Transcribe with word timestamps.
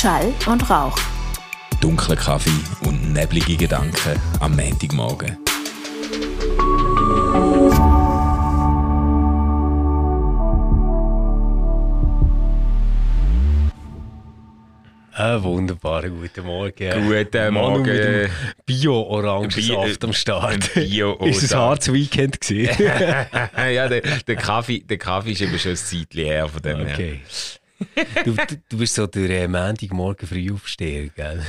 Schall 0.00 0.32
und 0.46 0.70
Rauch. 0.70 0.96
Dunkler 1.82 2.16
Kaffee 2.16 2.48
und 2.86 3.12
neblige 3.12 3.54
Gedanken 3.54 4.18
am 4.40 4.56
Montagmorgen. 4.56 5.36
Einen 15.12 15.42
wunderbaren 15.42 16.18
guten 16.18 16.46
Morgen. 16.46 16.72
Guten 17.06 17.52
Manu 17.52 17.68
Morgen. 17.68 17.82
mit 17.82 18.04
dem 18.04 18.30
Bio-Orangensaft 18.64 20.02
am 20.02 20.14
Start. 20.14 20.72
Bio 20.72 21.12
Ist 21.26 21.52
ein 21.52 21.60
hartes 21.60 21.92
Weekend 21.92 22.40
gewesen? 22.40 22.82
ja, 22.82 23.86
der, 23.86 24.00
der, 24.00 24.36
Kaffee, 24.36 24.80
der 24.80 24.96
Kaffee 24.96 25.32
ist 25.32 25.42
eben 25.42 25.58
schon 25.58 25.72
ein 25.72 25.76
Zeitchen 25.76 26.24
her 26.24 26.48
von 26.48 26.62
dem 26.62 26.86
her. 26.86 26.94
okay. 26.94 27.20
Du, 27.22 27.59
du, 28.24 28.36
du 28.68 28.78
bist 28.78 28.94
so 28.94 29.06
der 29.06 29.30
äh, 29.30 29.48
Montagmorgen 29.48 30.26
früh 30.26 30.52
aufsteher, 30.52 31.08
gell? 31.08 31.44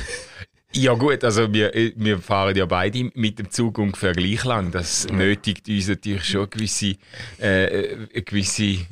Ja 0.74 0.94
gut, 0.94 1.22
also 1.22 1.52
wir, 1.52 1.70
wir 1.96 2.18
fahren 2.18 2.56
ja 2.56 2.64
beide 2.64 3.10
mit 3.14 3.38
dem 3.38 3.50
Zug 3.50 3.76
ungefähr 3.78 4.12
gleich 4.12 4.42
lang. 4.44 4.70
Das 4.70 5.06
nötigt 5.08 5.68
uns 5.68 5.88
natürlich 5.88 6.24
schon 6.24 6.48
gewisse, 6.48 6.96
äh, 7.38 7.96
eine 8.14 8.22
gewisse 8.22 8.86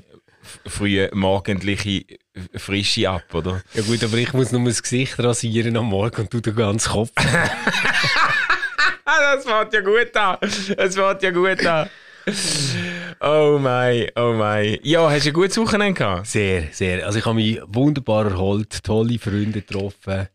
frühe 0.66 1.10
morgendliche 1.14 2.04
Frische 2.54 3.08
ab, 3.08 3.34
oder? 3.34 3.62
Ja 3.72 3.82
gut, 3.82 4.04
aber 4.04 4.18
ich 4.18 4.32
muss 4.34 4.52
nur 4.52 4.64
das 4.64 4.82
Gesicht 4.82 5.18
rasieren 5.18 5.76
am 5.76 5.86
Morgen 5.86 6.22
und 6.22 6.34
du 6.34 6.40
den 6.40 6.54
ganzen 6.54 6.92
Kopf. 6.92 7.12
Das 9.32 9.44
fängt 9.44 9.72
ja 9.72 9.80
gut 9.80 10.16
an. 10.16 10.38
Das 10.40 10.94
fängt 10.94 11.22
ja 11.22 11.30
gut 11.30 11.66
an. 11.66 11.90
Oh 13.22 13.58
mein, 13.60 14.08
oh 14.16 14.32
mein. 14.32 14.78
Ja, 14.82 15.10
hast 15.10 15.26
du 15.26 15.30
ein 15.30 15.34
gutes 15.34 15.58
Wochenende 15.58 15.92
gehabt? 15.92 16.26
Sehr, 16.26 16.68
sehr. 16.72 17.04
Also 17.04 17.18
ich 17.18 17.26
habe 17.26 17.34
mich 17.34 17.60
wunderbar 17.66 18.24
erholt, 18.24 18.82
tolle 18.82 19.18
Freunde 19.18 19.60
getroffen. 19.60 20.26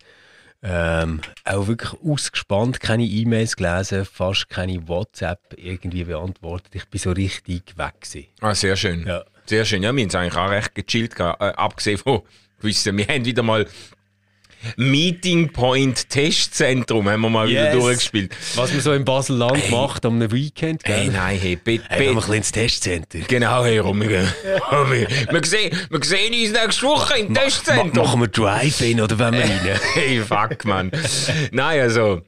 Ähm, 0.61 1.21
auch 1.45 1.65
wirklich 1.65 1.91
ausgespannt, 1.99 2.79
keine 2.79 3.03
E-Mails 3.03 3.55
gelesen, 3.55 4.05
fast 4.05 4.49
keine 4.49 4.87
WhatsApp 4.87 5.39
irgendwie 5.57 6.03
beantwortet. 6.03 6.75
Ich 6.75 6.85
bin 6.87 6.99
so 6.99 7.11
richtig 7.11 7.75
weg 7.75 8.01
gewesen. 8.01 8.27
Ah, 8.41 8.53
sehr 8.53 8.75
schön. 8.75 9.03
Ja. 9.07 9.23
Sehr 9.47 9.65
schön. 9.65 9.81
Ja, 9.81 9.91
wir 9.91 10.03
haben 10.03 10.09
es 10.09 10.15
eigentlich 10.15 10.35
auch 10.37 10.49
recht 10.51 10.75
gechillt. 10.75 11.19
Äh, 11.19 11.23
abgesehen 11.23 11.97
von 11.97 12.21
gewissen, 12.59 12.95
wir 12.97 13.07
haben 13.07 13.25
wieder 13.25 13.41
mal 13.41 13.65
Meeting 14.77 15.51
Point 15.51 16.09
Testzentrum 16.09 17.09
haben 17.09 17.21
wir 17.21 17.29
mal 17.29 17.47
wieder 17.47 17.65
Yes. 17.65 17.73
durchgespielt. 17.73 18.35
Was 18.55 18.71
man 18.71 18.81
so 18.81 18.93
in 18.93 19.05
Basel-Land 19.05 19.69
macht 19.71 20.05
am 20.05 20.19
Weekend, 20.31 20.83
gell? 20.83 20.95
Hey, 20.95 21.07
nein, 21.09 21.39
hey, 21.39 21.55
bitte, 21.55 21.85
Hey, 21.89 21.99
wir 21.99 22.07
bitte. 22.09 22.15
bisschen 22.21 22.33
ins 22.35 22.51
Testcenter. 22.51 23.19
Genau, 23.27 23.63
hey, 23.63 23.79
rum. 23.79 24.01
Wir, 24.01 24.09
wir, 24.09 25.07
wir, 25.31 25.41
sehen, 25.45 25.77
wir 25.89 26.03
sehen 26.03 26.33
uns 26.33 26.51
nächste 26.61 26.85
Woche 26.85 27.19
im 27.19 27.33
Ma 27.33 27.39
Testzentrum. 27.41 27.91
machen 28.05 28.21
wir 28.21 28.27
Drive-In 28.27 29.01
oder 29.01 29.17
wenn 29.19 29.33
wir 29.33 29.41
rein? 29.43 29.79
Hey, 29.93 30.21
fuck, 30.21 30.65
Mann. 30.65 30.91
Nein, 31.51 31.79
also. 31.81 32.21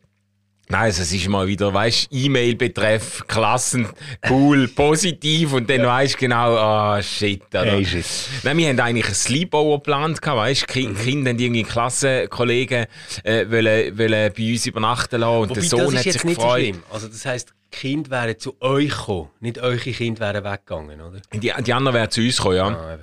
Nein, 0.69 0.81
also 0.81 1.01
es 1.01 1.13
ist 1.13 1.27
mal 1.29 1.47
wieder, 1.47 1.73
weißt 1.73 2.09
E-Mail-Betreff, 2.11 3.23
Klassen, 3.27 3.87
cool, 4.29 4.67
positiv 4.75 5.53
und 5.53 5.69
dann 5.69 5.85
weißt 5.85 6.15
du 6.15 6.17
genau, 6.17 6.57
ah, 6.57 7.01
shit. 7.01 7.41
Oder? 7.47 7.63
Hey, 7.65 7.85
shit. 7.85 8.05
Nein, 8.43 8.57
wir 8.57 8.67
haben 8.69 8.79
eigentlich 8.81 9.07
ein 9.07 9.13
Sleepover 9.13 9.77
geplant, 9.77 10.19
weißt 10.21 10.63
du? 10.63 10.65
Ki 10.65 10.87
Mhm. 10.87 10.95
Kinder 10.97 11.29
haben 11.31 11.39
irgendwie 11.39 11.63
Klassenkollegen 11.63 12.85
äh, 13.23 13.45
wollen, 13.49 13.97
wollen 13.97 14.33
bei 14.37 14.51
uns 14.51 14.65
übernachten 14.65 15.21
lassen 15.21 15.41
und 15.41 15.49
Wobei, 15.51 15.61
der 15.61 15.69
Sohn 15.69 15.79
das 15.79 15.87
hat 15.87 15.93
ist 15.95 16.03
sich 16.03 16.13
jetzt 16.13 16.25
nicht 16.25 16.35
so 16.35 16.41
gefreut. 16.41 16.61
schlimm. 16.61 16.83
Also 16.91 17.07
das 17.07 17.25
heisst, 17.25 17.53
die 17.73 17.77
Kinder 17.77 18.09
wären 18.11 18.37
zu 18.39 18.55
euch 18.61 18.89
gekommen, 18.89 19.29
nicht 19.39 19.59
eure 19.59 19.77
Kinder 19.77 20.19
wären 20.19 20.43
weggegangen, 20.43 20.99
oder? 21.01 21.21
die, 21.33 21.53
die 21.63 21.73
anderen 21.73 21.95
wären 21.95 22.11
zu 22.11 22.19
uns 22.21 22.37
gekommen, 22.37 22.55
ja. 22.57 22.67
Ah. 22.67 22.97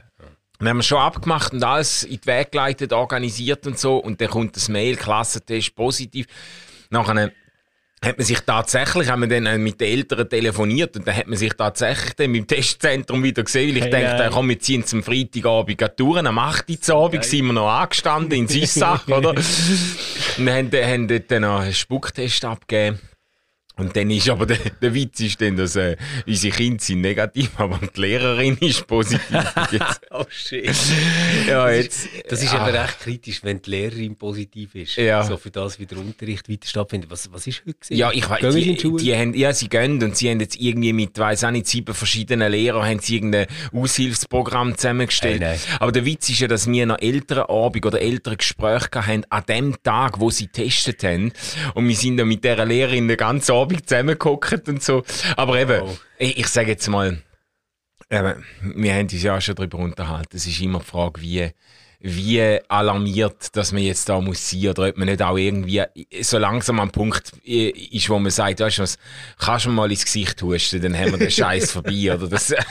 Dann 0.59 0.69
haben 0.69 0.77
wir 0.77 0.83
schon 0.83 0.98
abgemacht 0.98 1.53
und 1.53 1.65
alles 1.65 2.05
in 2.05 2.20
die 2.20 2.27
Wege 2.27 2.51
geleitet, 2.51 2.92
organisiert 2.92 3.67
und 3.67 3.79
so. 3.79 3.97
Und 3.97 4.20
dann 4.20 4.29
kommt 4.29 4.55
das 4.55 4.69
Mail, 4.69 4.97
Klassentest 4.97 5.75
positiv. 5.75 6.27
Nachher 6.91 7.33
hat 8.05 8.19
man 8.19 8.25
sich 8.27 8.41
tatsächlich, 8.41 9.09
haben 9.09 9.23
wir 9.23 9.29
dann 9.29 9.47
äh, 9.47 9.59
mit 9.59 9.81
den 9.81 9.89
Eltern 9.89 10.29
telefoniert 10.29 10.97
und 10.97 11.07
dann 11.07 11.17
hat 11.17 11.27
man 11.27 11.37
sich 11.39 11.53
tatsächlich 11.55 12.15
dann 12.15 12.35
im 12.35 12.47
Testzentrum 12.47 13.23
wieder 13.23 13.42
gesehen, 13.42 13.70
weil 13.70 13.77
ich 13.79 13.83
Hey, 13.85 13.91
dachte, 13.91 14.19
geil. 14.25 14.31
komm, 14.33 14.48
wir 14.48 14.59
ziehen 14.59 14.85
zum 14.87 15.03
Freitagabend 15.03 15.79
gleich 15.79 15.91
durch. 15.97 16.25
Am 16.25 16.39
8. 16.39 16.64
Uhr 16.89 16.95
Abend 16.97 17.25
sind 17.25 17.47
wir 17.47 17.53
noch 17.53 17.69
angestanden 17.69 18.39
in 18.39 18.48
Sissach, 18.48 19.07
oder? 19.09 19.31
Und 20.39 20.47
dann 20.47 20.55
haben, 20.55 20.70
dann- 20.70 20.87
haben 20.87 21.09
dort 21.09 21.31
dann 21.31 21.43
noch 21.43 21.61
einen 21.61 21.73
Spucktest 21.75 22.45
abgegeben. 22.45 22.98
Und 23.77 23.96
dann 23.96 24.08
ist 24.11 24.29
aber 24.29 24.46
der, 24.46 24.58
der 24.80 24.95
Witz 24.95 25.18
ist 25.20 25.40
dann, 25.40 25.57
dass 25.57 25.74
äh, 25.74 25.96
unsere 26.27 26.55
Kinder 26.55 26.83
sind 26.83 27.01
negativ, 27.01 27.51
aber 27.58 27.80
die 27.95 28.01
Lehrerin 28.01 28.57
ist 28.61 28.86
positiv. 28.86 29.20
Jetzt, 29.73 30.01
Oh 30.11 30.24
shit. 30.29 30.70
ja, 31.48 31.68
jetzt, 31.70 32.08
Das 32.29 32.40
ist 32.40 32.52
ja. 32.52 32.68
eben 32.68 32.77
recht 32.77 33.01
kritisch, 33.01 33.40
wenn 33.42 33.61
die 33.61 33.70
Lehrerin 33.70 34.14
positiv 34.17 34.77
ist. 34.77 34.95
Ja. 34.95 35.24
So 35.24 35.36
für 35.36 35.51
das, 35.51 35.80
wie 35.80 35.86
der 35.86 35.98
Unterricht 35.98 36.48
weiter 36.48 36.68
stattfindet. 36.68 37.11
Was, 37.11 37.33
was 37.33 37.46
ist 37.48 37.63
heute 37.67 37.74
gewesen? 37.74 37.96
Ja, 37.96 38.13
ich 38.13 38.29
weiß, 38.29 38.55
die, 38.55 38.77
die 38.77 39.17
haben, 39.17 39.34
ja, 39.34 39.52
sie 39.52 39.68
gehen 39.68 40.01
und 40.02 40.17
sie 40.17 40.30
haben 40.30 40.39
jetzt 40.39 40.55
irgendwie 40.57 40.92
mit, 40.92 41.18
weiss 41.18 41.42
auch 41.42 41.51
nicht, 41.51 41.67
sieben 41.67 41.95
verschiedenen 41.95 42.52
Lehrern 42.52 42.84
haben 42.86 43.01
sie 43.01 43.17
irgendein 43.17 43.46
Aushilfsprogramm 43.73 44.77
zusammengestellt. 44.77 45.40
Nein. 45.40 45.58
Aber 45.80 45.90
der 45.90 46.05
Witz 46.05 46.29
ist 46.29 46.40
ja, 46.40 46.46
dass 46.48 46.68
wir 46.68 46.86
noch 46.86 47.01
ältere 47.01 47.48
Abend 47.48 47.84
oder 47.84 48.01
ältere 48.01 48.36
Gespräche 48.36 48.89
gehabt 48.89 49.08
haben 49.08 49.24
an 49.30 49.45
dem 49.48 49.83
Tag, 49.83 50.20
wo 50.20 50.30
sie 50.30 50.46
getestet 50.46 51.02
haben. 51.02 51.33
Und 51.74 51.89
wir 51.89 51.96
sind 51.96 52.18
dann 52.18 52.29
mit 52.29 52.45
dieser 52.45 52.64
Lehrerin 52.64 53.08
den 53.08 53.17
ganzen 53.17 53.52
Abend 53.52 53.64
zusammengehockt 53.69 54.69
und 54.69 54.83
so. 54.83 55.02
Aber 55.36 55.58
eben, 55.58 55.83
Oh. 55.83 55.97
ich, 56.19 56.39
ich 56.39 56.47
sage 56.48 56.70
jetzt 56.73 56.89
mal, 56.89 57.19
eben, 58.11 58.45
wir 58.63 58.95
haben 58.95 59.02
uns 59.02 59.23
ja 59.23 59.36
auch 59.36 59.41
schon 59.41 59.55
darüber 59.55 59.79
unterhalten. 59.79 60.36
Es 60.36 60.47
ist 60.47 60.61
immer 60.61 60.79
die 60.80 60.85
Frage, 60.85 61.20
wie, 61.20 61.51
wie 62.01 62.61
alarmiert, 62.69 63.57
dass 63.57 63.73
man 63.73 63.83
jetzt 63.83 64.08
da 64.08 64.20
muss 64.20 64.51
sein 64.51 64.69
oder 64.69 64.89
ob 64.89 64.97
man 64.98 65.08
nicht 65.08 65.23
auch 65.23 65.36
irgendwie 65.39 65.83
so 66.20 66.39
langsam 66.39 66.80
am 66.80 66.91
Punkt 66.91 67.33
ist, 67.45 68.11
wo 68.11 68.19
man 68.19 68.30
sagt, 68.30 68.61
weißt 68.61 68.79
du 68.79 68.83
was, 68.83 68.98
kannst 69.39 69.67
du 69.67 69.70
mal 69.70 69.91
ins 69.91 70.05
Gesicht 70.05 70.41
husten, 70.42 70.83
dann 70.83 70.96
haben 70.98 71.13
wir 71.13 71.19
den 71.19 71.31
Scheiß 71.31 71.73
vorbei 71.73 72.13
oder 72.14 72.29
das. 72.29 72.55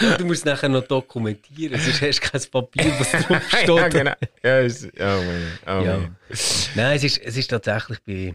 Ja, 0.00 0.16
du 0.16 0.24
musst 0.26 0.44
nachher 0.44 0.68
noch 0.68 0.86
dokumentieren, 0.86 1.80
sonst 1.80 2.02
hast 2.02 2.20
du 2.20 2.28
kein 2.28 2.50
Papier, 2.50 2.92
was 2.98 3.10
drauf 3.26 3.42
steht. 3.48 3.68
ja, 3.68 3.88
genau. 3.88 4.12
Ja, 4.42 4.58
ist, 4.60 4.84
oh 4.84 5.02
Mann, 5.04 5.58
oh 5.66 5.84
Ja. 5.84 5.98
Nein, 6.74 6.96
es 6.96 7.04
ist, 7.04 7.18
es 7.18 7.36
ist 7.36 7.48
tatsächlich 7.48 7.98
bei 8.06 8.34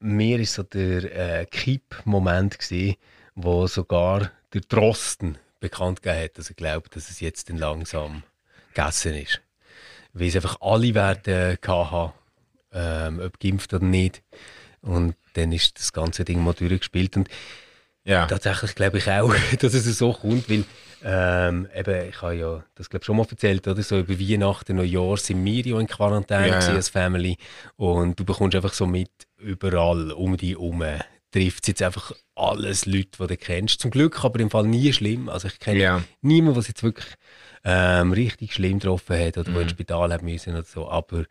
mir 0.00 0.38
ist 0.38 0.54
so 0.54 0.62
der 0.62 1.40
äh, 1.40 1.46
Kipp-Moment 1.46 2.58
wo 3.34 3.66
sogar 3.66 4.30
der 4.52 4.60
Drosten 4.62 5.38
bekannt 5.60 6.02
gegeben 6.02 6.24
hat, 6.24 6.38
dass 6.38 6.48
er 6.48 6.54
glaubt, 6.54 6.96
dass 6.96 7.10
es 7.10 7.20
jetzt 7.20 7.48
dann 7.48 7.56
langsam 7.56 8.22
gegessen 8.74 9.14
ist. 9.14 9.40
Weil 10.12 10.28
es 10.28 10.36
einfach 10.36 10.60
alle 10.60 10.94
Werte 10.94 11.58
hatten, 11.66 12.12
ähm, 12.72 13.20
ob 13.20 13.38
geimpft 13.40 13.72
oder 13.74 13.84
nicht. 13.84 14.22
Und 14.80 15.14
dann 15.34 15.52
ist 15.52 15.78
das 15.78 15.92
ganze 15.92 16.24
Ding 16.24 16.42
mal 16.42 16.54
durchgespielt. 16.54 17.16
Und 17.16 17.28
Ja. 18.04 18.26
Tatsächlich 18.26 18.74
glaube 18.74 18.98
ich 18.98 19.10
auch, 19.10 19.34
dass 19.60 19.74
es 19.74 19.98
so 19.98 20.12
kommt, 20.12 20.48
weil 20.48 20.64
ähm, 21.04 21.68
eben, 21.74 22.08
ich 22.08 22.22
habe 22.22 22.34
ja 22.34 22.64
das 22.74 22.90
glaube 22.90 23.04
schon 23.04 23.16
mal 23.16 23.26
erzählt, 23.30 23.66
oder? 23.68 23.82
So 23.82 23.98
über 23.98 24.18
Weihnachten, 24.18 24.76
Neujahr 24.76 25.16
sind 25.16 25.44
wir 25.44 25.64
ja 25.64 25.78
in 25.80 25.86
Quarantäne 25.86 26.48
ja. 26.48 26.58
als 26.58 26.88
Family 26.88 27.36
und 27.76 28.18
du 28.18 28.24
bekommst 28.24 28.56
einfach 28.56 28.72
so 28.74 28.86
mit 28.86 29.10
überall 29.38 30.12
um 30.12 30.36
dich 30.36 30.50
herum 30.50 30.82
trifft 31.30 31.68
jetzt 31.68 31.82
einfach 31.82 32.12
alles 32.34 32.86
Leute, 32.86 33.10
die 33.20 33.26
du 33.26 33.36
kennst. 33.36 33.80
Zum 33.80 33.90
Glück 33.90 34.24
aber 34.24 34.40
im 34.40 34.50
Fall 34.50 34.66
nie 34.66 34.92
schlimm. 34.94 35.28
Also 35.28 35.48
ich 35.48 35.58
kenne 35.58 35.78
Ja. 35.80 36.02
niemanden, 36.22 36.56
was 36.58 36.68
jetzt 36.68 36.82
wirklich 36.82 37.06
ähm, 37.64 38.12
richtig 38.12 38.54
schlimm 38.54 38.78
getroffen 38.78 39.18
hat 39.18 39.36
oder 39.36 39.50
Mhm. 39.50 39.54
wo 39.54 39.60
ins 39.60 39.72
Spital 39.72 40.12
hat 40.12 40.22
müssen 40.22 40.54
oder 40.54 40.62
so. 40.64 40.88
Aber 40.88 41.24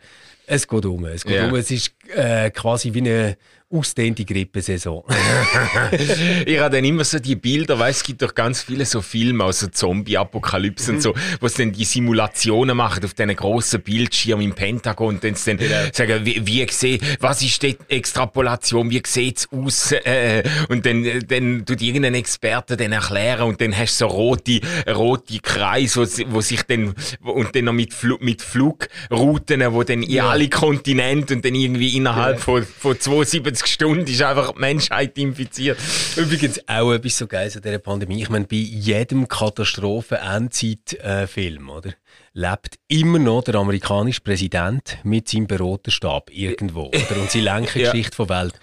es 0.47 0.67
geht 0.67 0.85
um. 0.85 1.05
Es 1.05 1.23
geht 1.23 1.35
Ja. 1.35 1.47
um. 1.47 1.55
Es 1.55 1.69
ist 1.69 1.93
äh, 2.15 2.49
quasi 2.51 2.93
wie 2.93 2.99
eine 2.99 3.37
ausdehnte 3.69 4.23
Grippesaison. 4.23 5.03
ich 6.45 6.57
habe 6.59 6.75
dann 6.77 6.85
immer 6.85 7.03
so 7.03 7.19
die 7.19 7.35
Bilder, 7.35 7.77
weißt, 7.77 7.97
es 7.99 8.03
gibt 8.05 8.21
doch 8.21 8.33
ganz 8.33 8.61
viele 8.61 8.85
so 8.85 9.01
Filme, 9.01 9.43
also 9.43 9.67
Zombie-Apokalypse 9.67 10.93
und 10.93 11.01
so, 11.01 11.13
wo 11.41 11.49
sie 11.49 11.63
dann 11.63 11.73
die 11.73 11.83
Simulationen 11.83 12.77
machen 12.77 13.03
auf 13.03 13.13
diesen 13.13 13.35
grossen 13.35 13.81
Bildschirm 13.81 14.39
im 14.39 14.53
Pentagon 14.55 15.15
und 15.15 15.23
dann, 15.25 15.35
sie 15.35 15.57
dann 15.57 15.91
sagen, 15.91 16.25
wie, 16.25 16.47
wie 16.47 16.65
sehe, 16.71 16.97
was 17.19 17.41
ist 17.41 17.61
die 17.61 17.75
Extrapolation, 17.89 18.89
wie 18.89 19.01
sieht's 19.05 19.49
aus, 19.51 19.91
äh, 19.91 20.43
und 20.69 20.85
dann, 20.85 21.03
äh, 21.03 21.19
dann 21.19 21.65
tut 21.65 21.81
irgendein 21.81 22.13
Experte 22.15 22.77
dann 22.77 22.93
erklären 22.93 23.49
und 23.49 23.59
dann 23.59 23.77
hast 23.77 23.99
du 23.99 24.05
so 24.05 24.07
rote, 24.07 24.61
rote 24.87 25.39
Kreise, 25.39 26.01
wo, 26.01 26.35
wo 26.35 26.39
sich 26.39 26.63
dann, 26.63 26.93
wo- 27.19 27.31
und 27.33 27.53
dann 27.53 27.65
noch 27.65 27.73
mit, 27.73 27.93
Flu 27.93 28.15
mit 28.21 28.41
Flugrouten, 28.41 29.73
wo 29.73 29.83
dann 29.83 30.03
in 30.03 30.09
alle 30.37 30.49
Kontinente 30.49 31.33
und 31.33 31.43
dann 31.43 31.55
irgendwie 31.55 31.97
innerhalb 31.97 32.39
von, 32.39 32.63
von 32.63 32.99
72 32.99 33.65
Stunden 33.65 34.05
ist 34.05 34.21
einfach 34.21 34.53
die 34.53 34.59
Menschheit 34.59 35.17
infiziert. 35.17 35.79
Übrigens 36.15 36.61
auch 36.67 36.93
etwas 36.93 37.17
so 37.17 37.25
Geiles 37.25 37.55
an 37.55 37.63
dieser 37.63 37.79
Pandemie. 37.79 38.21
Ich 38.21 38.29
meine, 38.29 38.45
bei 38.45 38.57
jedem 38.57 39.27
Katastrophen-Endzeit-Film, 39.27 41.69
oder? 41.69 41.95
Lebt 42.33 42.77
immer 42.87 43.17
noch 43.17 43.45
der 43.45 43.55
amerikanische 43.55 44.21
Präsident 44.21 44.99
mit 45.03 45.27
seinem 45.27 45.47
Beraterstab 45.47 46.29
irgendwo, 46.31 46.89
oder? 46.89 47.19
Und 47.19 47.31
sie 47.31 47.41
lenken 47.41 47.71
die 47.73 47.79
Ja. 47.87 47.91
Geschichte 47.91 48.17
der 48.17 48.29
Welt. 48.29 48.53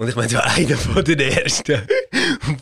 Und 0.00 0.08
ich 0.08 0.16
meine, 0.16 0.30
so 0.30 0.38
einer 0.42 0.78
von 0.78 1.04
den 1.04 1.20
ersten, 1.20 1.82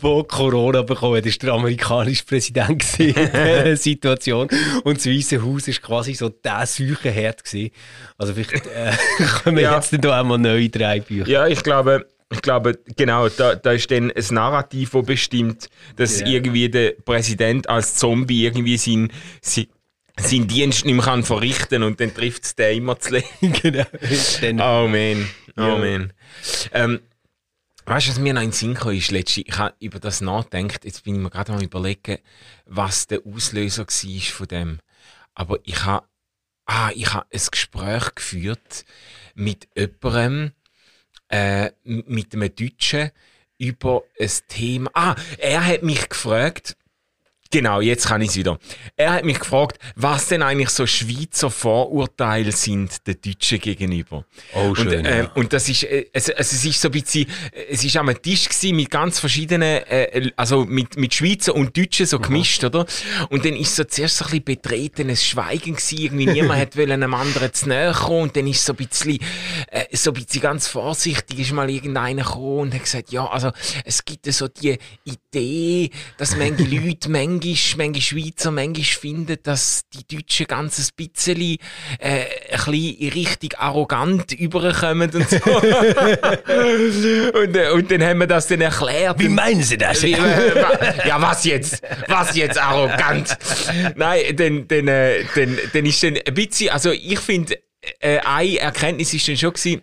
der 0.03 0.23
Corona 0.27 0.81
bekommen 0.81 1.15
hat, 1.15 1.25
ist 1.25 1.41
der 1.41 1.53
amerikanische 1.53 2.25
Präsident 2.25 2.83
in 2.99 3.13
dieser 3.15 3.77
Situation. 3.77 4.49
Und 4.83 4.97
das 4.97 5.05
Weiße 5.05 5.41
Haus 5.41 5.69
war 5.69 5.73
quasi 5.75 6.15
so 6.15 6.27
der 6.27 6.65
Seuchenherd 6.65 7.41
gewesen. 7.45 7.71
Also 8.17 8.33
vielleicht 8.33 8.67
äh, 8.67 8.91
kommen 9.43 9.57
ja. 9.57 9.73
jetzt 9.73 9.97
da 10.03 10.19
auch 10.19 10.25
mal 10.25 10.37
neue 10.37 10.67
drei 10.67 10.99
Bücher. 10.99 11.29
Ja, 11.29 11.47
ich 11.47 11.63
glaube, 11.63 12.07
ich 12.29 12.41
glaube, 12.41 12.77
genau, 12.97 13.29
da, 13.29 13.55
da 13.55 13.71
ist 13.71 13.89
dann 13.89 14.11
ein 14.11 14.25
Narrativ, 14.31 14.91
das 14.91 15.05
bestimmt, 15.05 15.69
dass 15.95 16.19
ja. 16.19 16.27
irgendwie 16.27 16.67
der 16.67 16.91
Präsident 17.05 17.69
als 17.69 17.95
Zombie 17.95 18.47
irgendwie 18.47 18.75
sein, 18.75 19.13
sein 19.41 19.67
seinen 20.21 20.49
Dienst 20.49 20.83
nicht 20.83 20.95
mehr 20.95 21.05
kann 21.05 21.23
verrichten 21.23 21.83
und 21.83 22.01
dann 22.01 22.13
trifft 22.13 22.43
es 22.43 22.53
den 22.53 22.79
immer 22.79 22.99
zu 22.99 23.11
genau. 23.61 24.83
oh 24.83 24.87
man, 24.89 25.29
oh 25.55 25.61
ja. 25.61 25.77
man. 25.77 26.13
Ähm, 26.73 26.99
weißt 27.89 28.07
du, 28.07 28.11
was 28.11 28.19
mir 28.19 28.33
noch 28.33 28.41
in 28.41 28.49
den 28.49 28.53
Sinn 28.53 28.75
kam, 28.75 28.91
ist 28.91 29.11
ich 29.11 29.57
habe 29.57 29.75
über 29.79 29.99
das 29.99 30.21
nachgedacht, 30.21 30.85
jetzt 30.85 31.03
bin 31.03 31.15
ich 31.15 31.21
mir 31.21 31.29
gerade 31.29 31.51
mal 31.51 31.63
überlegen, 31.63 32.19
was 32.65 33.07
der 33.07 33.25
Auslöser 33.25 33.87
war 33.87 34.21
von 34.21 34.47
dem. 34.47 34.79
Aber 35.33 35.57
ich 35.63 35.85
habe, 35.85 36.05
ah, 36.65 36.91
ich 36.93 37.11
habe 37.13 37.25
ein 37.33 37.41
Gespräch 37.51 38.15
geführt 38.15 38.85
mit 39.33 39.67
jemandem, 39.75 40.51
äh, 41.29 41.71
mit 41.83 42.33
einem 42.33 42.55
Deutschen 42.55 43.11
über 43.57 44.03
ein 44.19 44.31
Thema. 44.47 44.91
Ah, 44.93 45.15
er 45.39 45.65
hat 45.65 45.83
mich 45.83 46.09
gefragt, 46.09 46.77
Genau, 47.51 47.81
jetzt 47.81 48.05
kann 48.05 48.21
ich 48.21 48.29
es 48.29 48.35
wieder. 48.35 48.59
Er 48.95 49.13
hat 49.13 49.25
mich 49.25 49.39
gefragt, 49.39 49.79
was 49.95 50.27
denn 50.27 50.43
eigentlich 50.43 50.69
so 50.69 50.85
Schweizer 50.85 51.49
Vorurteile 51.49 52.51
sind 52.51 53.07
den 53.07 53.17
Deutschen 53.25 53.59
gegenüber. 53.59 54.23
Oh, 54.53 54.75
schön. 54.75 54.99
Und, 54.99 55.05
äh, 55.05 55.27
und 55.33 55.51
das 55.51 55.67
ist, 55.67 55.83
äh, 55.83 56.05
also, 56.13 56.31
also, 56.33 56.55
es 56.55 56.63
ist 56.63 56.79
so 56.79 56.89
ein 56.89 56.91
bisschen, 56.91 57.25
es 57.71 57.83
ist 57.83 57.97
am 57.97 58.13
Tisch 58.21 58.47
gewesen 58.49 58.75
mit 58.75 58.91
ganz 58.91 59.19
verschiedenen, 59.19 59.81
äh, 59.87 60.29
also 60.35 60.63
mit, 60.63 60.95
mit 60.97 61.11
Schweizer 61.15 61.55
und 61.55 61.75
Deutschen 61.75 62.05
so 62.05 62.19
gemischt, 62.19 62.63
oder? 62.63 62.85
Und 63.31 63.43
dann 63.43 63.55
ist 63.55 63.75
so 63.75 63.83
zuerst 63.83 64.17
so 64.17 64.25
ein 64.25 64.29
bisschen 64.29 64.45
betretenes 64.45 65.25
Schweigen 65.25 65.73
gewesen, 65.73 65.97
irgendwie 65.97 66.27
niemand 66.27 66.59
hat 66.59 66.77
wollen 66.77 66.91
einem 66.91 67.15
anderen 67.15 67.51
zu 67.51 67.67
näher 67.67 67.93
kommen 67.93 68.21
und 68.23 68.35
dann 68.35 68.45
ist 68.45 68.63
so 68.63 68.73
ein 68.73 68.75
bisschen, 68.75 69.17
äh, 69.71 69.85
so 69.91 70.11
ein 70.11 70.23
bisschen 70.23 70.41
ganz 70.41 70.67
vorsichtig 70.67 71.39
ist 71.39 71.51
mal 71.51 71.67
irgendeiner 71.67 72.21
gekommen 72.21 72.59
und 72.59 72.73
hat 72.75 72.83
gesagt, 72.83 73.11
ja, 73.11 73.25
also, 73.25 73.51
es 73.85 74.05
gibt 74.05 74.31
so 74.31 74.47
die 74.47 74.77
Idee, 75.03 75.89
dass 76.17 76.37
manche 76.37 76.63
Leute, 76.69 77.09
manche 77.09 77.38
manchmal, 77.39 77.87
manchmal 77.87 78.01
Schweizer 78.01 78.51
manchmal 78.51 78.83
finden, 78.83 79.37
dass 79.43 79.81
die 79.93 80.15
Deutschen 80.15 80.47
ganz 80.47 80.79
ein 80.79 80.87
bisschen, 80.95 81.41
äh, 81.41 81.57
ein 81.99 82.25
bisschen 82.49 82.95
in 82.97 83.09
Richtung 83.13 83.51
arrogant 83.57 84.31
überkommen 84.33 85.09
und 85.13 85.29
so. 85.29 85.37
und, 87.39 87.55
äh, 87.55 87.71
und 87.71 87.91
dann 87.91 88.03
haben 88.03 88.19
wir 88.19 88.27
das 88.27 88.47
dann 88.47 88.61
erklärt. 88.61 89.19
Wie 89.19 89.29
meinen 89.29 89.63
Sie 89.63 89.77
das? 89.77 90.03
Wie, 90.03 90.13
äh, 90.15 91.07
ja, 91.07 91.21
was 91.21 91.45
jetzt? 91.45 91.81
Was 92.07 92.35
jetzt 92.35 92.57
arrogant? 92.57 93.37
Nein, 93.95 94.35
dann, 94.35 94.67
dann, 94.67 94.87
äh, 94.87 95.23
dann, 95.35 95.57
dann 95.73 95.85
ist 95.85 96.03
dann 96.03 96.17
ein 96.17 96.33
bisschen, 96.33 96.69
also 96.69 96.91
ich 96.91 97.19
finde, 97.19 97.57
äh, 97.99 98.19
eine 98.19 98.59
Erkenntnis 98.59 99.13
ist 99.13 99.27
dann 99.27 99.37
schon 99.37 99.53
gewesen, 99.53 99.81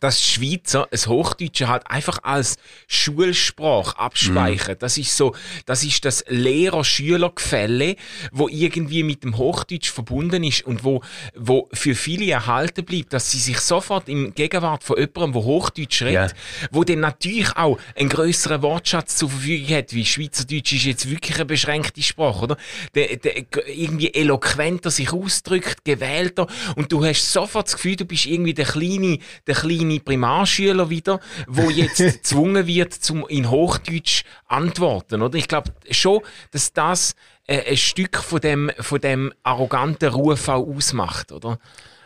dass 0.00 0.22
Schweizer 0.22 0.88
das 0.90 1.06
Hochdeutsche 1.06 1.68
halt 1.68 1.88
einfach 1.88 2.18
als 2.22 2.56
Schulsprache 2.86 3.98
abspeichern. 3.98 4.76
Mm. 4.76 4.78
Das 4.78 4.98
ist 4.98 5.16
so, 5.16 5.34
das 5.64 5.84
ist 5.84 6.04
das 6.04 6.24
Lehrer-Schüler-Gefälle, 6.28 7.96
wo 8.32 8.48
irgendwie 8.48 9.02
mit 9.02 9.24
dem 9.24 9.36
Hochdeutsch 9.36 9.90
verbunden 9.90 10.44
ist 10.44 10.66
und 10.66 10.84
wo, 10.84 11.02
wo 11.34 11.68
für 11.72 11.94
viele 11.94 12.30
erhalten 12.30 12.84
bleibt, 12.84 13.12
dass 13.12 13.30
sie 13.30 13.38
sich 13.38 13.58
sofort 13.58 14.08
im 14.08 14.34
Gegenwart 14.34 14.84
von 14.84 14.96
jemandem, 14.96 15.32
der 15.32 15.44
Hochdeutsch 15.44 16.02
redet, 16.02 16.32
yeah. 16.32 16.68
wo 16.70 16.84
dann 16.84 17.00
natürlich 17.00 17.56
auch 17.56 17.78
einen 17.94 18.08
größeren 18.08 18.62
Wortschatz 18.62 19.16
zur 19.16 19.30
Verfügung 19.30 19.76
hat, 19.76 19.92
wie 19.92 20.04
Schweizerdeutsch 20.04 20.72
ist 20.72 20.84
jetzt 20.84 21.10
wirklich 21.10 21.36
eine 21.36 21.46
beschränkte 21.46 22.02
Sprache, 22.02 22.44
oder? 22.44 22.56
Der, 22.94 23.16
der 23.16 23.44
irgendwie 23.68 24.12
eloquenter 24.12 24.90
sich 24.90 25.12
ausdrückt, 25.12 25.84
gewählter 25.84 26.46
und 26.76 26.92
du 26.92 27.04
hast 27.04 27.32
sofort 27.32 27.66
das 27.66 27.74
Gefühl, 27.74 27.96
du 27.96 28.04
bist 28.04 28.26
irgendwie 28.26 28.54
der 28.54 28.66
kleine, 28.66 29.18
der 29.46 29.54
kleine 29.54 29.85
kleine 29.86 30.00
Primarschüler 30.00 30.90
wieder, 30.90 31.20
wo 31.46 31.70
jetzt 31.70 31.98
gezwungen 31.98 32.66
wird, 32.66 32.92
zum 32.92 33.26
in 33.28 33.50
Hochdeutsch 33.50 34.24
antworten, 34.46 35.22
oder? 35.22 35.38
Ich 35.38 35.48
glaube 35.48 35.72
schon, 35.90 36.20
dass 36.50 36.72
das 36.72 37.14
äh, 37.46 37.70
ein 37.70 37.76
Stück 37.76 38.18
von 38.18 38.40
dem, 38.40 38.70
von 38.78 39.00
dem 39.00 39.32
arroganten 39.42 40.08
Ruf 40.08 40.48
auch 40.48 40.66
ausmacht, 40.66 41.32
oder? 41.32 41.58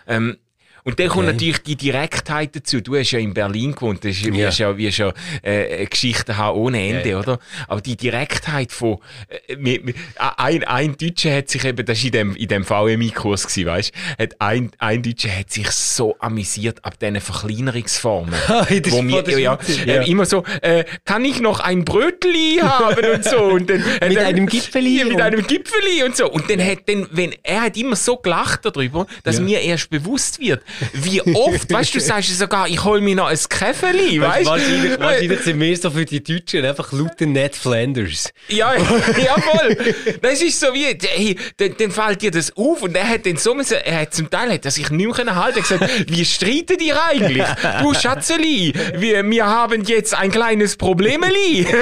Ähm, 0.06 0.38
und 0.84 0.98
dann 0.98 1.06
okay. 1.06 1.14
kommt 1.14 1.26
natürlich 1.26 1.62
die 1.62 1.76
Direktheit 1.76 2.56
dazu. 2.56 2.80
Du 2.80 2.96
hast 2.96 3.10
ja 3.10 3.18
in 3.18 3.34
Berlin 3.34 3.74
gewohnt, 3.74 4.04
das 4.04 4.12
ist, 4.12 4.26
ja. 4.26 4.32
wirst 4.34 4.58
ja, 4.58 4.76
wirst 4.76 4.98
ja 4.98 5.12
äh, 5.42 5.86
Geschichten 5.86 6.36
haben 6.36 6.58
ohne 6.58 6.80
Ende, 6.82 7.10
ja, 7.10 7.18
oder? 7.18 7.38
Aber 7.68 7.80
die 7.80 7.96
Direktheit 7.96 8.72
von 8.72 8.98
äh, 9.28 9.78
ein, 10.16 10.64
ein 10.64 10.96
Deutscher 10.96 11.36
hat 11.36 11.48
sich 11.48 11.64
eben, 11.64 11.84
das 11.84 11.98
war 11.98 12.06
in 12.06 12.12
dem, 12.12 12.36
in 12.36 12.48
dem 12.48 12.64
VMI-Kurs 12.64 13.46
gewesen, 13.46 13.66
weißt, 13.66 13.92
hat 14.18 14.40
ein, 14.40 14.70
ein 14.78 15.02
Deutscher 15.02 15.30
hat 15.36 15.50
sich 15.50 15.70
so 15.70 16.16
amüsiert 16.18 16.84
ab 16.84 16.98
diesen 16.98 17.20
Verkleinerungsformen. 17.20 18.34
wo 18.48 19.02
wir, 19.02 19.38
ja, 19.38 19.58
ja. 19.84 19.94
Äh, 19.94 20.10
immer 20.10 20.24
so, 20.24 20.44
äh, 20.62 20.84
kann 21.04 21.24
ich 21.24 21.40
noch 21.40 21.60
ein 21.60 21.84
Brötli 21.84 22.58
haben 22.60 23.04
und 23.14 23.24
so. 23.24 23.42
Und 23.44 23.70
dann, 23.70 23.78
mit 24.08 24.16
dann, 24.16 24.24
einem 24.24 24.46
Gipfeli. 24.46 25.04
mit 25.04 25.20
einem 25.20 25.46
Gipfeli 25.46 26.04
und 26.04 26.16
so. 26.16 26.30
Und 26.30 26.50
dann 26.50 26.64
hat 26.64 26.88
dann, 26.88 27.06
wenn, 27.10 27.34
er 27.42 27.62
hat 27.62 27.76
immer 27.76 27.96
so 27.96 28.16
gelacht 28.16 28.64
darüber, 28.64 29.06
dass 29.24 29.40
mir 29.40 29.60
erst 29.60 29.90
bewusst 29.90 30.40
wird, 30.40 30.62
wie 30.92 31.22
oft, 31.22 31.72
weißt 31.72 31.94
du, 31.94 31.98
du 31.98 32.04
sagst 32.04 32.38
sogar, 32.38 32.68
ich 32.68 32.82
hol 32.84 33.00
mir 33.00 33.16
noch 33.16 33.26
ein 33.26 33.38
Käferli, 33.48 34.20
weißt 34.20 34.46
du? 34.46 34.50
Wahrscheinlich, 34.50 35.00
wahrscheinlich 35.00 35.40
sind 35.40 35.60
wir 35.60 35.76
so 35.76 35.90
für 35.90 36.04
die 36.04 36.22
Deutschen 36.22 36.64
einfach 36.64 36.92
lauter 36.92 37.26
Ned 37.26 37.54
Flanders. 37.54 38.32
Ja, 38.48 38.74
ja, 39.24 39.34
voll. 39.40 39.76
Das 40.22 40.40
ist 40.40 40.60
so 40.60 40.68
wie, 40.72 40.86
hey, 40.86 41.36
dann, 41.56 41.74
dann 41.78 41.90
fällt 41.90 42.22
dir 42.22 42.30
das 42.30 42.56
auf 42.56 42.82
und 42.82 42.96
er 42.96 43.08
hat 43.08 43.26
dann 43.26 43.36
so 43.36 43.54
er 43.60 44.00
hat 44.00 44.14
zum 44.14 44.30
Teil 44.30 44.52
hat 44.52 44.64
er 44.64 44.70
sich 44.70 44.90
nicht 44.90 45.24
mehr 45.24 45.34
halten 45.34 45.60
gesagt, 45.60 45.90
wie 46.08 46.24
streiten 46.24 46.78
ihr 46.80 46.96
eigentlich? 47.02 47.46
Du 47.82 47.94
Schatzeli, 47.94 48.72
wir, 48.96 49.28
wir 49.28 49.46
haben 49.46 49.84
jetzt 49.84 50.14
ein 50.14 50.30
kleines 50.30 50.76
Problemeli. 50.76 51.66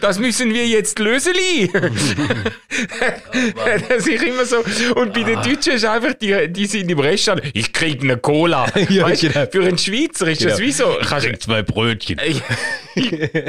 Das 0.00 0.18
müssen 0.18 0.52
wir 0.52 0.66
jetzt 0.66 0.98
löseli. 0.98 1.70
das 3.88 4.06
ist 4.06 4.22
immer 4.22 4.44
so. 4.44 4.58
Und 4.94 5.12
bei 5.12 5.22
den 5.22 5.42
Deutschen 5.42 5.74
ist 5.74 5.84
einfach, 5.84 6.14
die, 6.14 6.48
die 6.48 6.66
sind 6.66 6.90
im 6.90 6.98
Restaurant, 6.98 7.42
ich 7.52 7.72
krieg 7.72 8.02
eine 8.02 8.16
Cola. 8.16 8.66
ja, 8.88 9.04
weißt, 9.04 9.22
genau. 9.22 9.46
Für 9.50 9.64
einen 9.64 9.78
Schweizer 9.78 10.28
ist 10.28 10.38
genau. 10.38 10.50
das 10.50 10.60
wie 10.60 10.72
so. 10.72 10.98
Ich 11.00 11.08
krieg 11.08 11.42
zwei 11.42 11.62
Brötchen. 11.62 12.18
ich 12.20 12.42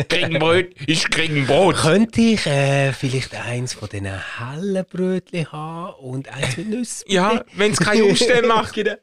krieg 0.07 0.23
ein 0.23 0.39
Brot. 0.39 0.67
Ich 0.85 1.09
krieg 1.09 1.31
ein 1.31 1.45
Brot. 1.45 1.75
Könnte 1.75 2.21
ich 2.21 2.45
äh, 2.45 2.91
vielleicht 2.93 3.35
eins 3.35 3.73
von 3.73 3.89
diesen 3.89 4.07
hellen 4.07 4.85
Brötchen 4.85 5.51
haben 5.51 5.93
und 5.99 6.29
eins 6.29 6.57
mit 6.57 6.69
Nüssen? 6.69 7.05
ja, 7.07 7.43
wenn 7.53 7.71
es 7.71 7.79
keinen 7.79 8.03
Umstände 8.09 8.47
macht. 8.47 8.73
genau. 8.73 8.95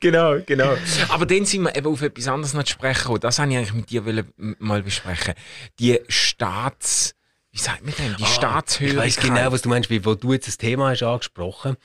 genau, 0.00 0.38
genau. 0.44 0.76
Aber 1.08 1.26
dann 1.26 1.44
sind 1.44 1.62
wir 1.62 1.76
eben 1.76 1.86
auf 1.86 2.02
etwas 2.02 2.28
anderes 2.28 2.54
noch 2.54 2.64
zu 2.64 2.72
sprechen 2.72 3.00
gekommen. 3.00 3.20
Das 3.20 3.38
wollte 3.38 3.52
ich 3.52 3.58
eigentlich 3.58 3.74
mit 3.74 3.90
dir 3.90 4.24
mal 4.58 4.82
besprechen. 4.82 5.34
Die 5.78 5.98
Staats 6.08 7.14
wie 7.50 7.58
sagt 7.58 7.82
man 7.82 7.94
denn, 7.98 8.14
die 8.18 8.24
ah, 8.24 8.26
Staatshörigkeit. 8.26 9.06
Ich 9.08 9.16
weiß 9.16 9.24
genau, 9.24 9.50
was 9.50 9.62
du 9.62 9.70
meinst, 9.70 9.88
wie, 9.88 10.04
wo 10.04 10.14
du 10.14 10.32
jetzt 10.34 10.46
das 10.46 10.58
Thema 10.58 10.90
hast 10.90 11.02
angesprochen 11.02 11.76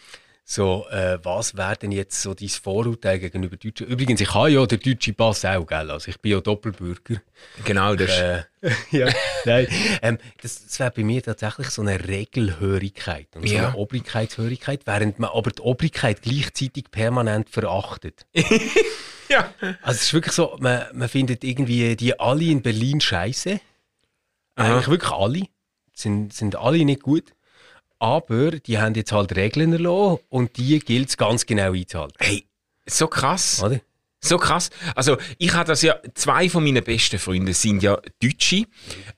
so, 0.46 0.86
äh, 0.90 1.20
was 1.24 1.56
wäre 1.56 1.78
denn 1.78 1.94
jetzt 1.94 2.22
so 2.22 2.34
dein 2.34 2.50
Vorurteil 2.50 3.18
gegenüber 3.20 3.56
Deutschen? 3.56 3.88
Übrigens, 3.88 4.20
ich 4.20 4.34
habe 4.34 4.50
ja 4.50 4.66
den 4.66 4.80
deutschen 4.80 5.16
Pass 5.16 5.46
auch, 5.46 5.66
gell? 5.66 5.90
Also 5.90 6.10
ich 6.10 6.20
bin 6.20 6.34
ja 6.34 6.42
Doppelbürger. 6.42 7.22
Genau, 7.64 7.96
das 7.96 8.10
äh, 8.10 8.44
ja, 8.92 9.08
nein. 9.46 9.68
Ähm, 10.02 10.18
das, 10.42 10.66
das 10.66 10.80
wäre 10.80 10.92
bei 10.92 11.04
mir 11.04 11.24
tatsächlich 11.24 11.70
so 11.70 11.82
eine 11.82 12.08
Regelhörigkeit 12.08 13.28
und 13.36 13.48
so 13.48 13.56
ja. 13.56 13.70
eine 13.70 13.78
Obrigkeitshörigkeit, 13.78 14.82
während 14.86 15.18
man 15.18 15.30
aber 15.30 15.52
die 15.52 15.62
Obrigkeit 15.62 16.22
gleichzeitig 16.22 16.92
permanent 16.92 17.50
verachtet. 17.50 18.26
ja. 19.30 19.54
Also 19.82 19.98
es 19.98 20.04
ist 20.04 20.14
wirklich 20.14 20.34
so, 20.34 20.58
man, 20.60 20.84
man 20.94 21.08
findet 21.08 21.46
irgendwie 21.46 21.96
die 21.96 22.20
alle 22.20 22.44
in 22.44 22.62
Berlin 22.62 23.00
scheiße. 23.00 23.62
Eigentlich 24.56 24.90
wirklich 24.90 25.12
alle. 25.12 25.44
Sind, 25.94 26.34
sind 26.34 26.58
alle 26.58 26.84
nicht 26.84 27.02
gut. 27.02 27.34
Aber 28.04 28.52
die 28.52 28.80
haben 28.80 28.96
jetzt 28.96 29.14
halt 29.14 29.34
Regeln 29.34 29.72
erlassen 29.72 30.20
und 30.28 30.58
die 30.58 30.78
gilt 30.80 31.08
es 31.08 31.16
ganz 31.16 31.46
genau 31.46 31.72
einzuhalten. 31.72 32.18
Hey, 32.20 32.46
so 32.86 33.08
krass. 33.08 33.64
Oder? 33.64 33.80
So 34.20 34.38
krass. 34.38 34.72
Also, 34.94 35.16
ich 35.38 35.54
habe 35.54 35.68
das 35.70 35.84
ja, 35.84 35.96
zwei 36.14 36.50
von 36.50 36.66
meinen 36.66 36.84
besten 36.84 37.18
Freunden 37.18 37.54
sind 37.54 37.82
ja 37.82 37.98
Deutsche, 38.22 38.66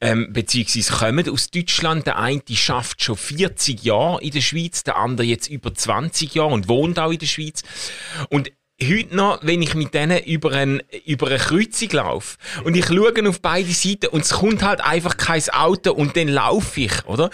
ähm, 0.01 0.31
beziehungsweise 0.31 0.93
kommen 0.93 1.27
aus 1.27 1.49
Deutschland. 1.49 2.05
Der 2.05 2.19
eine 2.19 2.41
die 2.41 2.55
schafft 2.55 3.01
schon 3.01 3.17
40 3.17 3.83
Jahre 3.83 4.21
in 4.21 4.29
der 4.29 4.41
Schweiz, 4.41 4.83
der 4.83 4.97
andere 4.97 5.25
jetzt 5.25 5.47
über 5.47 5.73
20 5.73 6.35
Jahre 6.35 6.53
und 6.53 6.67
wohnt 6.67 6.99
auch 6.99 7.11
in 7.11 7.17
der 7.17 7.25
Schweiz. 7.25 7.63
Und 8.29 8.51
heute 8.83 9.15
noch, 9.15 9.39
wenn 9.41 9.61
ich 9.61 9.73
mit 9.73 9.93
denen 9.93 10.21
über, 10.23 10.51
ein, 10.51 10.83
über 11.05 11.27
eine 11.27 11.37
Kreuzung 11.37 11.89
laufe 11.91 12.37
und 12.65 12.75
ich 12.75 12.87
schaue 12.87 13.13
auf 13.29 13.41
beide 13.41 13.71
Seiten 13.71 14.07
und 14.07 14.25
es 14.25 14.31
kommt 14.31 14.63
halt 14.63 14.81
einfach 14.81 15.15
kein 15.15 15.41
Auto 15.51 15.93
und 15.93 16.17
dann 16.17 16.27
laufe 16.27 16.81
ich, 16.81 17.05
oder? 17.05 17.29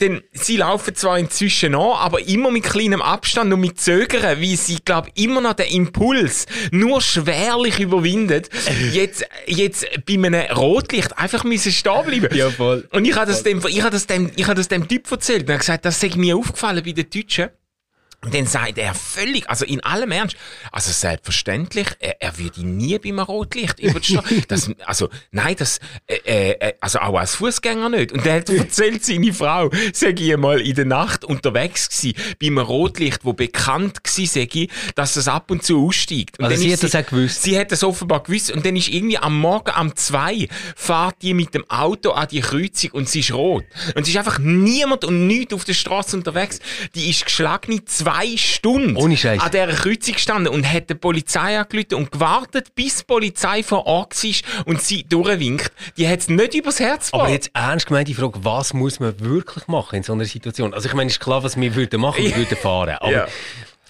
Denn 0.00 0.22
sie 0.32 0.58
laufen 0.58 0.94
zwar 0.94 1.18
inzwischen 1.18 1.74
an, 1.74 1.92
aber 1.92 2.20
immer 2.20 2.50
mit 2.50 2.64
kleinem 2.64 3.00
Abstand 3.00 3.52
und 3.52 3.60
mit 3.60 3.80
Zögern, 3.80 4.40
wie 4.40 4.56
sie, 4.56 4.78
glaube 4.84 5.10
immer 5.14 5.40
noch 5.40 5.54
den 5.54 5.68
Impuls 5.68 6.46
nur 6.70 7.00
schwerlich 7.00 7.80
überwindet, 7.80 8.50
jetzt, 8.92 9.24
jetzt 9.46 9.86
bei 10.06 10.14
einem 10.14 10.50
Rotlicht 10.54 11.16
einfach 11.16 11.44
müssen 11.44 11.72
stehen 11.72 12.04
bleiben. 12.04 12.36
Ja, 12.36 12.50
voll. 12.50 12.86
Und 12.92 13.06
ich 13.06 13.16
habe 13.16 13.26
das 13.26 13.42
dem, 13.42 13.62
ich 13.66 13.80
habe 13.80 13.92
das 13.92 14.06
dem, 14.06 14.30
ich 14.36 14.44
habe 14.44 14.56
das 14.56 14.68
dem 14.68 14.86
Typ 14.86 15.10
erzählt 15.10 15.42
und 15.42 15.48
er 15.48 15.54
hat 15.54 15.60
gesagt, 15.60 15.84
das 15.86 16.00
sei 16.00 16.10
mir 16.16 16.36
aufgefallen 16.36 16.82
bei 16.84 16.92
den 16.92 17.08
Deutschen. 17.08 17.48
Und 18.24 18.32
dann 18.34 18.46
sagt 18.46 18.78
er 18.78 18.94
völlig, 18.94 19.50
also 19.50 19.64
in 19.64 19.80
allem 19.80 20.12
Ernst, 20.12 20.36
also 20.70 20.92
selbstverständlich, 20.92 21.88
er, 21.98 22.22
er 22.22 22.38
würde 22.38 22.64
nie 22.64 22.96
beim 23.00 23.18
Rotlicht 23.18 23.80
über 23.80 23.98
die 23.98 24.12
Straße, 24.12 24.42
das, 24.48 24.70
also, 24.86 25.08
nein, 25.32 25.56
das, 25.58 25.80
äh, 26.06 26.52
äh, 26.52 26.74
also 26.80 27.00
auch 27.00 27.18
als 27.18 27.34
Fußgänger 27.34 27.88
nicht. 27.88 28.12
Und 28.12 28.24
er 28.24 28.36
hat 28.36 28.48
erzählt, 28.48 29.04
seine 29.04 29.32
Frau, 29.32 29.70
sag 29.92 30.20
ich 30.20 30.36
mal, 30.36 30.60
in 30.60 30.76
der 30.76 30.84
Nacht 30.84 31.24
unterwegs 31.24 31.88
gsi 31.88 32.14
beim 32.40 32.58
Rotlicht, 32.58 33.24
wo 33.24 33.32
bekannt 33.32 34.04
gsi, 34.04 34.26
sag 34.26 34.54
ich, 34.54 34.70
dass 34.94 35.16
es 35.16 35.26
ab 35.26 35.50
und 35.50 35.64
zu 35.64 35.84
aussteigt. 35.84 36.38
Und 36.38 36.44
Also 36.44 36.58
sie 36.58 36.72
hat 36.72 36.82
das 36.84 36.94
auch 36.94 37.04
gewusst? 37.04 37.42
Sie 37.42 37.58
hat 37.58 37.72
das 37.72 37.82
offenbar 37.82 38.22
gewusst. 38.22 38.52
Und 38.52 38.64
dann 38.64 38.76
ist 38.76 38.86
irgendwie 38.88 39.18
am 39.18 39.40
Morgen 39.40 39.72
am 39.72 39.96
2 39.96 40.46
fährt 40.76 41.16
die 41.22 41.34
mit 41.34 41.54
dem 41.54 41.68
Auto 41.68 42.12
an 42.12 42.28
die 42.30 42.40
Kreuzung 42.40 42.92
und 42.92 43.08
sie 43.08 43.18
ist 43.18 43.32
rot. 43.32 43.64
Und 43.96 44.02
es 44.02 44.10
ist 44.10 44.16
einfach 44.16 44.38
niemand 44.38 45.04
und 45.04 45.26
nichts 45.26 45.52
auf 45.54 45.64
der 45.64 45.74
Straße 45.74 46.16
unterwegs. 46.16 46.60
Die 46.94 47.10
ist 47.10 47.24
geschlagene 47.24 47.84
zwei 47.84 48.11
Stunden 48.36 48.96
Ohne 48.96 49.16
Scheiß. 49.16 49.40
an 49.40 49.50
dieser 49.50 49.66
Kreuzung 49.68 50.14
gestanden 50.14 50.52
und 50.52 50.70
hat 50.70 50.90
die 50.90 50.94
Polizei 50.94 51.58
angerufen 51.58 51.94
und 51.94 52.12
gewartet, 52.12 52.74
bis 52.74 52.98
die 52.98 53.04
Polizei 53.04 53.62
vor 53.62 53.86
Ort 53.86 54.22
war 54.22 54.64
und 54.66 54.82
sie 54.82 55.04
durchwinkt. 55.04 55.72
Die 55.96 56.08
hat 56.08 56.20
es 56.20 56.28
nicht 56.28 56.54
übers 56.54 56.78
Herz 56.80 57.08
Aber 57.12 57.24
gebracht. 57.24 57.32
jetzt 57.32 57.50
ernst 57.54 57.86
gemeint 57.86 58.08
die 58.08 58.14
Frage, 58.14 58.38
was 58.44 58.74
muss 58.74 59.00
man 59.00 59.18
wirklich 59.20 59.66
machen 59.68 59.96
in 59.96 60.02
so 60.02 60.12
einer 60.12 60.24
Situation? 60.24 60.74
Also 60.74 60.88
ich 60.88 60.94
meine, 60.94 61.10
ist 61.10 61.20
klar, 61.20 61.42
was 61.42 61.58
wir 61.60 61.74
würden 61.74 62.00
machen, 62.00 62.22
wir 62.24 62.36
würden 62.36 62.56
fahren. 62.56 62.96
Aber, 63.00 63.10
Ja. 63.12 63.26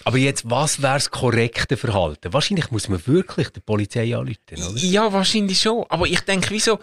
Aber 0.05 0.19
jetzt, 0.19 0.49
was 0.51 0.83
wäre 0.83 0.95
das 0.95 1.11
korrekte 1.11 1.77
Verhalten? 1.77 2.33
Wahrscheinlich 2.33 2.71
muss 2.71 2.89
man 2.89 3.05
wirklich 3.07 3.49
der 3.51 3.61
Polizei 3.61 4.15
anrufen, 4.17 4.37
oder? 4.53 4.77
Ja, 4.79 5.13
wahrscheinlich 5.13 5.61
schon. 5.61 5.85
Aber 5.89 6.07
ich 6.07 6.21
denke, 6.21 6.51
wieso, 6.51 6.79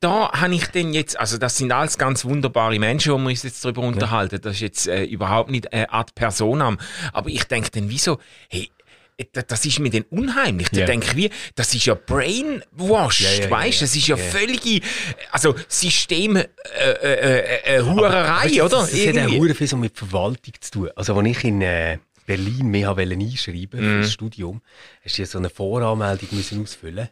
da 0.00 0.30
habe 0.32 0.54
ich 0.54 0.66
denn 0.66 0.92
jetzt, 0.94 1.18
also 1.18 1.38
das 1.38 1.56
sind 1.56 1.72
alles 1.72 1.98
ganz 1.98 2.24
wunderbare 2.24 2.78
Menschen, 2.78 3.12
wo 3.12 3.18
wir 3.18 3.28
uns 3.30 3.42
jetzt 3.42 3.64
darüber 3.64 3.82
unterhalten. 3.82 4.40
Das 4.42 4.54
ist 4.56 4.60
jetzt 4.60 4.86
äh, 4.88 5.04
überhaupt 5.04 5.50
nicht 5.50 5.66
äh, 5.72 5.86
ad 5.88 6.12
personam. 6.14 6.78
Aber 7.12 7.28
ich 7.30 7.44
denke 7.44 7.70
dann, 7.70 7.88
wieso, 7.88 8.18
hey, 8.48 8.70
da- 9.32 9.42
das 9.42 9.64
ist 9.64 9.78
mir 9.78 9.90
dann 9.90 10.04
unheimlich. 10.10 10.68
Da 10.70 10.80
denke 10.86 11.06
ich, 11.06 11.16
wie, 11.16 11.30
das 11.54 11.74
ist 11.74 11.86
ja 11.86 11.94
brainwashed, 11.94 13.20
ja, 13.38 13.44
ja, 13.44 13.50
weißt. 13.50 13.82
Das 13.82 13.96
ist 13.96 14.06
ja, 14.06 14.16
völlige, 14.16 14.84
also 15.30 15.54
System, 15.68 16.36
äh, 16.36 16.44
äh, 16.82 17.12
äh, 17.64 17.76
äh, 17.76 17.82
Hurerei, 17.82 18.48
oder? 18.62 18.80
Das, 18.80 18.90
das 18.90 18.98
hat 19.22 19.30
auch 19.52 19.54
viel 19.56 19.66
so 19.66 19.76
mit 19.76 19.96
Verwaltung 19.96 20.54
zu 20.60 20.70
tun. 20.70 20.90
Also, 20.96 21.14
als 21.16 21.28
ich 21.28 21.44
in 21.44 21.62
äh, 21.62 21.98
Berlin 22.26 22.68
mehr 22.68 22.96
einschreiben 22.96 23.80
Mhm. 23.80 23.94
für 23.94 24.00
das 24.02 24.12
Studium, 24.12 24.60
hast 25.04 25.16
du 25.16 25.22
ja 25.22 25.26
so 25.26 25.38
eine 25.38 25.50
Voranmeldung 25.50 26.28
müssen 26.32 26.62
ausfüllen 26.62 27.08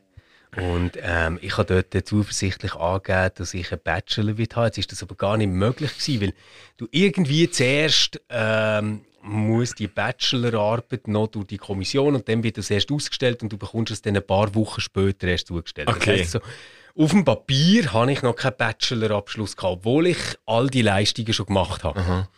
und 0.57 0.93
ähm, 1.03 1.39
ich 1.43 1.57
habe 1.59 1.85
dort 1.91 2.07
zuversichtlich 2.07 2.75
angegeben, 2.75 3.31
dass 3.37 3.55
ich 3.55 3.73
einen 3.73 3.81
Bachelor 3.83 4.35
haben. 4.35 4.65
Jetzt 4.67 4.79
ist 4.79 4.93
das 4.93 5.03
aber 5.03 5.17
gar 5.17 5.37
nicht 5.37 5.49
möglich 5.51 5.91
gewesen, 5.99 6.21
weil 6.23 6.35
du 6.77 6.87
irgendwie 6.93 7.51
zuerst 7.51 8.21
ähm, 8.29 9.05
muss 9.21 9.75
die 9.75 9.89
Bachelorarbeit 9.89 11.09
noch 11.09 11.29
durch 11.29 11.47
die 11.47 11.59
Kommission 11.59 12.15
und 12.15 12.29
dann 12.29 12.43
wird 12.43 12.59
das 12.59 12.71
erst 12.71 12.93
ausgestellt 12.93 13.43
und 13.43 13.53
du 13.53 13.57
bekommst 13.59 13.91
es 13.93 14.03
dann 14.03 14.17
ein 14.17 14.27
paar 14.27 14.55
Wochen 14.55 14.81
später 14.81 15.27
erst 15.27 15.49
zugestellt. 15.49 15.89
Das 15.89 15.97
Okay. 15.97 16.19
heisst 16.21 16.33
so, 16.33 16.41
auf 16.97 17.11
dem 17.11 17.25
Papier 17.25 17.93
habe 17.93 18.13
ich 18.13 18.23
noch 18.23 18.37
keinen 18.37 18.57
Bachelorabschluss 18.57 19.57
gehabt, 19.57 19.79
obwohl 19.79 20.07
ich 20.09 20.19
all 20.47 20.69
die 20.69 20.83
Leistungen 20.83 21.33
schon 21.33 21.47
gemacht 21.47 21.83
habe. 21.83 22.29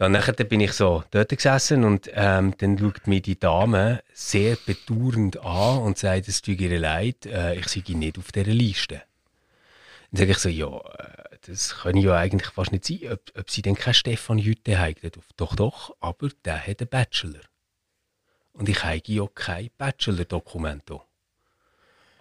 Ja, 0.00 0.08
nachher 0.08 0.32
bin 0.32 0.60
ich 0.60 0.72
so 0.72 1.04
dort 1.12 1.28
gesessen 1.28 1.84
und 1.84 2.10
ähm, 2.14 2.54
dann 2.58 2.76
schaut 2.78 3.06
mir 3.06 3.20
die 3.20 3.38
Dame 3.38 4.02
sehr 4.12 4.56
bedauernd 4.56 5.38
an 5.38 5.78
und 5.78 5.98
sagt, 5.98 6.26
es 6.26 6.42
tut 6.42 6.60
ihr 6.60 6.78
leid, 6.80 7.26
äh, 7.26 7.54
ich 7.54 7.68
sei 7.68 7.82
nicht 7.94 8.18
auf 8.18 8.32
dieser 8.32 8.50
Liste. 8.50 9.02
Dann 10.10 10.18
sage 10.18 10.32
ich 10.32 10.38
so, 10.38 10.48
ja, 10.48 10.78
äh, 10.78 11.36
das 11.46 11.76
kann 11.76 11.96
ja 11.96 12.16
eigentlich 12.16 12.50
fast 12.50 12.72
nicht 12.72 12.84
sein, 12.84 13.12
ob, 13.12 13.20
ob 13.38 13.48
sie 13.48 13.62
denn 13.62 13.76
keinen 13.76 13.94
Stefan 13.94 14.38
Jütte 14.38 14.78
haben. 14.78 14.94
Doch, 15.36 15.54
doch, 15.54 15.96
aber 16.00 16.28
der 16.44 16.66
hat 16.66 16.80
einen 16.80 16.88
Bachelor. 16.88 17.40
Und 18.52 18.68
ich 18.68 18.82
habe 18.82 19.00
ja 19.04 19.26
kein 19.32 19.70
Bachelor-Dokument. 19.78 20.90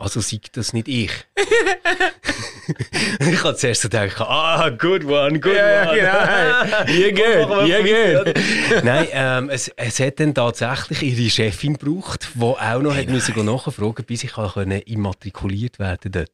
Also 0.03 0.19
sagt 0.19 0.57
das 0.57 0.74
nicht 0.74 0.89
ich. 0.89 1.12
ich 3.19 3.43
habe 3.43 3.55
zuerst 3.55 3.83
so 3.83 3.88
gedacht, 3.88 4.19
ah, 4.19 4.67
good 4.69 5.05
one, 5.05 5.39
good 5.39 5.55
Ja, 5.55 5.89
one. 5.89 5.98
genau. 5.98 6.88
Wir 6.88 7.13
hier 7.15 7.45
Punkt, 7.77 7.86
geht. 7.86 8.19
oder? 8.19 8.83
Nein, 8.83 9.07
ähm, 9.13 9.50
es, 9.50 9.69
es 9.69 10.00
hat 10.01 10.19
dann 10.19 10.33
tatsächlich 10.33 11.03
ihre 11.03 11.29
Chefin 11.29 11.77
gebraucht, 11.77 12.27
die 12.33 12.41
auch 12.41 12.81
noch 12.81 12.93
hat 12.93 13.07
müssen 13.07 13.33
gehen 13.33 13.45
nachfragen 13.45 14.03
bis 14.05 14.25
ich 14.25 14.36
immatrikuliert 14.88 15.79
werden 15.79 16.12
dort. 16.12 16.31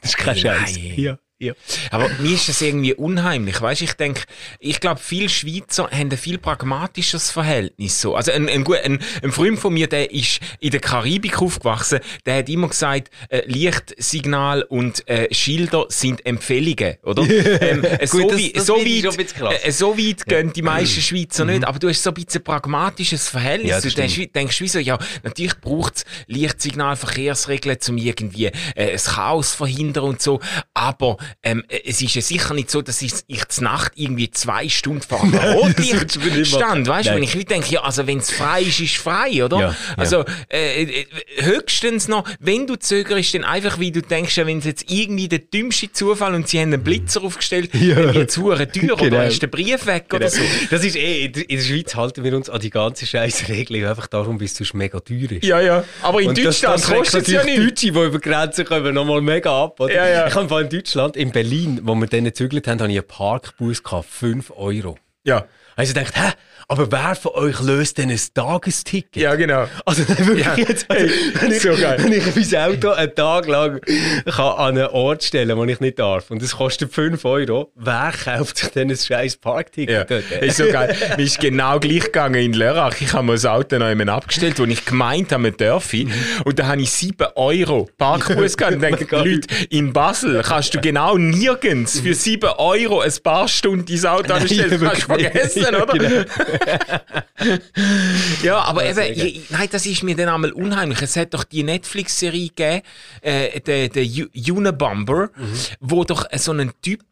Das 0.00 0.10
ist 0.10 0.18
kein 0.18 0.34
Hey, 0.34 0.42
Scheiß. 0.42 0.76
nein. 0.78 0.94
Ja, 0.96 1.18
ja. 1.42 1.52
Aber 1.90 2.08
mir 2.20 2.34
ist 2.34 2.48
das 2.48 2.60
irgendwie 2.62 2.94
unheimlich. 2.94 3.60
Weißt, 3.60 3.82
ich 3.82 3.94
denke, 3.94 4.22
ich 4.60 4.80
glaube, 4.80 5.00
viele 5.02 5.28
Schweizer 5.28 5.90
haben 5.90 6.10
ein 6.10 6.16
viel 6.16 6.38
pragmatisches 6.38 7.30
Verhältnis. 7.30 8.00
So. 8.00 8.14
Also 8.14 8.32
ein, 8.32 8.48
ein, 8.48 8.64
ein, 8.84 8.98
ein 9.22 9.32
Freund 9.32 9.58
von 9.58 9.74
mir, 9.74 9.88
der 9.88 10.10
ist 10.12 10.40
in 10.60 10.70
der 10.70 10.80
Karibik 10.80 11.42
aufgewachsen, 11.42 12.00
der 12.26 12.36
hat 12.38 12.48
immer 12.48 12.68
gesagt, 12.68 13.10
äh, 13.28 13.42
Lichtsignal 13.46 14.62
und 14.62 15.06
äh, 15.08 15.32
Schilder 15.34 15.86
sind 15.88 16.24
Empfehlungen, 16.24 16.96
oder? 17.02 17.22
ähm, 17.60 17.84
äh, 17.84 18.06
so, 18.06 18.18
Gut, 18.18 18.32
das- 18.32 18.52
das 18.52 18.66
so, 18.66 18.76
weit, 18.76 19.18
ein 19.18 19.52
äh, 19.64 19.72
so 19.72 19.98
weit 19.98 20.24
gehen 20.26 20.52
die 20.52 20.62
meisten 20.62 21.00
Schweizer 21.00 21.44
nicht, 21.44 21.64
aber 21.64 21.78
du 21.78 21.88
hast 21.88 22.02
so 22.02 22.10
ein 22.10 22.14
bisschen 22.14 22.40
ein 22.40 22.44
pragmatisches 22.44 23.28
Verhältnis. 23.28 23.70
Ja, 23.70 23.80
du 23.80 23.88
denkst, 23.90 24.12
stimmt. 24.12 24.28
wie- 24.28 24.32
denkst 24.32 24.60
wie 24.60 24.68
so, 24.68 24.78
ja, 24.78 24.98
natürlich 25.22 25.58
braucht 25.60 25.96
es 25.96 26.04
Lichtsignal, 26.26 26.96
Verkehrsregeln, 26.96 27.78
um 27.88 27.96
irgendwie 27.98 28.46
äh, 28.74 28.92
das 28.92 29.06
Chaos 29.06 29.52
verhindern 29.54 30.04
und 30.04 30.22
so, 30.22 30.40
aber 30.74 31.16
ähm, 31.42 31.64
äh, 31.68 31.80
es 31.86 32.00
ist 32.02 32.14
ja 32.14 32.22
sicher 32.22 32.54
nicht 32.54 32.70
so, 32.70 32.82
dass 32.82 33.02
ich, 33.02 33.12
ich 33.26 33.46
zur 33.48 33.64
Nacht 33.64 33.92
irgendwie 33.96 34.30
zwei 34.30 34.68
Stunden 34.68 35.02
vor 35.02 35.22
einem 35.22 35.34
Rotlicht 35.34 36.18
nicht 36.24 36.46
stand, 36.54 36.86
weißt 36.88 37.08
du, 37.10 37.14
wenn 37.14 37.22
ich 37.22 37.32
denke, 37.46 37.72
ja, 37.72 37.82
also 37.82 38.06
wenn 38.06 38.18
es 38.18 38.30
frei 38.30 38.62
ist, 38.62 38.80
ist 38.80 38.96
frei, 38.96 39.44
oder? 39.44 39.58
Ja. 39.58 39.76
Also 39.96 40.24
äh, 40.50 40.82
äh, 40.82 41.06
höchstens 41.40 42.08
noch, 42.08 42.24
wenn 42.40 42.66
du 42.66 42.76
zögerst, 42.76 43.34
dann 43.34 43.44
einfach, 43.44 43.78
wie 43.78 43.90
du 43.92 44.02
denkst, 44.02 44.36
wenn 44.38 44.58
es 44.58 44.64
jetzt 44.64 44.90
irgendwie 44.90 45.28
der 45.28 45.40
dümmste 45.40 45.90
Zufall 45.92 46.34
und 46.34 46.48
sie 46.48 46.58
haben 46.60 46.72
einen 46.72 46.82
Blitzer 46.82 47.22
aufgestellt, 47.22 47.70
Ja. 47.82 47.94
dann 47.96 48.14
wird 48.14 48.30
es 48.30 48.36
hure 48.38 48.70
teuer 48.70 48.82
Genau. 48.96 49.02
oder 49.02 49.24
hast 49.24 49.40
den 49.40 49.50
Brief 49.50 49.86
weg 49.86 50.06
oder 50.12 50.28
so. 50.30 50.40
Das 50.70 50.84
ist 50.84 50.96
eh, 50.96 51.26
in 51.26 51.32
der- 51.32 51.62
Schweiz 51.62 51.94
halten 51.94 52.24
wir 52.24 52.36
uns 52.36 52.50
an 52.50 52.60
die 52.60 52.70
ganze 52.70 53.06
scheiß 53.06 53.48
Regel 53.48 53.86
einfach 53.86 54.06
darum, 54.06 54.38
bis 54.38 54.60
es 54.60 54.74
mega 54.74 54.98
teuer 55.00 55.30
ist. 55.32 55.44
Ja, 55.44 55.60
ja. 55.60 55.84
Aber 56.02 56.20
in 56.20 56.28
Und 56.28 56.38
das- 56.38 56.44
Deutschland 56.60 56.74
das 56.76 56.86
schreckt 56.86 57.00
kostet 57.02 57.22
es 57.28 57.32
ja 57.32 57.44
nichts. 57.44 57.60
Deutsche, 57.64 57.92
die 57.92 57.98
über 58.06 58.18
Grenzen 58.18 58.64
kommen, 58.64 58.94
nochmal 58.94 59.20
mega 59.20 59.64
ab. 59.64 59.78
Oder? 59.80 59.94
Ja, 59.94 60.08
ja. 60.08 60.26
Ich 60.28 60.34
habe 60.34 60.48
vor 60.48 60.56
allem 60.58 60.66
in 60.68 60.76
Deutschland, 60.76 61.11
in 61.16 61.32
Berlin, 61.32 61.80
wo 61.84 61.94
wir 61.94 62.06
dann 62.06 62.24
gezügelt 62.24 62.66
haben, 62.68 62.80
habe 62.80 62.92
ich 62.92 62.98
einen 62.98 63.08
Parkbus 63.08 63.82
gehabt, 63.82 64.08
5 64.08 64.52
Euro. 64.56 64.98
Ja. 65.24 65.46
Also 65.76 65.94
ich 65.96 66.04
dachte, 66.04 66.20
hä, 66.20 66.32
aber 66.68 66.90
wer 66.92 67.14
von 67.14 67.32
euch 67.34 67.60
löst 67.60 67.98
denn 67.98 68.10
ein 68.10 68.20
Tagesticket? 68.34 69.16
Ja, 69.22 69.34
genau. 69.34 69.66
Also 69.84 70.06
wirklich 70.08 70.46
Ja. 70.46 70.54
jetzt, 70.56 70.90
also, 70.90 71.06
wenn, 71.40 71.52
ich, 71.52 71.60
so 71.62 71.70
geil. 71.76 71.96
wenn 71.98 72.12
ich 72.12 72.50
mein 72.52 72.62
Auto 72.62 72.90
einen 72.90 73.14
Tag 73.14 73.46
lang 73.46 73.80
kann 74.26 74.46
an 74.52 74.78
einen 74.78 74.86
Ort 74.88 75.24
stellen 75.24 75.56
wo 75.56 75.64
ich 75.64 75.80
nicht 75.80 75.98
darf 75.98 76.30
und 76.30 76.42
es 76.42 76.56
kostet 76.56 76.92
5 76.92 77.24
Euro, 77.24 77.72
wer 77.74 78.12
kauft 78.24 78.58
sich 78.58 78.68
denn 78.70 78.90
ein 78.90 78.96
scheiß 78.96 79.36
Parkticket 79.38 80.08
Ja, 80.10 80.16
ist 80.40 80.56
so 80.58 80.66
geil. 80.70 80.96
Mir 81.16 81.24
ist 81.24 81.40
genau 81.40 81.78
gleich 81.80 82.04
gegangen 82.04 82.36
in 82.42 82.52
Lörrach. 82.52 82.94
Ich 83.00 83.12
habe 83.12 83.24
mir 83.26 83.32
das 83.32 83.44
Auto 83.46 83.78
noch 83.78 83.88
jemand 83.88 84.10
abgestellt, 84.10 84.58
wo 84.58 84.64
ich 84.64 84.84
gemeint 84.84 85.32
habe, 85.32 85.42
man 85.42 85.56
dürfe. 85.56 86.06
Und 86.44 86.58
da 86.58 86.66
habe 86.68 86.80
ich 86.82 86.90
7 86.90 87.16
Euro 87.34 87.88
Parkbus 87.98 88.56
gehabt. 88.56 88.74
Und 88.76 88.80
denke. 88.82 89.16
Leute, 89.16 89.48
in 89.70 89.92
Basel 89.92 90.42
kannst 90.42 90.74
du 90.74 90.80
genau 90.80 91.16
nirgends 91.18 92.00
für 92.00 92.14
7 92.14 92.48
Euro 92.58 93.00
ein 93.00 93.12
paar 93.22 93.48
Stunden 93.48 93.84
dein 93.86 94.06
Auto 94.06 94.32
anstellen. 94.32 94.70
Das 94.80 94.80
kannst 94.80 95.02
du 95.02 95.06
vergessen, 95.06 95.61
Ja, 95.62 95.82
oder? 95.82 95.92
genau. 95.98 96.24
Ja, 98.42 98.58
aber 98.62 98.84
Ja, 98.84 99.02
eben, 99.04 99.18
je- 99.18 99.40
nein, 99.50 99.68
das 99.70 99.86
ist 99.86 100.02
mir 100.02 100.14
dann 100.16 100.28
einmal 100.28 100.52
unheimlich. 100.52 101.02
Es 101.02 101.16
hat 101.16 101.34
doch 101.34 101.44
die 101.44 101.62
Netflix-Serie 101.62 102.48
gegeben, 102.48 102.82
äh, 103.20 103.60
der, 103.60 103.88
Unabomber, 104.52 105.30
Mhm. 105.36 105.54
wo 105.80 106.04
doch 106.04 106.26
so 106.36 106.52
ein 106.52 106.72
Typ 106.82 107.02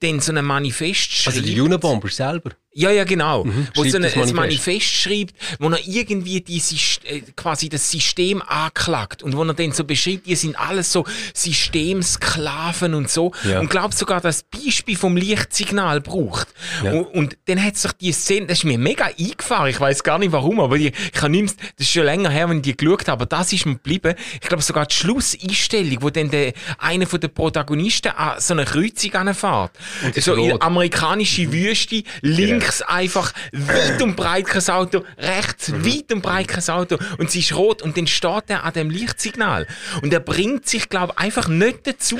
dann 0.00 0.20
so 0.20 0.32
ein 0.32 0.44
Manifest 0.44 1.12
schreibt. 1.12 1.36
Also 1.38 1.46
der 1.54 1.62
Unabomber 1.62 2.08
selber. 2.08 2.50
Ja, 2.78 2.90
ja, 2.90 3.04
genau. 3.04 3.46
Wo 3.46 3.48
Mhm. 3.48 3.68
Schreibt 3.74 3.90
so 3.90 3.96
ein, 3.96 4.02
Manifest. 4.02 4.34
Manifest 4.34 4.86
schreibt, 4.86 5.34
wo 5.58 5.70
er 5.70 5.78
irgendwie 5.86 6.42
die, 6.42 6.60
äh, 7.04 7.22
quasi 7.34 7.70
das 7.70 7.90
System 7.90 8.42
anklagt 8.42 9.22
und 9.22 9.34
wo 9.34 9.42
er 9.44 9.54
dann 9.54 9.72
so 9.72 9.84
beschreibt, 9.84 10.26
die 10.26 10.36
sind 10.36 10.60
alles 10.60 10.92
so 10.92 11.06
Systemsklaven 11.32 12.92
und 12.92 13.10
so. 13.10 13.32
Ja. 13.44 13.60
Und 13.60 13.70
glaubt 13.70 13.96
sogar 13.96 14.20
das 14.20 14.42
Beispiel 14.42 14.94
vom 14.94 15.16
Lichtsignal 15.16 16.02
braucht. 16.02 16.48
Ja. 16.84 16.92
Und, 16.92 17.06
und, 17.14 17.38
dann 17.46 17.62
hat 17.62 17.78
sich 17.78 17.92
die 17.92 18.12
Szene, 18.12 18.46
das 18.46 18.58
ist 18.58 18.64
mir 18.64 18.76
mega 18.76 19.06
eingefahren, 19.06 19.70
ich 19.70 19.80
weiß 19.80 20.02
gar 20.02 20.18
nicht 20.18 20.32
warum, 20.32 20.60
aber 20.60 20.76
die, 20.76 20.88
ich 20.88 21.12
kann 21.12 21.32
mehr, 21.32 21.44
das 21.44 21.86
ist 21.86 21.92
schon 21.92 22.04
länger 22.04 22.28
her, 22.28 22.50
wenn 22.50 22.58
ich 22.58 22.62
die 22.62 22.76
geschaut 22.76 23.08
habe, 23.08 23.12
aber 23.12 23.26
das 23.26 23.54
ist 23.54 23.64
mir 23.64 23.74
geblieben. 23.74 24.14
Ich 24.34 24.48
glaube 24.48 24.62
sogar 24.62 24.84
die 24.84 24.94
Schlusseinstellung, 24.94 26.02
wo 26.02 26.10
dann 26.10 26.30
der, 26.30 26.52
einer 26.76 27.06
von 27.06 27.20
den 27.20 27.32
Protagonisten 27.32 28.12
an 28.12 28.38
so 28.38 28.52
eine 28.52 28.66
Kreuzung 28.66 29.14
anfährt. 29.14 29.70
So 30.16 30.34
in 30.34 30.60
amerikanische 30.60 31.50
Wüste, 31.50 32.02
links 32.20 32.65
ja. 32.80 32.88
einfach 32.88 33.32
weit 33.52 34.02
und 34.02 34.16
breit 34.16 34.46
kein 34.46 34.68
Auto, 34.68 35.04
rechts 35.18 35.68
mhm. 35.68 35.84
weit 35.86 36.12
und 36.12 36.22
breit 36.22 36.48
kein 36.48 36.68
Auto 36.68 36.98
und 37.18 37.30
sie 37.30 37.40
ist 37.40 37.54
rot 37.54 37.82
und 37.82 37.96
dann 37.96 38.06
steht 38.06 38.44
er 38.48 38.64
an 38.64 38.72
dem 38.72 38.90
Lichtsignal 38.90 39.66
und 40.02 40.12
er 40.12 40.20
bringt 40.20 40.68
sich, 40.68 40.88
glaube 40.88 41.14
ich, 41.16 41.24
einfach 41.24 41.48
nicht 41.48 41.86
dazu, 41.86 42.18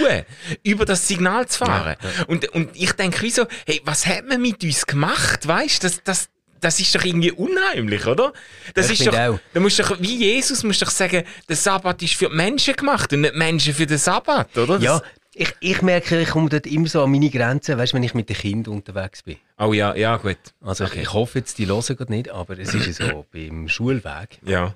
über 0.62 0.84
das 0.84 1.08
Signal 1.08 1.46
zu 1.46 1.64
fahren. 1.64 1.96
Ja, 2.02 2.08
ja. 2.18 2.24
Und, 2.26 2.48
und 2.50 2.70
ich 2.74 2.92
denke 2.92 3.22
wie 3.22 3.30
so, 3.30 3.46
hey, 3.66 3.80
was 3.84 4.06
hat 4.06 4.26
man 4.26 4.40
mit 4.40 4.62
uns 4.62 4.86
gemacht, 4.86 5.46
weißt? 5.46 5.84
Das, 5.84 6.02
das, 6.02 6.28
das 6.60 6.80
ist 6.80 6.94
doch 6.94 7.04
irgendwie 7.04 7.32
unheimlich, 7.32 8.06
oder? 8.06 8.32
Das 8.74 8.90
ich 8.90 9.00
ist 9.00 9.06
doch, 9.06 9.14
auch. 9.14 9.38
da 9.52 9.60
musst 9.60 9.78
doch, 9.78 10.00
wie 10.00 10.16
Jesus, 10.16 10.62
musst 10.64 10.82
doch 10.82 10.90
sagen, 10.90 11.24
der 11.48 11.56
Sabbat 11.56 12.02
ist 12.02 12.14
für 12.14 12.28
die 12.28 12.34
Menschen 12.34 12.74
gemacht 12.74 13.12
und 13.12 13.22
nicht 13.22 13.34
Menschen 13.34 13.74
für 13.74 13.86
den 13.86 13.98
Sabbat, 13.98 14.56
oder? 14.56 14.78
Ja, 14.78 15.00
ich, 15.38 15.54
ich 15.60 15.82
merke, 15.82 16.18
ich 16.18 16.30
komme 16.30 16.48
dort 16.48 16.66
immer 16.66 16.88
so 16.88 17.02
an 17.02 17.10
meine 17.10 17.28
Grenzen, 17.28 17.76
weißt, 17.76 17.92
wenn 17.92 18.02
ich 18.02 18.14
mit 18.14 18.30
den 18.30 18.36
Kindern 18.36 18.74
unterwegs 18.74 19.22
bin. 19.22 19.36
Oh 19.58 19.74
ja, 19.74 19.94
ja, 19.94 20.16
gut. 20.16 20.38
Also 20.62 20.84
okay. 20.84 21.02
ich, 21.02 21.12
hoffe 21.12 21.40
jetzt, 21.40 21.58
die 21.58 21.66
hören 21.66 21.82
gerade 21.82 22.10
nicht, 22.10 22.30
aber 22.30 22.58
es 22.58 22.72
ist 22.72 22.96
so, 22.96 23.26
beim 23.32 23.68
Schulweg 23.68 24.38
ja. 24.46 24.74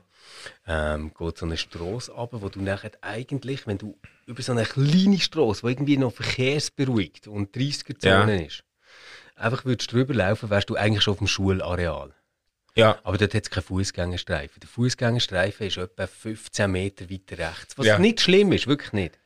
ähm, 0.67 1.13
geht 1.19 1.39
so 1.39 1.47
eine 1.47 1.57
Straße 1.57 2.15
ab, 2.15 2.31
wo 2.33 2.51
du 2.51 2.61
nachher 2.61 2.91
eigentlich, 3.01 3.67
wenn 3.67 3.79
du 3.79 3.97
über 4.27 4.43
so 4.43 4.53
eine 4.53 4.65
kleine 4.65 5.19
Straße, 5.19 5.63
die 5.63 5.73
irgendwie 5.73 5.97
noch 5.97 6.13
verkehrsberuhigt 6.13 7.27
und 7.27 7.57
30er-Zone 7.57 8.41
ja. 8.41 8.47
ist, 8.47 8.63
einfach 9.37 9.65
würdest 9.65 9.91
drüber 9.91 10.13
laufen, 10.13 10.51
wärst 10.51 10.69
du 10.69 10.77
eigentlich 10.77 11.03
schon 11.03 11.13
auf 11.13 11.19
dem 11.19 11.27
Schulareal. 11.27 12.13
Ja. 12.75 12.99
Aber 13.03 13.17
dort 13.17 13.33
hat 13.33 13.45
es 13.45 13.51
keinen 13.51 13.65
Fußgängerstreifen. 13.65 14.61
Der 14.61 14.69
Fußgängerstreifen 14.69 15.67
ist 15.67 15.79
etwa 15.79 16.07
15 16.07 16.71
Meter 16.71 17.09
weiter 17.09 17.39
rechts. 17.39 17.79
Was 17.79 17.87
ja. 17.87 17.99
nicht 17.99 18.21
schlimm 18.21 18.53
ist, 18.53 18.67
wirklich 18.67 18.93
nicht. 18.93 19.19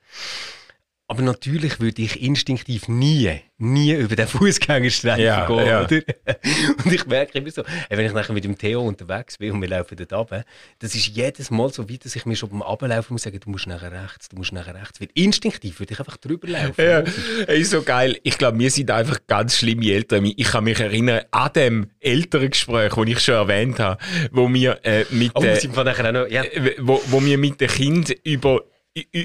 Aber 1.14 1.22
natürlich 1.22 1.78
würde 1.78 2.02
ich 2.02 2.20
instinktiv 2.20 2.88
nie, 2.88 3.40
nie 3.56 3.92
über 3.92 4.16
den 4.16 4.26
Fußgängerstreifen 4.26 5.22
ja, 5.22 5.46
gehen, 5.46 5.64
ja. 5.64 5.84
oder? 5.84 6.02
Und 6.84 6.92
ich 6.92 7.06
merke 7.06 7.38
immer 7.38 7.52
so, 7.52 7.62
wenn 7.88 8.04
ich 8.04 8.12
nachher 8.12 8.32
mit 8.32 8.42
dem 8.42 8.58
Theo 8.58 8.82
unterwegs 8.82 9.38
bin 9.38 9.52
und 9.52 9.60
wir 9.60 9.68
laufen 9.68 9.96
dort 9.96 10.12
runter, 10.12 10.44
das 10.80 10.96
ist 10.96 11.06
jedes 11.06 11.52
Mal 11.52 11.72
so 11.72 11.88
weit, 11.88 12.04
dass 12.04 12.16
ich 12.16 12.26
mir 12.26 12.34
schon 12.34 12.48
beim 12.48 12.62
Ablaufen 12.62 13.14
muss 13.14 13.22
sagen, 13.22 13.38
du 13.38 13.48
musst 13.48 13.68
nachher 13.68 13.92
rechts, 13.92 14.28
du 14.28 14.34
musst 14.34 14.52
nachher 14.52 14.74
rechts. 14.74 15.00
Weil 15.00 15.06
instinktiv 15.14 15.78
würde 15.78 15.92
ich 15.92 16.00
einfach 16.00 16.16
drüber 16.16 16.48
laufen. 16.48 16.74
Ja, 16.78 16.98
ist 17.46 17.70
so 17.70 17.82
geil. 17.82 18.18
Ich 18.24 18.36
glaube, 18.36 18.58
wir 18.58 18.72
sind 18.72 18.90
einfach 18.90 19.20
ganz 19.28 19.56
schlimme 19.56 19.86
Eltern. 19.86 20.24
Ich 20.24 20.48
kann 20.48 20.64
mich 20.64 20.80
erinnern 20.80 21.20
an 21.30 21.52
dem 21.54 21.90
älteren 22.00 22.50
Gespräch, 22.50 22.92
das 22.92 23.06
ich 23.06 23.20
schon 23.20 23.36
erwähnt 23.36 23.78
habe, 23.78 24.02
wo 24.32 24.52
wir 24.52 24.84
äh, 24.84 25.04
mit, 25.10 25.30
oh, 25.36 25.44
äh, 25.44 26.12
noch, 26.12 26.28
ja. 26.28 26.42
wo, 26.80 27.00
wo 27.06 27.24
wir 27.24 27.38
mit 27.38 27.60
den 27.60 27.68
Kindern 27.68 28.16
über 28.24 28.64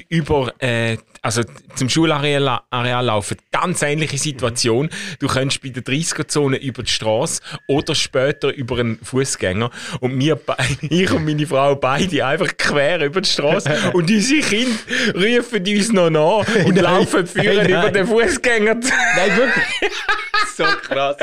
über, 0.08 0.52
äh, 0.58 0.96
also 1.22 1.42
zum 1.76 1.88
Schulareal 1.88 2.60
Areal 2.70 3.04
laufen. 3.04 3.36
Ganz 3.52 3.82
ähnliche 3.82 4.18
Situation. 4.18 4.90
Du 5.20 5.28
kannst 5.28 5.62
bei 5.62 5.68
der 5.68 5.84
30er-Zone 5.84 6.56
über 6.56 6.82
die 6.82 6.90
Straße 6.90 7.40
oder 7.68 7.94
später 7.94 8.52
über 8.52 8.78
einen 8.78 8.98
Fußgänger. 8.98 9.70
Und 10.00 10.18
wir, 10.18 10.40
ich 10.82 11.12
und 11.12 11.24
meine 11.24 11.46
Frau 11.46 11.76
beide 11.76 12.26
einfach 12.26 12.56
quer 12.56 13.00
über 13.04 13.20
die 13.20 13.28
Straße. 13.28 13.70
und 13.92 14.10
unsere 14.10 14.40
Kinder 14.40 14.76
rufen 15.14 15.64
uns 15.64 15.92
noch 15.92 16.10
nach 16.10 16.64
und 16.64 16.74
nein, 16.74 16.84
laufen 16.84 17.26
führen 17.28 17.70
nein, 17.70 17.70
über 17.70 17.90
den 17.92 18.06
Fußgänger. 18.08 18.74
Nein, 18.74 19.36
wirklich. 19.36 19.64
so 20.56 20.64
krass. 20.64 21.16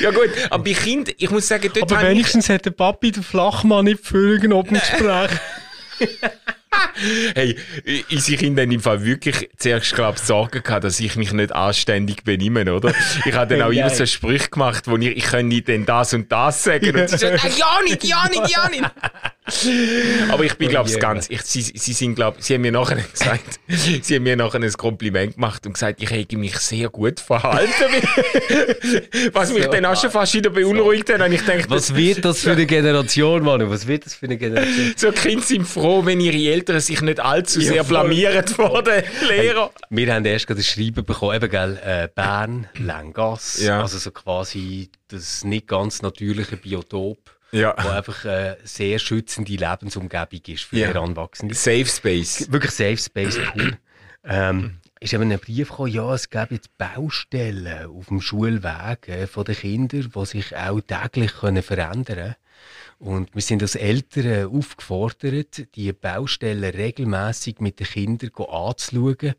ja 0.00 0.10
gut, 0.12 0.30
aber 0.48 0.64
bei 0.64 0.72
Kindern, 0.72 1.14
ich 1.18 1.30
muss 1.30 1.46
sagen, 1.46 1.70
dort 1.74 1.92
Aber 1.92 2.08
wenigstens 2.08 2.48
ich... 2.48 2.54
hat 2.54 2.64
der 2.64 2.70
Papi 2.70 3.12
den 3.12 3.22
Flachmann 3.22 3.84
nicht 3.84 4.00
völlig 4.02 4.50
ob 4.50 4.70
Gespräch. 4.70 5.30
Hey, 7.34 7.56
unsere 8.10 8.38
Kinder 8.38 8.62
haben 8.62 8.70
im 8.72 8.80
Fall 8.80 9.04
wirklich 9.04 9.50
zuerst, 9.56 9.94
glaube 9.94 10.18
Sorgen 10.18 10.62
gehabt, 10.62 10.84
dass 10.84 11.00
ich 11.00 11.16
mich 11.16 11.32
nicht 11.32 11.52
anständig 11.52 12.24
benehme, 12.24 12.72
oder? 12.72 12.92
Ich 13.24 13.34
habe 13.34 13.56
dann 13.56 13.62
auch 13.68 13.72
immer 13.72 13.90
so 13.90 14.06
Sprüche 14.06 14.48
gemacht, 14.48 14.84
wo 14.86 14.96
ich, 14.96 15.16
ich 15.16 15.24
könnte 15.24 15.62
denn 15.62 15.86
das 15.86 16.14
und 16.14 16.30
das 16.30 16.64
sagen. 16.64 16.98
Und 16.98 17.08
sie 17.10 17.18
sagen, 17.18 17.38
ja 17.56 17.78
nicht, 17.84 18.04
ja 18.04 18.28
nicht, 18.28 18.56
ja 18.56 18.68
nicht. 18.68 18.90
Aber 20.30 20.44
ich 20.44 20.54
bin, 20.54 20.68
glaube 20.68 20.88
ich, 20.88 20.96
oh 20.96 20.98
ganz, 20.98 21.30
ich, 21.30 21.42
sie, 21.42 21.62
sie 21.62 21.92
sind, 21.92 22.16
glaube 22.16 22.38
sie 22.40 22.54
haben 22.54 22.62
mir 22.62 22.72
nachher 22.72 22.96
gesagt, 23.12 23.60
sie 23.68 24.16
haben 24.16 24.24
mir 24.24 24.36
nachher 24.36 24.60
ein 24.60 24.72
Kompliment 24.72 25.34
gemacht 25.34 25.64
und 25.66 25.74
gesagt, 25.74 26.02
ich 26.02 26.10
hätte 26.10 26.36
mich 26.36 26.56
sehr 26.58 26.88
gut 26.88 27.20
verhalten. 27.20 27.70
Was 29.32 29.52
mich 29.52 29.64
so, 29.64 29.70
dann 29.70 29.84
auch 29.84 30.00
schon 30.00 30.10
fast 30.10 30.34
wieder 30.34 30.50
beunruhigt 30.50 31.12
hat. 31.12 31.30
Ich 31.30 31.42
denke, 31.42 31.70
Was 31.70 31.94
wird 31.94 32.24
das 32.24 32.40
für 32.40 32.52
eine 32.52 32.66
Generation, 32.66 33.42
Manu? 33.42 33.70
Was 33.70 33.86
wird 33.86 34.06
das 34.06 34.14
für 34.14 34.26
eine 34.26 34.36
Generation? 34.36 34.94
So 34.96 35.12
Kinder 35.12 35.44
sind 35.44 35.66
froh, 35.66 36.04
wenn 36.04 36.20
ihre 36.20 36.52
Eltern 36.52 36.80
sich 36.80 37.00
nicht 37.00 37.20
allzu 37.20 37.60
sehr 37.60 37.76
ja, 37.76 37.82
blamieren 37.84 38.46
vor 38.48 38.82
den 38.82 39.04
Lehrern. 39.28 39.70
wir 39.90 40.14
haben 40.14 40.24
erst 40.24 40.46
gerade 40.48 40.60
ein 40.60 40.64
Schreiben 40.64 41.04
bekommen, 41.04 41.36
eben, 41.36 41.50
gell, 41.50 41.78
äh, 41.84 42.08
Bern, 42.12 42.68
Langas, 42.78 43.60
ja. 43.62 43.80
also 43.80 43.98
so 43.98 44.10
quasi 44.10 44.90
das 45.08 45.44
nicht 45.44 45.68
ganz 45.68 46.02
natürliche 46.02 46.56
Biotop 46.56 47.35
ja. 47.52 47.74
wo 47.78 47.88
einfach 47.88 48.24
eine 48.24 48.58
sehr 48.64 48.98
schützende 48.98 49.52
Lebensumgebung 49.52 50.40
ist 50.46 50.64
für 50.64 50.78
ja. 50.78 50.86
Heranwachsende. 50.88 51.54
Safe 51.54 51.86
Space. 51.86 52.50
Wirklich 52.50 52.72
Safe 52.72 52.96
Space, 52.96 53.38
cool. 53.54 53.78
ähm, 54.24 54.78
ist 55.00 55.12
eben 55.12 55.30
ein 55.30 55.38
Brief 55.38 55.68
gekommen, 55.68 55.92
ja, 55.92 56.14
es 56.14 56.30
gäbe 56.30 56.54
jetzt 56.54 56.76
Baustellen 56.78 57.86
auf 57.86 58.06
dem 58.06 58.20
Schulweg 58.20 59.08
äh, 59.08 59.26
von 59.26 59.44
den 59.44 59.54
Kindern, 59.54 60.12
die 60.14 60.26
sich 60.26 60.56
auch 60.56 60.80
täglich 60.80 61.32
können 61.34 61.62
verändern 61.62 62.04
können. 62.04 62.34
Und 62.98 63.34
wir 63.34 63.42
sind 63.42 63.62
als 63.62 63.74
Eltern 63.74 64.46
aufgefordert, 64.46 65.74
die 65.74 65.92
Baustellen 65.92 66.64
regelmäßig 66.64 67.60
mit 67.60 67.78
den 67.78 67.86
Kindern 67.86 68.30
anzuschauen, 68.48 69.34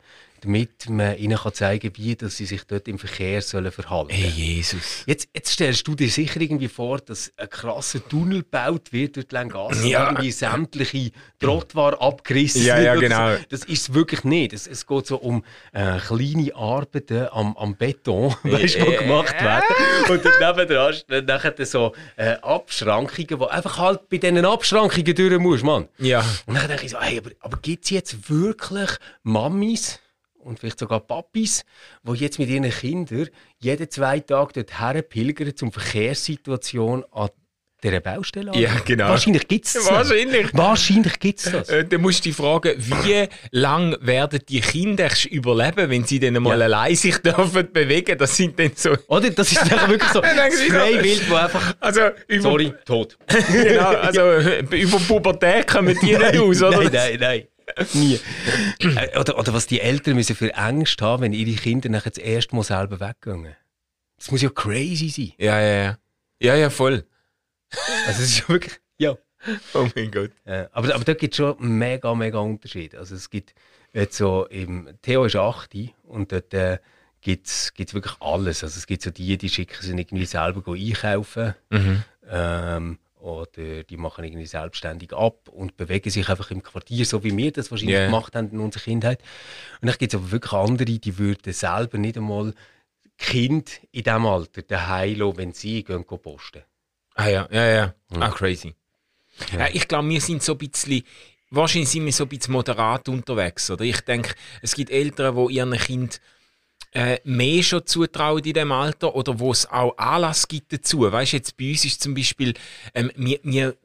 damit 0.47 0.89
man 0.89 1.17
ihnen 1.17 1.37
kann 1.37 1.53
zeigen 1.53 1.93
kann, 1.93 2.03
wie 2.03 2.15
dass 2.15 2.37
sie 2.37 2.45
sich 2.45 2.63
dort 2.63 2.87
im 2.87 2.97
Verkehr 2.97 3.41
sollen 3.41 3.71
verhalten 3.71 4.09
sollen. 4.09 4.23
Hey 4.23 4.29
Jesus. 4.29 5.03
Jetzt, 5.05 5.29
jetzt 5.33 5.51
stellst 5.51 5.87
du 5.87 5.95
dir 5.95 6.09
sicher 6.09 6.39
irgendwie 6.39 6.69
vor, 6.69 6.99
dass 6.99 7.31
ein 7.37 7.49
krasser 7.49 8.07
Tunnel 8.07 8.39
gebaut 8.39 8.93
wird 8.93 9.17
durch 9.17 9.27
die 9.27 9.35
Langasse, 9.35 9.87
ja. 9.87 10.05
irgendwie 10.05 10.31
sämtliche 10.31 11.11
Trottoir 11.39 12.01
abgerissen 12.01 12.63
Ja, 12.63 12.79
ja, 12.79 12.95
genau. 12.95 13.35
Das 13.49 13.65
ist 13.65 13.81
es 13.81 13.93
wirklich 13.93 14.23
nicht. 14.23 14.53
Es, 14.53 14.67
es 14.67 14.87
geht 14.87 15.05
so 15.05 15.17
um 15.17 15.43
äh, 15.73 15.99
kleine 15.99 16.55
Arbeiten 16.55 17.27
am, 17.31 17.55
am 17.57 17.75
Beton, 17.75 18.33
weißt, 18.43 18.75
die 18.75 18.97
gemacht 18.97 19.35
werden. 19.41 19.65
Und 20.09 20.25
dann 20.25 20.57
nebenan 20.57 21.53
dann 21.57 21.65
so 21.65 21.93
äh, 22.15 22.31
Abschrankungen, 22.41 23.27
die 23.27 23.45
einfach 23.49 23.77
halt 23.77 24.09
bei 24.09 24.17
diesen 24.17 24.45
Abschrankungen 24.45 25.13
durch 25.13 25.39
musst, 25.39 25.63
Mann. 25.63 25.87
Ja. 25.97 26.23
Und 26.45 26.55
dann 26.55 26.67
denke 26.67 26.85
ich 26.85 26.91
so, 26.91 26.99
hey, 27.01 27.19
aber, 27.19 27.31
aber 27.41 27.57
gibt 27.57 27.83
es 27.85 27.89
jetzt 27.91 28.29
wirklich 28.29 28.89
Mamis, 29.23 29.99
und 30.47 30.59
vielleicht 30.59 30.79
sogar 30.79 31.01
Papis, 31.01 31.63
die 32.03 32.13
jetzt 32.13 32.39
mit 32.39 32.49
ihren 32.49 32.69
Kindern 32.69 33.27
jeden 33.59 33.89
zwei 33.89 34.19
Tage 34.19 34.63
dort 34.63 35.09
pilgern, 35.09 35.53
um 35.61 35.71
Verkehrssituation 35.71 37.05
an 37.11 37.29
dieser 37.83 37.99
Baustelle 37.99 38.51
Ja, 38.55 38.71
genau. 38.85 39.09
Wahrscheinlich 39.09 39.47
gibt 39.47 39.65
es 39.65 39.73
das. 39.73 39.91
Wahrscheinlich. 39.91 40.47
Wahrscheinlich 40.53 41.19
gibt 41.19 41.39
es 41.39 41.51
das. 41.51 41.69
Äh, 41.69 41.85
dann 41.85 42.01
musst 42.01 42.25
du 42.25 42.29
dich 42.29 42.35
fragen, 42.35 42.73
wie 42.77 43.27
lange 43.51 43.97
werden 44.01 44.39
die 44.49 44.61
Kinder 44.61 45.09
überleben, 45.29 45.89
wenn 45.89 46.03
sie 46.03 46.19
dann 46.19 46.41
mal 46.41 46.57
ja. 46.57 46.65
allein 46.65 46.95
sich 46.95 47.17
dürfen 47.21 47.71
bewegen? 47.71 48.17
Das 48.17 48.35
sind 48.35 48.57
dann 48.57 48.71
so... 48.75 48.95
Oder? 49.07 49.29
Das 49.29 49.51
ist 49.51 49.71
dann 49.71 49.91
wirklich 49.91 50.11
so 50.11 50.21
ein 50.23 50.51
Freiwild, 50.51 51.29
wo 51.29 51.35
einfach... 51.35 51.75
Also, 51.79 52.01
über, 52.27 52.41
Sorry, 52.41 52.73
tot. 52.83 53.17
genau, 53.51 53.89
also 53.89 54.21
über 54.75 54.97
Pubertät 55.07 55.67
kommen 55.67 55.95
die 56.01 56.17
nicht 56.17 56.37
aus, 56.39 56.63
oder? 56.63 56.83
Nein, 56.83 56.91
nein, 56.91 57.17
nein. 57.19 57.47
Nie. 57.93 58.19
Äh, 58.79 59.19
oder, 59.19 59.37
oder 59.37 59.53
was 59.53 59.67
die 59.67 59.81
Eltern 59.81 60.15
müssen 60.15 60.35
für 60.35 60.55
Angst 60.55 61.01
haben, 61.01 61.23
wenn 61.23 61.33
ihre 61.33 61.59
Kinder 61.59 61.89
nachher 61.89 62.11
das 62.11 62.23
erste 62.23 62.55
Mal 62.55 62.63
selber 62.63 62.99
weggehen. 62.99 63.55
Das 64.17 64.31
muss 64.31 64.41
ja 64.41 64.49
crazy 64.49 65.09
sein. 65.09 65.33
Ja, 65.37 65.59
ja, 65.59 65.83
ja. 65.83 65.97
Ja, 66.41 66.55
ja, 66.55 66.69
voll. 66.69 67.05
Also 68.07 68.23
es 68.23 68.37
ist 68.37 68.49
wirklich, 68.49 68.79
ja. 68.97 69.17
Oh 69.73 69.87
mein 69.95 70.11
Gott. 70.11 70.31
Ja, 70.45 70.67
aber, 70.71 70.93
aber 70.95 71.03
da 71.03 71.13
gibt 71.13 71.33
es 71.33 71.37
schon 71.37 71.55
mega, 71.59 72.13
mega 72.15 72.39
Unterschiede. 72.39 72.97
Also 72.97 73.15
es 73.15 73.29
gibt 73.29 73.53
jetzt 73.93 74.17
so, 74.17 74.45
im 74.47 74.89
Theo 75.01 75.25
ist 75.25 75.35
8 75.35 75.75
und 76.03 76.31
dort 76.31 76.53
äh, 76.53 76.79
gibt 77.21 77.47
es 77.47 77.71
wirklich 77.77 78.15
alles. 78.19 78.63
Also 78.63 78.77
es 78.77 78.87
gibt 78.87 79.03
so 79.03 79.11
die, 79.11 79.37
die 79.37 79.49
schicken 79.49 79.77
sie 79.81 79.91
irgendwie 79.91 80.25
selber 80.25 80.71
einkaufen. 80.71 81.55
Mhm. 81.69 82.03
Ähm, 82.29 82.99
oder 83.19 83.83
die 83.83 83.97
machen 83.97 84.23
irgendwie 84.23 84.45
selbstständig 84.45 85.13
ab 85.13 85.49
und 85.49 85.77
bewegen 85.77 86.09
sich 86.09 86.29
einfach 86.29 86.51
im 86.51 86.63
Quartier, 86.63 87.05
so 87.05 87.23
wie 87.23 87.35
wir 87.35 87.51
das 87.51 87.71
wahrscheinlich 87.71 87.95
yeah. 87.95 88.05
gemacht 88.05 88.35
haben 88.35 88.51
in 88.51 88.59
unserer 88.59 88.83
Kindheit. 88.83 89.21
Und 89.81 89.87
dann 89.87 89.97
gibt 89.97 90.13
es 90.13 90.19
aber 90.19 90.31
wirklich 90.31 90.53
andere, 90.53 90.85
die 90.85 91.17
würden 91.17 91.53
selber 91.53 91.97
nicht 91.97 92.17
einmal 92.17 92.53
Kind 93.17 93.81
in 93.91 94.03
diesem 94.03 94.25
Alter 94.25 94.61
daheim 94.61 95.17
lassen, 95.17 95.37
wenn 95.37 95.53
sie 95.53 95.83
gehen, 95.83 96.05
gehen 96.05 96.19
posten. 96.19 96.61
Ah 97.15 97.27
ja, 97.27 97.47
ja, 97.51 97.67
ja. 97.67 97.93
Mhm. 98.11 98.21
Ah, 98.21 98.29
crazy. 98.29 98.75
Ja. 99.51 99.59
Ja, 99.59 99.67
ich 99.73 99.87
glaube, 99.87 100.09
wir 100.09 100.21
sind 100.21 100.43
so 100.43 100.53
ein 100.53 100.57
bisschen, 100.59 101.03
wahrscheinlich 101.49 101.89
sind 101.89 102.05
wir 102.05 102.13
so 102.13 102.25
ein 102.25 102.29
bisschen 102.29 102.53
moderat 102.53 103.09
unterwegs, 103.09 103.69
oder? 103.71 103.83
Ich 103.83 104.01
denke, 104.01 104.35
es 104.61 104.75
gibt 104.75 104.91
Eltern, 104.91 105.35
die 105.35 105.55
ihren 105.55 105.73
Kind 105.73 106.21
äh, 106.97 107.19
mehr 107.25 107.61
schon 107.61 107.85
zutrauen 107.85 108.43
in 108.43 108.53
dem 108.53 108.71
Alter 108.71 109.15
oder 109.15 109.39
wo 109.39 109.51
es 109.51 109.69
auch 109.69 109.95
Anlass 109.99 110.47
gibt 110.47 110.73
dazu. 110.73 111.01
Weißt 111.01 111.33
jetzt 111.33 111.55
bei 111.55 111.69
uns 111.69 111.85
ist 111.85 112.01
zum 112.01 112.15
Beispiel, 112.15 112.55
ähm, 112.95 113.11
wir, 113.15 113.39
wir, 113.43 113.75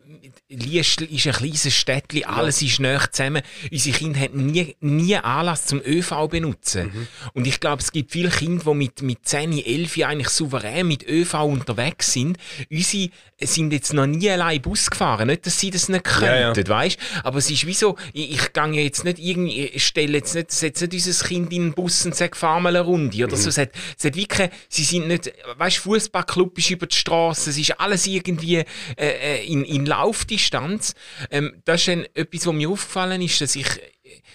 Liestl 0.48 1.04
ist 1.04 1.26
ein 1.26 1.32
kleines 1.32 1.74
Städtchen, 1.74 2.24
alles 2.24 2.62
ist 2.62 2.78
näher 2.78 3.10
zusammen. 3.10 3.42
Unsere 3.70 3.96
Kinder 3.96 4.20
haben 4.20 4.46
nie, 4.46 4.76
nie 4.80 5.16
Anlass 5.16 5.66
zum 5.66 5.80
ÖV 5.84 6.28
benutzen. 6.28 6.92
Mhm. 6.94 7.08
Und 7.32 7.46
ich 7.46 7.58
glaube, 7.58 7.82
es 7.82 7.90
gibt 7.90 8.12
viele 8.12 8.30
Kinder, 8.30 8.64
die 8.64 8.74
mit, 8.74 9.02
mit 9.02 9.26
10, 9.26 9.58
11 9.58 9.98
eigentlich 10.04 10.28
souverän 10.28 10.86
mit 10.86 11.06
ÖV 11.08 11.34
unterwegs 11.44 12.12
sind. 12.12 12.38
Unsere 12.70 13.10
sind 13.46 13.72
jetzt 13.72 13.92
noch 13.92 14.06
nie 14.06 14.30
allein 14.30 14.60
Bus 14.62 14.90
gefahren. 14.90 15.26
Nicht, 15.26 15.46
dass 15.46 15.58
sie 15.58 15.70
das 15.70 15.88
nicht 15.88 16.04
könnten, 16.04 16.24
ja, 16.24 16.52
ja. 16.52 16.68
weißt 16.68 16.98
Aber 17.24 17.38
es 17.38 17.50
ist 17.50 17.66
wie 17.66 17.74
so, 17.74 17.96
ich, 18.12 18.32
ich 18.32 18.52
gehe 18.52 18.84
jetzt 18.84 19.04
nicht 19.04 19.18
irgendwie, 19.18 19.72
stelle 19.78 20.18
jetzt 20.18 20.34
nicht, 20.34 20.52
setze 20.52 20.84
nicht 20.84 21.06
unser 21.06 21.26
Kind 21.26 21.52
in 21.52 21.62
den 21.62 21.74
Bus 21.74 22.04
und 22.06 22.14
sage, 22.14 22.36
fahr 22.36 22.60
mal 22.60 22.76
eine 22.76 22.84
Runde 22.84 23.24
oder 23.24 23.36
mhm. 23.36 23.40
so. 23.40 23.48
Es 23.48 23.58
hat, 23.58 23.70
es 23.98 24.04
hat 24.04 24.16
wirklich, 24.16 24.50
sie 24.68 24.84
sind 24.84 25.08
nicht, 25.08 25.32
weißt 25.56 25.78
Fußballclub 25.78 26.58
ist 26.58 26.70
über 26.70 26.86
die 26.86 26.96
Straße, 26.96 27.50
es 27.50 27.58
ist 27.58 27.80
alles 27.80 28.06
irgendwie 28.06 28.56
äh, 28.56 28.64
äh 28.96 29.44
in, 29.46 29.64
in 29.64 29.86
Laufdistanz. 30.12 30.94
Ähm, 31.30 31.62
das 31.64 31.80
ist 31.80 31.88
dann 31.88 32.06
etwas, 32.14 32.46
was 32.46 32.54
mir 32.54 32.68
aufgefallen 32.68 33.22
ist, 33.22 33.40
dass 33.40 33.56
ich 33.56 33.66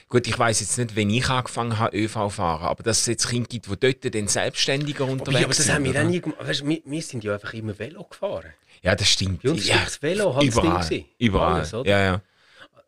Gut, 0.10 0.26
ich 0.26 0.40
weiß 0.40 0.62
jetzt 0.62 0.78
nicht, 0.78 0.96
wenn 0.96 1.10
ich 1.10 1.30
angefangen 1.30 1.78
habe, 1.78 1.96
ÖV 1.96 2.32
fahren, 2.32 2.66
aber 2.66 2.82
dass 2.82 3.02
es 3.02 3.06
jetzt 3.08 3.30
Kinder 3.30 3.48
gibt, 3.48 3.68
die 3.68 3.78
dort 3.78 4.16
dann 4.16 4.28
selbstständiger 4.28 5.06
unterwegs 5.06 5.36
sind. 5.38 5.44
Aber 5.44 5.54
das 5.54 5.70
haben 5.70 5.84
wir 5.84 6.02
auch 6.02 6.10
nie 6.10 6.22
gemacht. 6.22 6.40
Weißt, 6.48 6.66
wir, 6.66 6.82
wir 6.84 7.02
sind 7.02 7.24
ja 7.24 7.34
einfach 7.34 7.54
immer 7.54 7.78
Velo 7.78 8.04
gefahren. 8.06 8.54
Ja, 8.82 8.96
das 8.96 9.10
stimmt. 9.10 9.44
Bei 9.44 9.50
uns 9.52 9.68
ja. 9.68 9.84
das 9.84 10.02
Velo 10.02 10.34
hat 10.36 10.44
überall, 10.44 10.78
das 10.78 10.90
Ding 10.90 11.06
Überall, 11.20 11.54
Alles, 11.56 11.72
ja, 11.72 11.82
ja. 11.84 12.22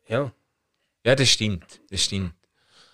Ja. 0.07 0.31
Ja, 1.05 1.15
das 1.15 1.29
stimmt, 1.29 1.81
das 1.89 2.03
stimmt. 2.03 2.33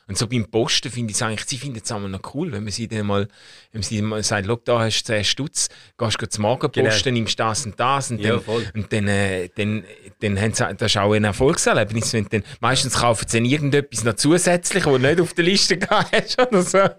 Und 0.07 0.17
so 0.19 0.27
beim 0.27 0.45
Posten 0.45 0.91
finde 0.91 1.11
ich 1.11 1.17
es 1.17 1.23
eigentlich, 1.23 1.47
sie 1.47 1.57
finden 1.57 1.81
es 1.83 1.91
auch 1.91 1.99
noch 1.99 2.35
cool, 2.35 2.51
wenn 2.51 2.63
man 2.63 2.71
sie 2.71 2.87
dann 2.87 3.07
mal, 3.07 3.27
wenn 3.71 3.79
man 3.79 3.83
sie 3.83 4.01
mal 4.03 4.21
sagt, 4.21 4.45
schau, 4.45 4.55
da 4.57 4.79
hast 4.79 5.03
du 5.03 5.13
10 5.13 5.23
Stutz, 5.23 5.69
gehst 5.97 6.21
du 6.21 6.29
zum 6.29 6.43
Morgenposten, 6.43 7.03
genau. 7.03 7.13
nimmst 7.15 7.39
das 7.39 7.65
und 7.65 7.79
das 7.79 8.11
und 8.11 8.23
dann, 8.23 8.41
ja, 8.45 8.53
und 8.75 8.93
dann, 8.93 9.07
äh, 9.07 9.49
dann, 9.55 9.83
dann 10.19 10.39
haben 10.39 10.53
sie, 10.53 10.75
das 10.75 10.91
ist 10.91 10.97
auch 10.97 11.13
ein 11.13 11.23
Erfolgserlebnis, 11.23 12.13
wenn 12.13 12.27
dann, 12.29 12.43
meistens 12.59 12.93
kaufen 12.93 13.27
sie 13.27 13.37
dann 13.37 13.45
irgendetwas 13.45 14.03
noch 14.03 14.13
zusätzlich, 14.13 14.85
was 14.85 15.01
nicht 15.01 15.19
auf 15.19 15.33
der 15.33 15.43
Liste 15.43 15.79
hast 15.89 16.39
oder 16.39 16.61
so. 16.61 16.79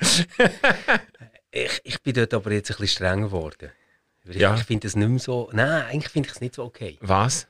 ich, 1.52 1.80
ich 1.84 2.02
bin 2.02 2.14
dort 2.14 2.34
aber 2.34 2.50
jetzt 2.50 2.72
ein 2.72 2.76
bisschen 2.78 2.88
streng 2.88 3.22
geworden. 3.22 3.70
Ja. 4.24 4.56
Ich 4.56 4.64
finde 4.64 4.88
das 4.88 4.96
nicht 4.96 5.08
mehr 5.08 5.20
so, 5.20 5.48
nein, 5.52 5.84
eigentlich 5.84 6.08
finde 6.08 6.28
ich 6.28 6.34
es 6.34 6.40
nicht 6.40 6.56
so 6.56 6.64
okay. 6.64 6.98
Was? 7.00 7.46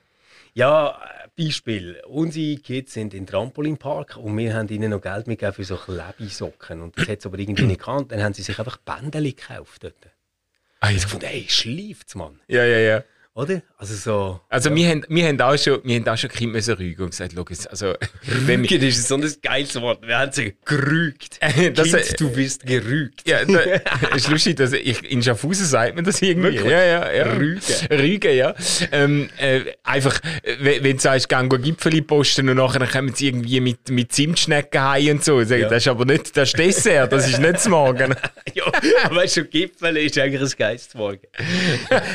Ja, 0.53 0.99
Beispiel, 1.37 2.01
unsere 2.07 2.57
Kids 2.57 2.93
sind 2.93 3.13
im 3.13 3.27
Trampolinpark 3.27 4.17
und 4.17 4.35
wir 4.37 4.55
haben 4.55 4.67
ihnen 4.69 4.89
noch 4.89 5.01
Geld 5.01 5.27
mitgegeben 5.27 5.53
für 5.53 5.63
so 5.63 5.77
Klebesocken. 5.77 6.81
Und 6.81 6.97
das 6.97 7.07
hat 7.07 7.21
sie 7.21 7.27
aber 7.27 7.37
irgendwie 7.37 7.65
nicht 7.65 7.79
gekannt. 7.79 8.11
Dann 8.11 8.23
haben 8.23 8.33
sie 8.33 8.41
sich 8.41 8.57
einfach 8.57 8.77
Bändeli 8.77 9.33
gekauft 9.33 9.83
dort. 9.83 10.09
Ah, 10.79 10.91
ich 10.91 11.05
fand, 11.05 11.23
ey, 11.23 11.45
schleift's, 11.47 12.15
Mann. 12.15 12.39
Ja, 12.47 12.63
ja, 12.65 12.79
ja. 12.79 13.03
Oder? 13.37 13.61
Also 13.77 13.93
so. 13.93 14.39
Also 14.49 14.71
ja. 14.71 14.75
wir, 14.75 14.89
haben, 14.89 15.05
wir 15.09 15.27
haben 15.27 15.39
auch 15.41 15.55
schon, 15.55 15.79
wir 15.83 15.97
haben 15.97 16.07
auch 16.07 16.17
schon 16.17 16.31
Kind 16.31 16.53
müssen 16.53 16.73
rügen 16.73 17.03
und 17.03 17.11
gesagt, 17.11 17.33
schau, 17.35 17.45
also... 17.69 17.93
Rügen 18.47 18.81
ist 18.81 19.07
so 19.07 19.13
ein 19.13 19.31
geiles 19.43 19.79
Wort. 19.79 20.01
Wir 20.01 20.17
haben 20.17 20.31
sie 20.31 20.55
gerügt. 20.65 21.39
das, 21.75 21.91
kind, 21.91 22.19
du 22.19 22.31
bist 22.31 22.65
gerügt. 22.65 23.29
Ja, 23.29 23.45
das 23.45 24.15
ist 24.15 24.29
lustig, 24.29 24.55
dass 24.55 24.73
ich, 24.73 25.03
in 25.11 25.21
Schaffhausen 25.21 25.67
sagt 25.67 25.95
man 25.95 26.03
das 26.03 26.19
irgendwie. 26.19 26.53
Wirklich? 26.53 26.71
Ja, 26.71 26.83
ja, 26.83 27.11
ja. 27.11 27.33
Rügen. 27.33 27.61
Rügen, 27.91 28.35
ja. 28.35 28.55
Ähm, 28.91 29.29
äh, 29.37 29.65
einfach, 29.83 30.19
wenn, 30.59 30.97
du 30.97 30.99
sagst, 30.99 31.29
geh 31.29 31.47
Gipfeli 31.59 32.01
posten 32.01 32.49
und 32.49 32.57
nachher 32.57 32.87
kommen 32.87 33.13
sie 33.13 33.27
irgendwie 33.27 33.59
mit, 33.59 33.87
mit 33.91 34.13
Zimtschnecken 34.13 34.81
heim 34.81 35.17
und 35.17 35.23
so. 35.23 35.43
Sag, 35.43 35.59
ja. 35.59 35.69
Das 35.69 35.83
ist 35.83 35.87
aber 35.87 36.05
nicht 36.05 36.35
das 36.35 36.53
Dessert, 36.53 37.13
das 37.13 37.29
ist 37.29 37.37
nicht 37.37 37.53
das 37.53 37.69
Morgen. 37.69 38.15
ja, 38.55 38.65
weißt 39.11 39.37
du, 39.37 39.45
Gipfeli 39.45 40.07
ist 40.07 40.17
eigentlich 40.17 40.41
ein 40.41 40.57
geiles 40.57 40.91
Morgen. 40.95 41.21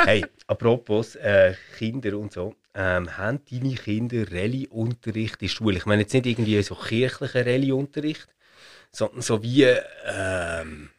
hey, 0.05 0.25
Apropos 0.53 1.12
äh, 1.17 1.55
Kinder 1.79 2.19
und 2.19 2.33
so, 2.33 2.55
ähm, 2.75 3.17
haben 3.17 3.41
deine 3.51 3.75
Kinder 3.75 4.31
Rallye-Unterricht 4.31 5.35
in 5.35 5.47
der 5.47 5.49
Schule? 5.49 5.77
Ich 5.79 5.87
meine 5.87 6.03
jetzt 6.03 6.15
nicht 6.15 6.27
irgendwie 6.27 6.63
so 6.63 6.75
kirchlichen 6.75 7.43
Rallye-Unterricht, 7.43 8.29
sondern 8.91 9.23
so 9.23 9.43
wie 9.43 9.65
ähm, 9.65 10.91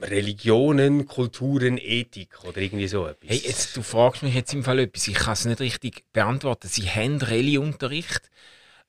Religionen, 0.00 1.06
Kulturen, 1.06 1.78
Ethik 1.78 2.44
oder 2.44 2.58
irgendwie 2.58 2.88
so 2.88 3.06
etwas. 3.06 3.30
Hey, 3.30 3.42
jetzt, 3.44 3.76
du 3.76 3.82
fragst 3.82 4.22
mich 4.22 4.34
jetzt 4.34 4.52
im 4.54 4.64
Fall 4.64 4.78
etwas, 4.80 5.08
ich 5.08 5.14
kann 5.14 5.32
es 5.32 5.44
nicht 5.44 5.60
richtig 5.60 6.04
beantworten. 6.12 6.68
Sie 6.68 6.88
haben 6.88 7.20
Rallye-Unterricht, 7.20 8.30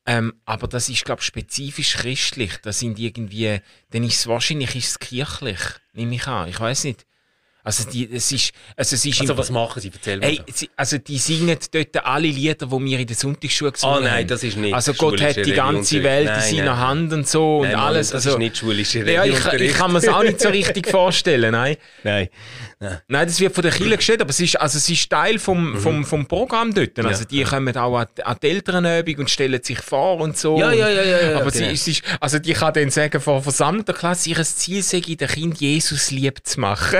ähm, 0.05 0.33
aber 0.45 0.67
das 0.67 0.89
ist, 0.89 1.05
glaube 1.05 1.21
ich, 1.21 1.27
spezifisch 1.27 1.97
christlich. 1.97 2.57
Das 2.61 2.79
sind 2.79 2.99
irgendwie, 2.99 3.59
dann 3.89 4.03
ist 4.03 4.19
es 4.19 4.27
wahrscheinlich 4.27 4.75
ist 4.75 4.89
es 4.89 4.99
kirchlich, 4.99 5.59
nehme 5.93 6.15
ich 6.15 6.27
an. 6.27 6.49
Ich 6.49 6.59
weiß 6.59 6.85
nicht. 6.85 7.05
Also, 7.67 7.89
die, 7.89 8.09
es 8.09 8.31
ist, 8.31 8.53
also, 8.77 8.95
es 8.95 9.03
ist 9.03 9.19
also 9.19 9.37
was 9.37 9.51
machen 9.51 9.81
sie? 9.81 9.91
Erzähl 9.93 10.21
hey, 10.21 10.39
sie, 10.53 10.69
Also 10.77 10.97
die 10.99 11.17
singen 11.17 11.57
dort 11.69 12.05
alle 12.05 12.29
Lieder, 12.29 12.65
die 12.65 12.85
wir 12.85 12.99
in 12.99 13.07
der 13.07 13.15
Sonntagsschule 13.17 13.73
gesungen 13.73 13.95
haben. 13.97 14.05
Ah 14.05 14.09
nein, 14.09 14.27
das 14.27 14.41
ist 14.41 14.55
nicht 14.55 14.73
Also 14.73 14.93
Gott 14.93 15.21
hat 15.21 15.35
die 15.35 15.51
ganze 15.51 16.01
Welt 16.01 16.27
nein, 16.27 16.49
in 16.49 16.57
seiner. 16.57 16.77
Hand 16.77 17.11
und 17.11 17.27
so 17.27 17.63
nein, 17.63 17.75
und 17.75 17.79
alles. 17.81 18.07
das 18.11 18.25
also, 18.25 18.37
ist 18.37 18.39
nicht 18.39 18.57
schulische 18.57 18.99
Ja, 19.11 19.25
ich, 19.25 19.45
ich 19.53 19.73
kann 19.73 19.91
mir 19.91 19.97
es 19.97 20.07
auch 20.07 20.23
nicht 20.23 20.39
so 20.39 20.47
richtig 20.47 20.87
vorstellen, 20.87 21.51
nein. 21.51 21.75
Nein. 22.03 22.29
Nein. 22.79 23.01
Nein, 23.07 23.27
das 23.27 23.39
wird 23.39 23.55
von 23.55 23.63
der 23.63 23.71
Kirche 23.71 23.97
gestellt, 23.97 24.21
aber 24.21 24.29
es 24.29 24.39
ist, 24.39 24.55
also 24.61 24.77
es 24.77 24.87
ist 24.87 25.09
Teil 25.09 25.39
vom, 25.39 25.71
mhm. 25.71 25.77
vom, 25.79 26.05
vom 26.05 26.27
Programm 26.27 26.73
dort. 26.73 26.97
Also 26.99 27.25
die 27.25 27.39
ja. 27.39 27.47
kommen 27.47 27.75
auch 27.75 27.97
an, 27.97 28.07
an 28.23 28.37
die 28.41 28.49
Elternübung 28.49 29.15
und 29.15 29.29
stellen 29.31 29.61
sich 29.63 29.79
vor 29.79 30.19
und 30.19 30.37
so. 30.37 30.59
Ja, 30.59 30.71
ja, 30.71 30.87
ja. 30.87 31.03
ja, 31.03 31.31
ja 31.31 31.39
aber 31.39 31.49
genau. 31.51 31.73
sie, 31.73 31.91
ist, 31.91 32.03
also 32.19 32.37
die 32.37 32.53
kann 32.53 32.73
dann 32.73 32.91
sagen, 32.91 33.19
vor 33.19 33.41
versammelter 33.41 33.93
Klasse, 33.93 34.29
ihr 34.29 34.43
Ziel 34.43 34.83
sei, 34.83 34.99
den 34.99 35.27
Kind 35.27 35.59
Jesus 35.59 36.11
lieb 36.11 36.39
zu 36.43 36.59
machen. 36.59 36.99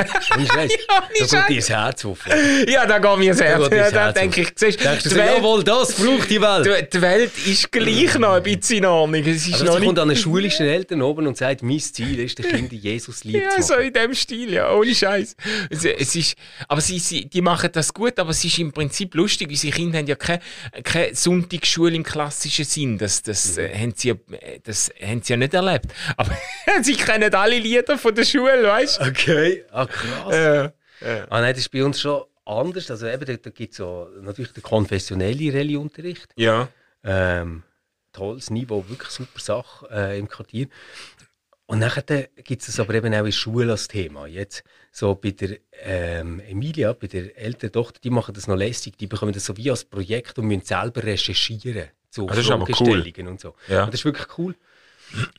Ich 1.19 1.21
weiß. 1.21 1.31
ja, 1.31 1.41
da 1.41 1.47
geht 1.47 1.69
dein 1.69 1.77
Herz 1.77 2.05
auf. 2.05 2.19
Ja, 2.67 2.85
da 2.85 2.99
geht 2.99 3.17
mir 3.17 3.31
das 3.31 3.41
Herz. 3.41 3.69
Da, 3.69 3.75
ja, 3.75 3.91
da 3.91 4.11
denke 4.11 4.41
ich, 4.41 4.49
siehst, 4.55 4.83
Denkst 4.83 5.03
du, 5.03 5.15
Welt, 5.15 5.37
jawohl, 5.37 5.63
das 5.63 5.93
braucht 5.93 6.29
die 6.29 6.41
Welt. 6.41 6.93
Die, 6.93 7.01
Welt 7.01 7.31
ist 7.45 7.71
gleich 7.71 8.17
noch 8.17 8.33
ein 8.33 8.43
bisschen 8.43 8.79
in 8.79 8.85
Ordnung. 8.85 9.21
Es 9.25 9.47
ist 9.47 9.53
also 9.53 9.65
noch 9.65 9.79
sie 9.79 9.85
kommt 9.85 9.99
an 9.99 10.09
einen 10.09 10.17
schulischen 10.17 10.65
Eltern 10.65 11.01
oben 11.01 11.27
und 11.27 11.37
sagt, 11.37 11.63
mein 11.63 11.79
Ziel 11.79 12.19
ist, 12.19 12.37
den 12.39 12.45
Kind 12.45 12.71
Jesus 12.71 13.23
lieb 13.23 13.35
ja, 13.35 13.49
zu 13.49 13.59
machen. 13.59 13.61
Ja, 13.61 13.67
so 13.67 13.75
in 13.75 13.93
dem 13.93 14.13
Stil, 14.13 14.53
ja, 14.53 14.71
ohne 14.73 14.93
Scheiß. 14.93 15.35
Es, 15.69 15.85
es 15.85 16.15
ist, 16.15 16.35
aber 16.67 16.81
sie, 16.81 16.99
sie, 16.99 17.25
die 17.25 17.41
machen 17.41 17.69
das 17.73 17.93
gut, 17.93 18.19
aber 18.19 18.31
es 18.31 18.43
ist 18.43 18.57
im 18.59 18.71
Prinzip 18.71 19.15
lustig. 19.15 19.49
Unsere 19.49 19.73
Kinder 19.73 19.99
haben 19.99 20.07
ja 20.07 20.15
keine, 20.15 20.41
keine 20.83 21.15
Sonntagsschule 21.15 21.95
im 21.95 22.03
klassischen 22.03 22.65
Sinn. 22.65 22.97
Das, 22.97 23.21
das, 23.21 23.57
mhm. 23.57 23.63
äh, 23.63 23.79
haben 23.79 23.93
sie, 23.95 24.13
das 24.63 24.91
haben 25.01 25.21
sie 25.21 25.33
ja 25.33 25.37
nicht 25.37 25.53
erlebt. 25.53 25.87
Aber 26.15 26.37
sie 26.81 26.95
kennen 26.95 27.33
alle 27.33 27.59
Lieder 27.59 27.97
von 27.97 28.13
der 28.13 28.25
Schule, 28.25 28.63
weißt 28.63 28.99
du? 28.99 29.05
Okay, 29.05 29.63
ah, 29.71 29.85
krass. 29.85 30.33
Äh, 30.33 30.46
äh. 30.47 31.21
Ah, 31.29 31.41
nein, 31.41 31.53
das 31.53 31.59
ist 31.59 31.71
bei 31.71 31.83
uns 31.83 31.99
schon 31.99 32.23
anders. 32.45 32.89
Also 32.89 33.07
eben, 33.07 33.25
da, 33.25 33.35
da 33.35 33.49
gibt 33.49 33.71
es 33.71 33.77
so, 33.77 34.09
natürlich 34.21 34.53
den 34.53 34.63
konfessionellen 34.63 35.51
Rallye-Unterricht. 35.51 36.27
Ja. 36.35 36.69
Ähm, 37.03 37.63
tolles 38.13 38.49
Niveau, 38.49 38.83
wirklich 38.87 39.09
super 39.09 39.39
Sache 39.39 39.87
äh, 39.91 40.19
im 40.19 40.27
Quartier. 40.27 40.67
Und 41.67 41.79
nachher 41.79 42.29
gibt 42.43 42.67
es 42.67 42.79
aber 42.79 42.93
eben 42.93 43.13
auch 43.13 43.19
in 43.19 43.25
der 43.25 43.31
Schule 43.33 43.71
als 43.71 43.89
Thema. 43.89 44.25
Jetzt 44.25 44.63
so 44.91 45.15
bei 45.15 45.31
der 45.31 45.57
ähm, 45.83 46.39
Emilia, 46.39 46.93
bei 46.93 47.07
der 47.07 47.37
älteren 47.37 47.73
Tochter, 47.73 47.99
die 48.01 48.09
machen 48.09 48.33
das 48.33 48.47
noch 48.47 48.55
lässig. 48.55 48.97
Die 48.97 49.07
bekommen 49.07 49.33
das 49.33 49.45
so 49.45 49.57
wie 49.57 49.69
als 49.69 49.83
Projekt 49.83 50.39
und 50.39 50.47
müssen 50.47 50.65
selber 50.65 51.03
recherchieren 51.03 51.89
zu 52.09 52.27
also 52.27 52.41
Fragestellungen 52.41 53.13
cool. 53.17 53.27
und 53.27 53.41
so. 53.41 53.53
Ja. 53.67 53.83
Und 53.83 53.93
das 53.93 53.99
ist 53.99 54.05
wirklich 54.05 54.37
cool. 54.37 54.55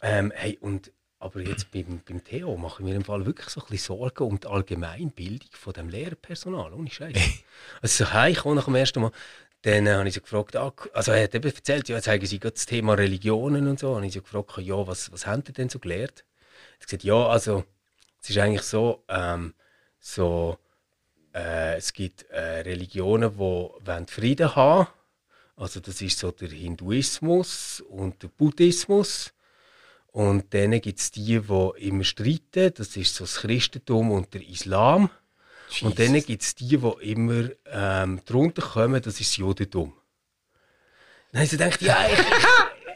Ähm, 0.03 0.33
hey, 0.35 0.59
und, 0.61 0.93
aber 1.21 1.41
jetzt 1.41 1.71
beim, 1.73 2.01
beim 2.07 2.23
Theo 2.23 2.57
machen 2.57 2.87
wir 2.87 2.95
im 2.95 3.05
Fall 3.05 3.27
wirklich 3.27 3.49
so 3.49 3.61
ein 3.61 3.67
bisschen 3.69 3.97
Sorgen 3.97 4.25
um 4.25 4.39
die 4.39 4.47
Allgemeinbildung 4.47 5.49
von 5.53 5.73
dem 5.73 5.89
Lehrpersonal. 5.89 6.73
Ohne 6.73 6.91
Scheiß. 6.91 7.17
also 7.83 8.05
so 8.05 8.13
heimgekommen 8.13 8.57
nach 8.57 8.67
dem 8.67 8.77
ersten 8.77 9.01
Mal. 9.01 9.11
Dann 9.63 9.87
äh, 9.89 9.95
habe 9.95 10.07
ich 10.07 10.15
sie 10.15 10.21
gefragt, 10.21 10.55
ah, 10.55 10.73
also 10.93 11.11
er 11.11 11.25
hat 11.25 11.35
eben 11.35 11.53
erzählt, 11.53 11.89
ja, 11.89 11.97
jetzt 11.97 12.07
haben 12.07 12.25
sie 12.25 12.39
das 12.39 12.67
Thema 12.67 12.95
Religionen 12.95 13.67
und 13.67 13.81
so. 13.81 13.93
Und 13.95 14.05
ich 14.05 14.13
sie 14.13 14.21
gefragt, 14.21 14.59
ja, 14.59 14.87
was, 14.87 15.11
was 15.11 15.27
haben 15.27 15.43
sie 15.45 15.53
denn 15.53 15.69
so 15.69 15.81
gelernt? 15.81 16.25
Er 16.25 16.81
hat 16.81 16.87
gesagt, 16.87 17.03
ja, 17.03 17.27
also 17.27 17.65
es 18.23 18.31
ist 18.31 18.39
eigentlich 18.39 18.63
so, 18.63 19.03
ähm, 19.09 19.55
so 19.99 20.59
äh, 21.35 21.77
es 21.77 21.93
gibt 21.93 22.31
äh, 22.31 22.61
Religionen, 22.61 23.37
die 23.37 24.13
Frieden 24.13 24.55
haben 24.55 24.87
Also 25.57 25.81
das 25.81 26.01
ist 26.01 26.19
so 26.21 26.31
der 26.31 26.51
Hinduismus 26.51 27.81
und 27.81 28.23
der 28.23 28.29
Buddhismus. 28.29 29.33
Und 30.19 30.53
dann 30.53 30.73
gibt 30.81 30.99
es 30.99 31.13
die, 31.13 31.39
die 31.39 31.71
immer 31.77 32.03
streiten. 32.03 32.75
Das 32.75 32.97
ist 32.97 33.15
so 33.15 33.23
das 33.23 33.37
Christentum 33.37 34.11
und 34.11 34.35
der 34.35 34.43
Islam. 34.49 35.11
Jesus. 35.69 35.83
Und 35.83 35.99
dann 36.01 36.13
gibt 36.21 36.43
es 36.43 36.57
die, 36.57 36.77
die 36.77 37.13
immer 37.13 37.51
ähm, 37.67 38.21
drunter 38.25 38.63
kommen, 38.63 39.01
das 39.01 39.21
ist 39.21 39.31
das 39.31 39.37
Judentum. 39.37 39.93
Dann 41.31 41.43
habe 41.43 41.45
ich 41.45 41.51
gedacht, 41.53 41.83
ja, 41.83 42.05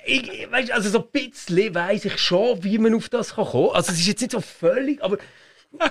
ich, 0.05 0.33
ich, 0.33 0.51
weißt, 0.51 0.73
also 0.73 0.91
so 0.91 0.99
ein 0.99 1.11
bisschen 1.13 1.73
weiß 1.73 2.07
ich 2.07 2.19
schon, 2.19 2.65
wie 2.65 2.79
man 2.79 2.93
auf 2.93 3.09
das 3.09 3.35
kommen 3.35 3.53
kann. 3.53 3.77
Also 3.77 3.93
es 3.93 4.01
ist 4.01 4.09
jetzt 4.09 4.21
nicht 4.21 4.33
so 4.33 4.41
völlig, 4.41 5.01
aber 5.01 5.17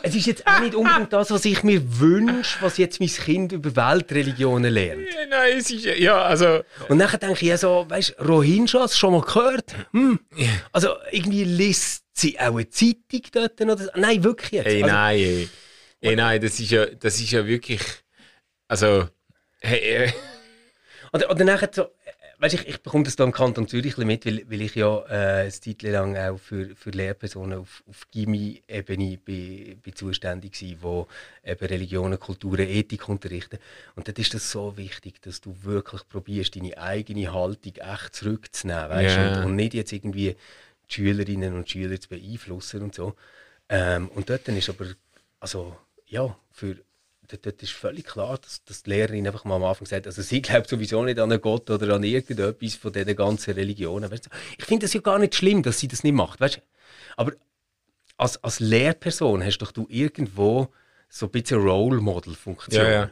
es 0.03 0.15
ist 0.15 0.25
jetzt 0.25 0.47
auch 0.47 0.59
nicht 0.59 0.75
unbedingt 0.75 1.11
das, 1.11 1.31
was 1.31 1.45
ich 1.45 1.63
mir 1.63 1.99
wünsche, 1.99 2.61
was 2.61 2.77
jetzt 2.77 2.99
mein 2.99 3.09
Kind 3.09 3.51
über 3.51 3.75
Weltreligionen 3.75 4.73
lernt. 4.73 5.07
Ja, 5.13 5.25
nein, 5.29 5.57
es 5.57 5.71
ist 5.71 5.85
ja, 5.85 6.21
also. 6.21 6.61
Und 6.87 6.99
dann 6.99 7.09
denke 7.19 7.33
ich 7.33 7.41
ja 7.41 7.57
so, 7.57 7.85
weißt 7.87 8.15
du, 8.17 8.23
Rohingyas 8.23 8.97
schon 8.97 9.13
mal 9.13 9.21
gehört? 9.21 9.75
Hm. 9.91 10.19
Also 10.71 10.95
irgendwie 11.11 11.43
liest 11.43 12.03
sie 12.13 12.39
auch 12.39 12.55
eine 12.55 12.69
Zeitung 12.69 13.21
dort 13.31 13.59
oder 13.59 13.77
so. 13.77 13.89
Nein, 13.95 14.23
wirklich 14.23 14.51
jetzt. 14.51 14.67
Ey, 14.67 14.83
also, 14.83 14.95
nein, 14.95 15.19
ey. 15.19 15.49
ey. 16.01 16.15
nein, 16.15 16.41
das 16.41 16.59
ist 16.59 16.71
ja, 16.71 16.85
das 16.85 17.19
ist 17.19 17.31
ja 17.31 17.45
wirklich. 17.45 17.81
Also. 18.67 19.07
Hey, 19.61 20.05
äh. 20.05 20.11
Oder, 21.13 21.29
oder 21.29 21.43
nachher 21.43 21.69
so, 21.73 21.87
weißt, 22.41 22.55
ich, 22.55 22.67
ich 22.67 22.81
bekomme 22.81 23.03
das 23.03 23.15
hier 23.15 23.25
im 23.25 23.31
Kanton 23.31 23.67
Zürich 23.67 23.97
mit, 23.97 24.25
weil, 24.25 24.43
weil 24.49 24.61
ich 24.61 24.75
ja 24.75 24.99
äh, 25.07 25.41
eine 25.41 25.51
Zeit 25.51 25.83
lang 25.83 26.17
auch 26.17 26.39
für, 26.39 26.75
für 26.75 26.89
Lehrpersonen 26.89 27.59
auf, 27.59 27.83
auf 27.87 28.09
Gimmi-Ebene 28.11 29.17
bin, 29.17 29.77
bin 29.77 29.95
zuständig 29.95 30.59
war, 30.81 31.07
die 31.45 31.49
eben 31.49 31.65
Religionen, 31.65 32.19
Kulturen, 32.19 32.67
Ethik 32.67 33.07
unterrichten. 33.07 33.59
Und 33.95 34.07
dort 34.07 34.17
ist 34.17 34.33
das 34.33 34.51
so 34.51 34.75
wichtig, 34.75 35.21
dass 35.21 35.39
du 35.41 35.55
wirklich 35.61 36.01
probierst, 36.09 36.55
deine 36.55 36.77
eigene 36.77 37.31
Haltung 37.31 37.75
echt 37.75 38.15
zurückzunehmen. 38.15 38.89
Weißt? 38.89 39.15
Ja. 39.15 39.37
Und, 39.37 39.45
und 39.45 39.55
nicht 39.55 39.75
jetzt 39.75 39.93
irgendwie 39.93 40.35
die 40.89 40.93
Schülerinnen 40.93 41.53
und 41.53 41.69
Schüler 41.69 41.99
zu 42.01 42.09
beeinflussen 42.09 42.81
und 42.81 42.95
so. 42.95 43.13
Ähm, 43.69 44.09
und 44.09 44.29
dort 44.29 44.47
ist 44.47 44.69
aber, 44.69 44.87
also 45.39 45.77
ja, 46.07 46.35
für 46.51 46.75
dort, 47.37 47.61
ist 47.61 47.71
völlig 47.71 48.05
klar, 48.05 48.37
dass, 48.37 48.63
dass 48.63 48.83
die 48.83 48.91
Lehrerin 48.91 49.27
einfach 49.27 49.45
mal 49.45 49.55
am 49.55 49.63
Anfang 49.63 49.87
sagt, 49.87 50.07
also 50.07 50.21
sie 50.21 50.41
glaubt 50.41 50.69
sowieso 50.69 51.03
nicht 51.03 51.19
an 51.19 51.31
einen 51.31 51.41
Gott 51.41 51.69
oder 51.69 51.95
an 51.95 52.03
irgendetwas 52.03 52.75
von 52.75 52.93
diesen 52.93 53.15
ganzen 53.15 53.53
Religionen. 53.53 54.11
Weißt 54.11 54.27
du? 54.27 54.29
Ich 54.57 54.65
finde 54.65 54.85
das 54.85 54.93
ja 54.93 55.01
gar 55.01 55.19
nicht 55.19 55.35
schlimm, 55.35 55.63
dass 55.63 55.79
sie 55.79 55.87
das 55.87 56.03
nicht 56.03 56.13
macht. 56.13 56.39
Weißt 56.39 56.57
du? 56.57 56.61
Aber 57.17 57.33
als, 58.17 58.43
als 58.43 58.59
Lehrperson 58.59 59.43
hast 59.43 59.59
doch 59.59 59.71
du 59.71 59.87
irgendwo 59.89 60.71
so 61.09 61.25
ein 61.25 61.31
bisschen 61.31 61.61
Role 61.61 61.99
Model 62.01 62.35
Funktion. 62.35 62.85
Ja, 62.85 62.91
ja. 62.91 63.11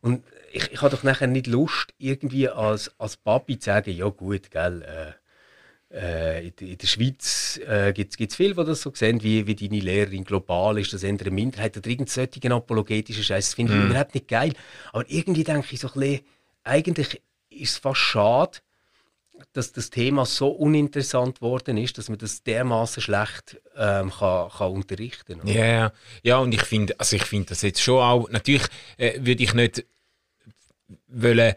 Und 0.00 0.24
ich, 0.52 0.70
ich 0.72 0.82
habe 0.82 0.94
doch 0.94 1.02
nachher 1.02 1.26
nicht 1.26 1.46
Lust, 1.46 1.92
irgendwie 1.98 2.48
als, 2.48 2.92
als 2.98 3.16
Papi 3.16 3.58
zu 3.58 3.66
sagen, 3.66 3.90
ja 3.90 4.08
gut, 4.08 4.50
gell, 4.50 4.82
äh, 4.82 5.12
in, 6.48 6.52
in 6.60 6.78
der 6.78 6.86
Schweiz 6.86 7.58
äh, 7.66 7.92
gibt 7.92 8.20
es 8.20 8.36
viele, 8.36 8.54
die 8.54 8.64
das 8.64 8.82
so 8.82 8.92
sehen, 8.94 9.22
wie, 9.22 9.46
wie 9.46 9.54
deine 9.54 9.80
Lehrerin 9.80 10.24
global 10.24 10.78
ist, 10.78 10.92
das 10.92 11.02
eher 11.02 11.16
eine 11.18 11.30
Minderheit 11.30 11.76
oder 11.76 11.88
irgendeinen 11.88 12.28
solchen 12.30 12.52
apologetischen 12.52 13.24
Scheiß. 13.24 13.46
Das 13.46 13.54
finde 13.54 13.72
ich 13.72 13.78
Mhm. 13.78 13.90
überhaupt 13.90 14.14
nicht 14.14 14.28
geil. 14.28 14.52
Aber 14.92 15.04
irgendwie 15.08 15.44
denke 15.44 15.68
ich 15.70 15.80
so 15.80 15.88
ein 15.88 16.00
bisschen, 16.00 16.20
eigentlich 16.64 17.22
ist 17.48 17.70
es 17.72 17.78
fast 17.78 18.00
schade, 18.00 18.58
dass 19.52 19.72
das 19.72 19.90
Thema 19.90 20.24
so 20.26 20.48
uninteressant 20.48 21.40
worden 21.40 21.76
ist, 21.76 21.98
dass 21.98 22.08
man 22.08 22.18
das 22.18 22.42
dermaßen 22.42 23.02
schlecht 23.02 23.60
ähm, 23.76 24.10
kann, 24.10 24.50
kann 24.50 24.72
unterrichten 24.72 25.38
kann. 25.38 25.48
Ja, 25.48 25.92
ja. 26.22 26.38
und 26.38 26.52
ich 26.52 26.62
finde, 26.62 26.98
also 26.98 27.16
ich 27.16 27.24
finde 27.24 27.50
das 27.50 27.62
jetzt 27.62 27.80
schon 27.82 28.00
auch, 28.00 28.28
natürlich 28.30 28.66
äh, 28.96 29.18
würde 29.20 29.42
ich 29.42 29.54
nicht 29.54 29.84
wollen, 31.08 31.54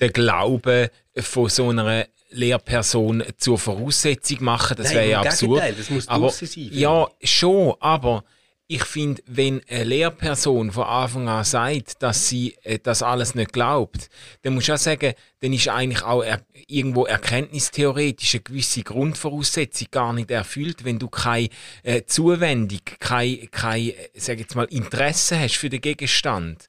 den 0.00 0.12
Glauben 0.12 0.88
von 1.18 1.48
so 1.48 1.68
einer 1.70 2.06
Lehrperson 2.30 3.22
zur 3.36 3.58
Voraussetzung 3.58 4.44
machen, 4.44 4.76
das 4.76 4.92
wäre 4.92 5.08
ja 5.08 5.20
absurd. 5.20 5.60
Gegenteil, 5.60 5.74
das 5.74 5.90
muss 5.90 6.08
aber, 6.08 6.30
sein, 6.30 6.68
Ja, 6.72 7.08
schon, 7.22 7.74
aber 7.80 8.24
ich 8.68 8.82
finde, 8.84 9.22
wenn 9.26 9.62
eine 9.68 9.84
Lehrperson 9.84 10.72
von 10.72 10.84
Anfang 10.84 11.28
an 11.28 11.44
sagt, 11.44 12.02
dass 12.02 12.28
sie 12.28 12.56
äh, 12.62 12.80
das 12.82 13.02
alles 13.02 13.36
nicht 13.36 13.52
glaubt, 13.52 14.08
dann 14.42 14.54
muss 14.54 14.64
ich 14.64 14.72
auch 14.72 14.76
sagen, 14.76 15.14
dann 15.40 15.52
ist 15.52 15.68
eigentlich 15.68 16.02
auch 16.02 16.22
er 16.22 16.44
irgendwo 16.66 17.04
erkenntnistheoretisch 17.04 18.34
eine 18.34 18.42
gewisse 18.42 18.82
Grundvoraussetzung 18.82 19.88
gar 19.92 20.12
nicht 20.12 20.32
erfüllt, 20.32 20.84
wenn 20.84 20.98
du 20.98 21.08
keine 21.08 21.48
äh, 21.84 22.02
Zuwendung, 22.06 22.80
kein, 22.98 23.48
kein, 23.52 23.90
äh, 23.90 23.94
sag 24.14 24.40
jetzt 24.40 24.56
mal, 24.56 24.64
Interesse 24.64 25.38
hast 25.38 25.56
für 25.56 25.70
den 25.70 25.80
Gegenstand, 25.80 26.68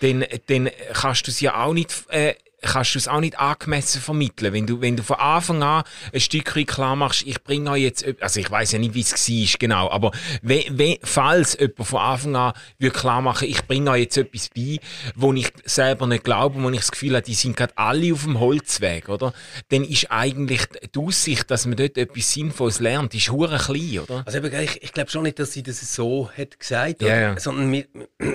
dann, 0.00 0.24
dann 0.46 0.70
kannst 0.94 1.26
du 1.26 1.30
es 1.30 1.40
ja 1.40 1.62
auch 1.62 1.74
nicht 1.74 1.92
äh, 2.08 2.34
kannst 2.66 2.94
du 2.94 2.98
es 2.98 3.08
auch 3.08 3.20
nicht 3.20 3.38
angemessen 3.38 4.00
vermitteln. 4.00 4.52
Wenn 4.52 4.66
du, 4.66 4.80
wenn 4.80 4.96
du 4.96 5.02
von 5.02 5.16
Anfang 5.16 5.62
an 5.62 5.84
ein 6.12 6.20
Stückchen 6.20 6.66
klar 6.66 6.96
machst, 6.96 7.24
ich 7.26 7.42
bringe 7.42 7.70
euch 7.70 7.82
jetzt, 7.82 8.04
also 8.20 8.40
ich 8.40 8.50
weiß 8.50 8.72
ja 8.72 8.78
nicht, 8.78 8.94
wie 8.94 9.00
es 9.00 9.12
war, 9.12 9.58
genau, 9.58 9.90
aber 9.90 10.12
wenn, 10.42 10.78
wenn, 10.78 10.96
falls 11.02 11.56
jemand 11.58 11.86
von 11.86 12.00
Anfang 12.00 12.36
an 12.36 12.52
würde 12.78 12.96
klar 12.96 13.22
machen, 13.22 13.48
ich 13.48 13.66
bringe 13.66 13.90
euch 13.90 14.02
jetzt 14.02 14.16
etwas 14.16 14.50
bei, 14.54 14.78
wo 15.14 15.32
ich 15.32 15.52
selber 15.64 16.06
nicht 16.06 16.24
glaube, 16.24 16.62
wo 16.62 16.70
ich 16.70 16.80
das 16.80 16.90
Gefühl 16.90 17.14
habe, 17.14 17.22
die 17.22 17.34
sind 17.34 17.56
gerade 17.56 17.76
alle 17.76 18.12
auf 18.12 18.24
dem 18.24 18.40
Holzweg, 18.40 19.08
oder? 19.08 19.32
Dann 19.68 19.84
ist 19.84 20.10
eigentlich 20.10 20.62
die 20.94 20.98
Aussicht, 20.98 21.50
dass 21.50 21.66
man 21.66 21.76
dort 21.76 21.96
etwas 21.98 22.32
Sinnvolles 22.32 22.80
lernt, 22.80 23.14
ist 23.14 23.30
hure 23.30 23.58
klein, 23.58 24.00
oder? 24.00 24.22
Also 24.26 24.42
ich, 24.42 24.82
ich 24.82 24.92
glaube 24.92 25.10
schon 25.10 25.24
nicht, 25.24 25.38
dass 25.38 25.52
sie 25.52 25.62
das 25.62 25.94
so 25.94 26.30
hat 26.36 26.58
gesagt 26.58 27.02
oder? 27.02 27.20
ja. 27.20 27.38
sondern 27.38 27.70
mir, 27.70 27.86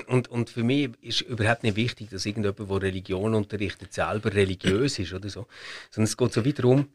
und, 0.08 0.28
und 0.30 0.50
für 0.50 0.64
mich 0.64 0.92
ist 1.02 1.22
überhaupt 1.22 1.64
nicht 1.64 1.76
wichtig, 1.76 2.10
dass 2.10 2.26
irgendjemand, 2.26 2.60
der 2.60 2.82
Religion 2.82 3.36
unterrichtet, 3.36 3.94
selber 3.94 4.21
religiös 4.30 5.00
ist 5.00 5.14
oder 5.14 5.30
so, 5.30 5.48
sondern 5.90 6.06
es 6.06 6.18
geht 6.18 6.34
so 6.34 6.46
wieder 6.46 6.62
darum, 6.62 6.90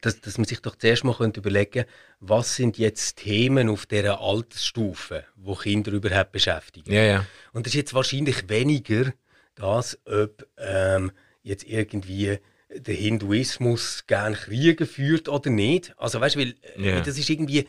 dass, 0.00 0.20
dass 0.20 0.38
man 0.38 0.44
sich 0.44 0.60
doch 0.60 0.76
zuerst 0.76 1.04
mal 1.04 1.14
könnte 1.14 1.40
überlegen 1.40 1.84
was 2.20 2.56
sind 2.56 2.78
jetzt 2.78 3.16
Themen 3.16 3.68
auf 3.68 3.86
dieser 3.86 4.20
Altersstufe, 4.20 5.24
wo 5.34 5.54
Kinder 5.54 5.92
überhaupt 5.92 6.32
beschäftigen. 6.32 6.92
Ja, 6.92 7.02
ja. 7.02 7.26
Und 7.52 7.66
das 7.66 7.72
ist 7.72 7.78
jetzt 7.78 7.94
wahrscheinlich 7.94 8.48
weniger 8.48 9.12
das, 9.56 9.98
ob 10.06 10.46
ähm, 10.56 11.10
jetzt 11.42 11.64
irgendwie 11.64 12.38
der 12.74 12.94
Hinduismus 12.94 14.04
gern 14.06 14.34
Kriege 14.34 14.86
führt 14.86 15.28
oder 15.28 15.50
nicht. 15.50 15.92
Also 15.98 16.20
weißt 16.20 16.36
du, 16.36 16.40
weil 16.40 16.54
äh, 16.76 17.02
das 17.02 17.18
ist 17.18 17.28
irgendwie, 17.28 17.68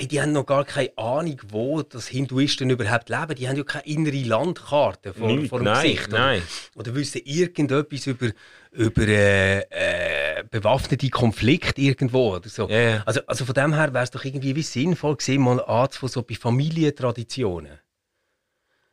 hey, 0.00 0.08
die 0.08 0.20
haben 0.20 0.32
noch 0.32 0.46
gar 0.46 0.64
keine 0.64 0.96
Ahnung, 0.96 1.40
wo 1.48 1.82
das 1.82 2.08
Hinduisten 2.08 2.70
überhaupt 2.70 3.08
leben. 3.08 3.34
Die 3.34 3.48
haben 3.48 3.56
ja 3.56 3.64
keine 3.64 3.86
innere 3.86 4.22
Landkarte 4.22 5.12
vor, 5.12 5.28
Nicht, 5.28 5.50
vor 5.50 5.60
dem 5.60 5.66
nein, 5.66 5.82
Gesicht. 5.82 6.08
Oder, 6.08 6.18
nein. 6.18 6.42
oder 6.74 6.94
wissen 6.94 7.20
irgendetwas 7.24 8.06
über, 8.06 8.30
über 8.72 9.02
äh, 9.02 9.60
äh, 9.60 10.44
bewaffnete 10.50 11.10
Konflikte 11.10 11.80
irgendwo 11.80 12.36
oder 12.36 12.48
so. 12.48 12.68
Ja. 12.68 13.02
Also, 13.04 13.20
also 13.26 13.44
von 13.44 13.54
dem 13.54 13.74
her 13.74 13.92
wäre 13.92 14.04
es 14.04 14.10
doch 14.10 14.24
irgendwie 14.24 14.56
wie 14.56 14.62
sinnvoll 14.62 15.16
gewesen, 15.16 15.42
mal 15.42 15.62
anzufangen, 15.62 16.12
so 16.12 16.22
bei 16.22 16.34
Familientraditionen. 16.34 17.78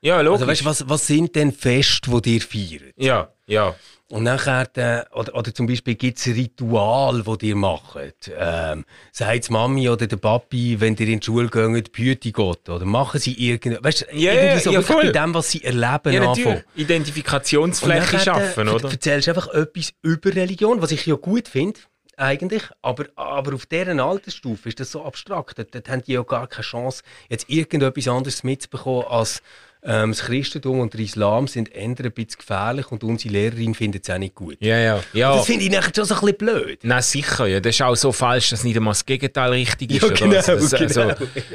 Ja, 0.02 0.22
logisch. 0.22 0.42
Also 0.42 0.48
weißt, 0.52 0.62
du, 0.62 0.66
was, 0.66 0.90
was 0.90 1.08
sind 1.08 1.36
denn 1.36 1.52
Feste, 1.52 2.22
die 2.22 2.36
ihr 2.36 2.42
feiert? 2.42 2.94
ja, 2.98 3.30
ja. 3.48 3.76
Und 4.10 4.24
nachher, 4.24 4.70
äh, 4.78 5.04
oder, 5.14 5.36
oder 5.36 5.54
zum 5.54 5.68
Beispiel 5.68 5.96
gibt 5.96 6.18
es 6.18 6.28
ein 6.28 6.34
Ritual, 6.36 7.24
das 7.24 7.38
ihr 7.42 7.58
macht. 7.58 8.32
Ähm, 8.38 8.86
sagt 9.12 9.50
die 9.50 9.52
Mami 9.52 9.90
oder 9.90 10.08
der 10.08 10.16
Papi, 10.16 10.80
wenn 10.80 10.96
ihr 10.96 11.10
in 11.10 11.20
die 11.20 11.26
Schule 11.26 11.50
geht, 11.50 11.92
behüte 11.92 12.32
Gott. 12.32 12.70
Oder 12.70 12.86
machen 12.86 13.20
sie 13.20 13.34
irgend, 13.34 13.84
weißt, 13.84 14.04
du, 14.10 14.16
Ja, 14.18 14.32
irgendwie 14.32 14.60
so 14.64 14.72
ja, 14.72 14.78
wirklich 14.80 14.98
voll. 14.98 15.12
bei 15.12 15.20
dem, 15.26 15.34
was 15.34 15.52
sie 15.52 15.62
erleben, 15.62 16.14
Ja, 16.14 16.30
anfangen. 16.30 16.64
Identifikationsfläche 16.76 18.00
nachher, 18.16 18.20
schaffen, 18.20 18.68
äh, 18.70 18.72
oder? 18.72 18.90
erzählst 18.92 19.28
einfach 19.28 19.50
etwas 19.50 19.92
über 20.02 20.34
Religion, 20.34 20.82
was 20.82 20.92
ich 20.92 21.06
ja 21.06 21.16
gut 21.16 21.50
finde, 21.50 21.82
eigentlich. 22.16 22.64
Aber, 22.82 23.08
aber 23.18 23.56
auf 23.56 23.66
deren 23.66 24.00
Altersstufe 24.00 24.70
ist 24.70 24.80
das 24.80 24.92
so 24.92 25.04
abstrakt. 25.04 25.60
Dort, 25.60 25.76
dort 25.76 25.90
haben 25.90 26.04
die 26.04 26.14
ja 26.14 26.24
gar 26.24 26.48
keine 26.48 26.64
Chance, 26.64 27.04
jetzt 27.30 27.50
irgendetwas 27.50 28.08
anderes 28.08 28.44
mitzubekommen 28.46 29.06
als 29.08 29.42
ähm, 29.88 30.12
das 30.12 30.19
Christentum 30.19 30.82
und 30.82 30.93
der 30.93 31.00
Islam 31.00 31.47
sind 31.47 31.73
eher 31.73 31.86
ein 31.86 31.95
bisschen 31.95 32.39
gefährlich 32.39 32.91
und 32.91 33.06
unsere 33.06 33.34
Lehrerin 33.34 33.73
findet 33.73 34.04
es 34.04 34.13
auch 34.13 34.17
nicht 34.17 34.36
gut. 34.36 34.58
Ja, 34.60 34.78
ja. 34.78 35.04
ja. 35.13 35.34
Das 35.34 35.45
finde 35.45 35.63
ich 35.63 35.71
nachher 35.71 35.93
schon 35.95 36.04
so 36.04 36.15
ein 36.15 36.19
bisschen 36.19 36.38
blöd. 36.38 36.80
Nein, 36.84 37.02
sicher, 37.02 37.47
ja. 37.47 37.62
Das 37.62 37.73
ist 37.73 37.82
auch 37.82 37.95
so 37.95 38.12
falsch, 38.12 38.50
dass 38.50 38.65
nicht 38.65 38.76
einmal 38.76 38.91
das 38.91 39.06
Gegenteil 39.06 39.52
richtig 39.52 39.91
ist. 39.91 40.02
Ja, 40.02 40.08
oder? 40.08 40.15
genau, 40.15 40.41
das, 40.41 40.71
genau, 40.71 41.10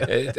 äh, 0.06 0.32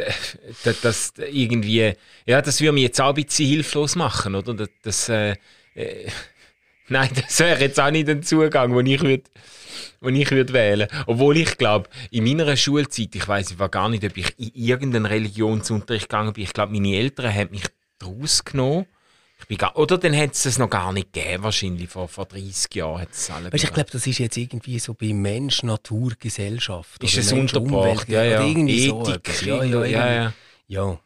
das, 0.64 0.80
das 0.80 1.12
irgendwie, 1.30 1.92
ja, 2.26 2.42
das 2.42 2.60
würde 2.60 2.72
mich 2.72 2.82
jetzt 2.82 3.00
auch 3.00 3.14
ein 3.14 3.24
bisschen 3.24 3.46
hilflos 3.46 3.94
machen, 3.94 4.34
oder? 4.34 4.54
Das, 4.54 4.68
das 4.82 5.08
äh, 5.08 5.36
äh, 5.76 6.08
nein, 6.88 7.10
das 7.14 7.38
wäre 7.38 7.60
jetzt 7.60 7.78
auch 7.78 7.92
nicht 7.92 8.08
ein 8.08 8.24
Zugang, 8.24 8.74
den 8.76 8.86
ich 8.86 9.02
würde 9.02 9.22
den 10.02 10.16
ich 10.16 10.30
würde 10.30 10.52
wählen. 10.52 10.88
Obwohl 11.06 11.36
ich 11.36 11.56
glaube, 11.56 11.88
in 12.10 12.24
meiner 12.24 12.56
Schulzeit, 12.56 13.14
ich 13.14 13.26
weiß, 13.26 13.52
ich 13.52 13.58
war 13.58 13.68
gar 13.68 13.88
nicht, 13.88 14.04
ob 14.04 14.16
ich 14.16 14.38
in 14.38 14.50
irgendeinen 14.54 15.06
Religionsunterricht 15.06 16.08
gegangen 16.08 16.32
bin. 16.32 16.44
Ich 16.44 16.52
glaube, 16.52 16.72
meine 16.72 16.94
Eltern 16.96 17.32
haben 17.32 17.50
mich 17.50 17.62
draus 17.98 18.44
genommen. 18.44 18.86
Ich 19.40 19.48
bin 19.48 19.58
gar, 19.58 19.76
oder 19.76 19.98
dann 19.98 20.16
hat 20.16 20.32
es 20.32 20.46
es 20.46 20.58
noch 20.58 20.70
gar 20.70 20.92
nicht 20.92 21.12
gegeben, 21.12 21.42
wahrscheinlich 21.42 21.90
vor, 21.90 22.08
vor 22.08 22.24
30 22.24 22.74
Jahren 22.74 23.00
hat 23.02 23.10
es 23.10 23.30
alle 23.30 23.52
Weißt, 23.52 23.64
ich 23.64 23.72
glaube, 23.72 23.90
das 23.90 24.06
ist 24.06 24.18
jetzt 24.18 24.36
irgendwie 24.36 24.78
so 24.78 24.94
bei 24.94 25.12
Mensch, 25.12 25.62
Natur, 25.62 26.12
Gesellschaft. 26.18 27.02
Ist 27.02 27.18
es 27.18 27.32
Umwelt, 27.32 28.08
ja, 28.08 28.22
ja. 28.22 28.42
Irgendwie 28.42 28.88
so 28.88 29.02
Ethik, 29.02 29.14
etwas. 29.16 29.44
Ja, 29.44 29.64
ja, 29.64 29.84
ja, 29.84 30.12
ja. 30.12 30.32
ja. 30.66 30.98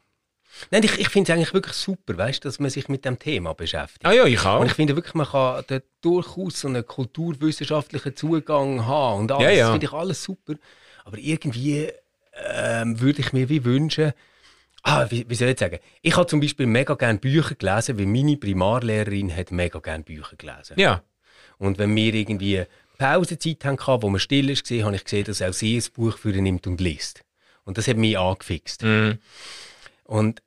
Nein, 0.71 0.83
ich, 0.85 0.99
ich 0.99 1.09
finde 1.09 1.33
es 1.33 1.37
eigentlich 1.37 1.55
wirklich 1.55 1.75
super, 1.75 2.17
weißt, 2.17 2.45
dass 2.45 2.59
man 2.59 2.71
sich 2.71 2.89
mit 2.89 3.05
dem 3.05 3.19
Thema 3.19 3.55
beschäftigt. 3.55 4.05
Ah 4.05 4.13
ja, 4.13 4.25
ich 4.25 4.45
auch. 4.45 4.61
Und 4.61 4.67
ich 4.67 4.75
finde 4.75 4.97
wirklich, 4.97 5.15
man 5.15 5.27
kann 5.27 5.65
dort 5.67 5.85
durchaus 6.01 6.61
so 6.61 6.69
einen 6.69 6.87
kulturwissenschaftlichen 6.87 8.17
Zugang 8.17 8.87
haben 8.87 9.23
und 9.23 9.33
alles. 9.33 9.45
Ja, 9.45 9.51
ja. 9.51 9.65
Das 9.65 9.71
finde 9.73 9.87
ich 9.87 9.93
alles 9.93 10.23
super. 10.23 10.55
Aber 11.05 11.19
irgendwie 11.19 11.91
ähm, 12.53 13.01
würde 13.01 13.21
ich 13.21 13.33
mir 13.33 13.49
wie 13.49 13.65
wünschen, 13.65 14.13
ah, 14.83 15.07
wie, 15.11 15.29
wie 15.29 15.35
soll 15.35 15.49
ich 15.49 15.59
sagen, 15.59 15.79
ich 16.03 16.17
habe 16.17 16.27
zum 16.27 16.41
Beispiel 16.41 16.67
mega 16.67 16.95
gerne 16.95 17.19
Bücher 17.19 17.55
gelesen, 17.55 17.99
weil 17.99 18.07
meine 18.07 18.37
Primarlehrerin 18.37 19.35
hat 19.35 19.51
mega 19.51 19.79
gerne 19.79 20.05
Bücher 20.05 20.37
gelesen. 20.37 20.79
Ja. 20.79 21.03
Und 21.59 21.79
wenn 21.79 21.95
wir 21.95 22.15
irgendwie 22.15 22.65
Pausenzeit 22.99 23.65
hatten, 23.65 24.03
wo 24.03 24.09
man 24.09 24.21
still 24.21 24.49
war, 24.49 24.87
habe 24.87 24.97
ich 24.97 25.05
gesehen, 25.05 25.25
dass 25.25 25.43
auch 25.43 25.53
sie 25.53 25.77
ein 25.77 25.85
Buch 25.95 26.19
für 26.19 26.33
ihn 26.33 26.45
nimmt 26.45 26.67
und 26.67 26.81
liest. 26.81 27.23
Und 27.65 27.79
das 27.79 27.89
hat 27.89 27.97
mich 27.97 28.19
angefixt. 28.19 28.83
Mhm. 28.83 29.19
Und 30.05 30.43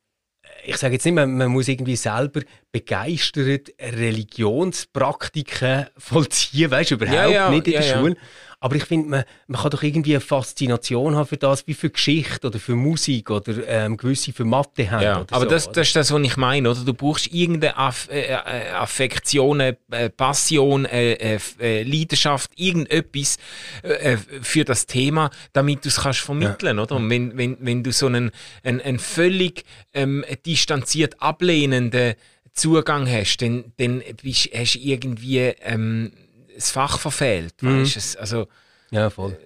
ich 0.64 0.78
sage 0.78 0.94
jetzt 0.94 1.06
nicht, 1.06 1.14
man, 1.14 1.38
man 1.38 1.50
muss 1.50 1.68
irgendwie 1.68 1.96
selber 1.96 2.42
begeistert 2.72 3.70
Religionspraktiken 3.80 5.86
vollziehen, 5.98 6.72
weißt 6.72 6.92
du, 6.92 6.96
überhaupt 6.96 7.16
Ja, 7.16 7.28
ja, 7.28 7.50
nicht 7.50 7.68
in 7.68 7.74
der 7.74 7.86
ja. 7.86 7.98
Schule. 7.98 8.16
Aber 8.64 8.76
ich 8.76 8.84
finde, 8.86 9.10
man, 9.10 9.24
man 9.48 9.60
kann 9.60 9.72
doch 9.72 9.82
irgendwie 9.82 10.14
eine 10.14 10.22
Faszination 10.22 11.16
haben 11.16 11.26
für 11.26 11.38
das, 11.38 11.66
wie 11.66 11.74
für 11.74 11.90
Geschichte 11.90 12.46
oder 12.46 12.60
für 12.60 12.76
Musik 12.76 13.32
oder 13.32 13.54
ähm, 13.68 13.98
gewisse 13.98 14.34
für 14.34 14.46
Mathe 14.46 14.90
haben. 14.92 15.02
Ja, 15.02 15.26
aber 15.32 15.46
so, 15.46 15.50
das, 15.50 15.68
oder? 15.68 15.74
das 15.74 15.88
ist 15.88 15.96
das, 15.96 16.12
was 16.14 16.22
ich 16.22 16.38
meine, 16.38 16.70
oder? 16.70 16.80
Du 16.86 16.94
brauchst 16.94 17.34
irgendeine 17.34 17.76
Aff 17.76 18.08
äh, 18.12 18.28
äh, 18.28 18.70
Affektion, 18.70 19.60
äh, 19.62 19.76
Passion, 20.16 20.86
äh, 20.86 21.14
äh, 21.14 21.40
äh, 21.60 21.82
Leidenschaft, 21.82 22.52
irgendetwas 22.56 23.38
äh, 23.84 24.14
äh, 24.14 24.18
für 24.44 24.64
das 24.64 24.86
Thema, 24.86 25.32
damit 25.54 25.84
du 25.84 25.90
es 25.90 26.02
kannst 26.02 26.20
vermitteln, 26.20 26.78
oder? 26.78 26.98
Und 26.98 27.10
wenn, 27.10 27.36
wenn, 27.36 27.58
wenn 27.62 27.84
du 27.84 27.92
so 27.92 28.06
einen, 28.06 28.30
einen, 28.64 28.80
einen 28.80 29.00
völlig 29.00 29.66
ähm, 29.96 30.24
distanziert 30.46 31.20
ablehnenden 31.20 32.14
Zugang 32.54 33.10
hast, 33.10 33.38
dann, 33.38 33.74
dann 33.78 34.04
bist, 34.22 34.50
hast 34.54 34.76
du 34.76 34.80
irgendwie 34.80 35.40
ähm, 35.40 36.12
das 36.56 36.72
Fach 36.72 37.00
verfehlt, 37.00 37.54
weißt 37.62 37.96
du? 37.96 38.00
Es- 38.00 38.16
Also, 38.18 38.48
Ja, 38.92 39.10
voll. 39.10 39.38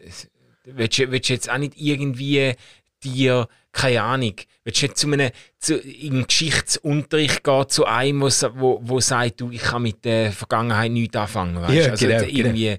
willst 0.66 0.98
du, 0.98 1.12
willst 1.12 1.30
du 1.30 1.34
jetzt 1.34 1.50
auch 1.50 1.58
nicht 1.58 1.74
irgendwie 1.78 2.54
dir, 3.04 3.48
keine 3.72 4.02
Ahnung, 4.02 4.36
willst 4.64 4.82
du 4.82 4.86
jetzt 4.88 5.00
zu 5.00 5.12
einem, 5.12 5.32
zu, 5.60 5.78
in 5.78 6.26
Geschichtsunterricht 6.28 7.44
gehen, 7.44 7.70
zu 7.70 7.86
einem, 7.86 8.22
wo, 8.22 8.30
wo, 8.56 8.80
wo 8.84 9.00
sagt, 9.00 9.42
du, 9.42 9.52
ich 9.52 9.62
kann 9.62 9.84
mit 9.84 10.04
der 10.06 10.32
Vergangenheit 10.32 10.92
nichts 10.92 11.16
anfangen, 11.16 11.62
weißt 11.62 11.86
Ja? 11.86 11.92
Also 11.92 12.08
genau, 12.08 12.22
jetzt 12.22 12.34
irgendwie, 12.36 12.78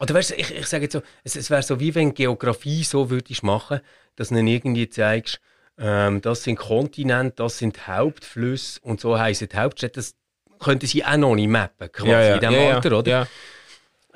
Oder 0.00 0.14
weißt 0.14 0.30
du, 0.30 0.34
ich, 0.34 0.50
ich 0.54 0.66
sage 0.66 0.84
jetzt 0.84 0.92
so, 0.92 1.02
es, 1.22 1.36
es 1.36 1.50
wäre 1.50 1.62
so, 1.62 1.80
wie 1.80 1.94
wenn 1.94 2.12
Geografie 2.14 2.84
so 2.84 3.08
würdest 3.10 3.42
machen, 3.42 3.80
dass 4.16 4.28
du 4.28 4.36
irgendwie 4.36 4.88
zeigst, 4.88 5.40
ähm, 5.78 6.20
das 6.20 6.44
sind 6.44 6.56
Kontinente, 6.56 7.36
das 7.36 7.58
sind 7.58 7.86
Hauptflüsse 7.86 8.80
und 8.82 9.00
so 9.00 9.18
heißen 9.18 9.48
die 9.48 9.56
Hauptstädte. 9.56 9.94
Das 9.94 10.14
könnten 10.60 10.86
sie 10.86 11.04
auch 11.04 11.16
noch 11.16 11.34
nicht 11.34 11.48
mappen, 11.48 11.90
quasi 11.90 12.10
ja, 12.10 12.20
ja, 12.22 12.34
in 12.34 12.40
diesem 12.40 12.54
Alter, 12.74 12.98
oder? 12.98 13.28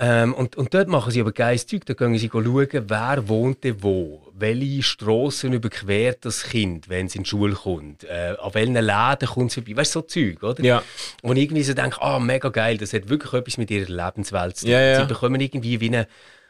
Ähm, 0.00 0.32
und, 0.32 0.56
und 0.56 0.72
dort 0.72 0.86
machen 0.86 1.10
sie 1.10 1.20
aber 1.20 1.32
geiles 1.32 1.66
Zeug. 1.66 1.84
Da 1.86 1.94
gehen 1.94 2.16
sie 2.16 2.28
schauen, 2.30 2.44
wer 2.44 3.28
wohnt 3.28 3.58
wo. 3.80 4.22
Welche 4.32 4.82
Strassen 4.84 5.52
überquert 5.52 6.24
das 6.24 6.44
Kind, 6.44 6.88
wenn 6.88 7.06
es 7.06 7.16
in 7.16 7.24
die 7.24 7.28
Schule 7.28 7.54
kommt. 7.54 8.04
Äh, 8.04 8.36
an 8.40 8.54
welchen 8.54 8.74
Läden 8.74 9.28
kommt 9.28 9.50
es 9.50 9.54
vorbei. 9.54 9.76
Weißt 9.76 9.96
du, 9.96 10.00
so 10.00 10.06
Zeug, 10.06 10.42
oder? 10.44 10.62
Ja. 10.62 10.82
Und 11.22 11.36
ich 11.36 11.44
irgendwie 11.44 11.64
so 11.64 11.74
denke, 11.74 12.00
ah, 12.00 12.20
mega 12.20 12.48
geil, 12.48 12.78
das 12.78 12.92
hat 12.92 13.08
wirklich 13.08 13.32
etwas 13.32 13.58
mit 13.58 13.70
ihrer 13.72 13.90
Lebenswelt 13.90 14.56
zu 14.56 14.66
tun. 14.66 14.72
Ja, 14.72 14.80
ja. 14.80 15.00
Sie 15.00 15.06
bekommen 15.06 15.40
irgendwie 15.40 15.80
wie 15.80 15.88
eine 15.88 16.06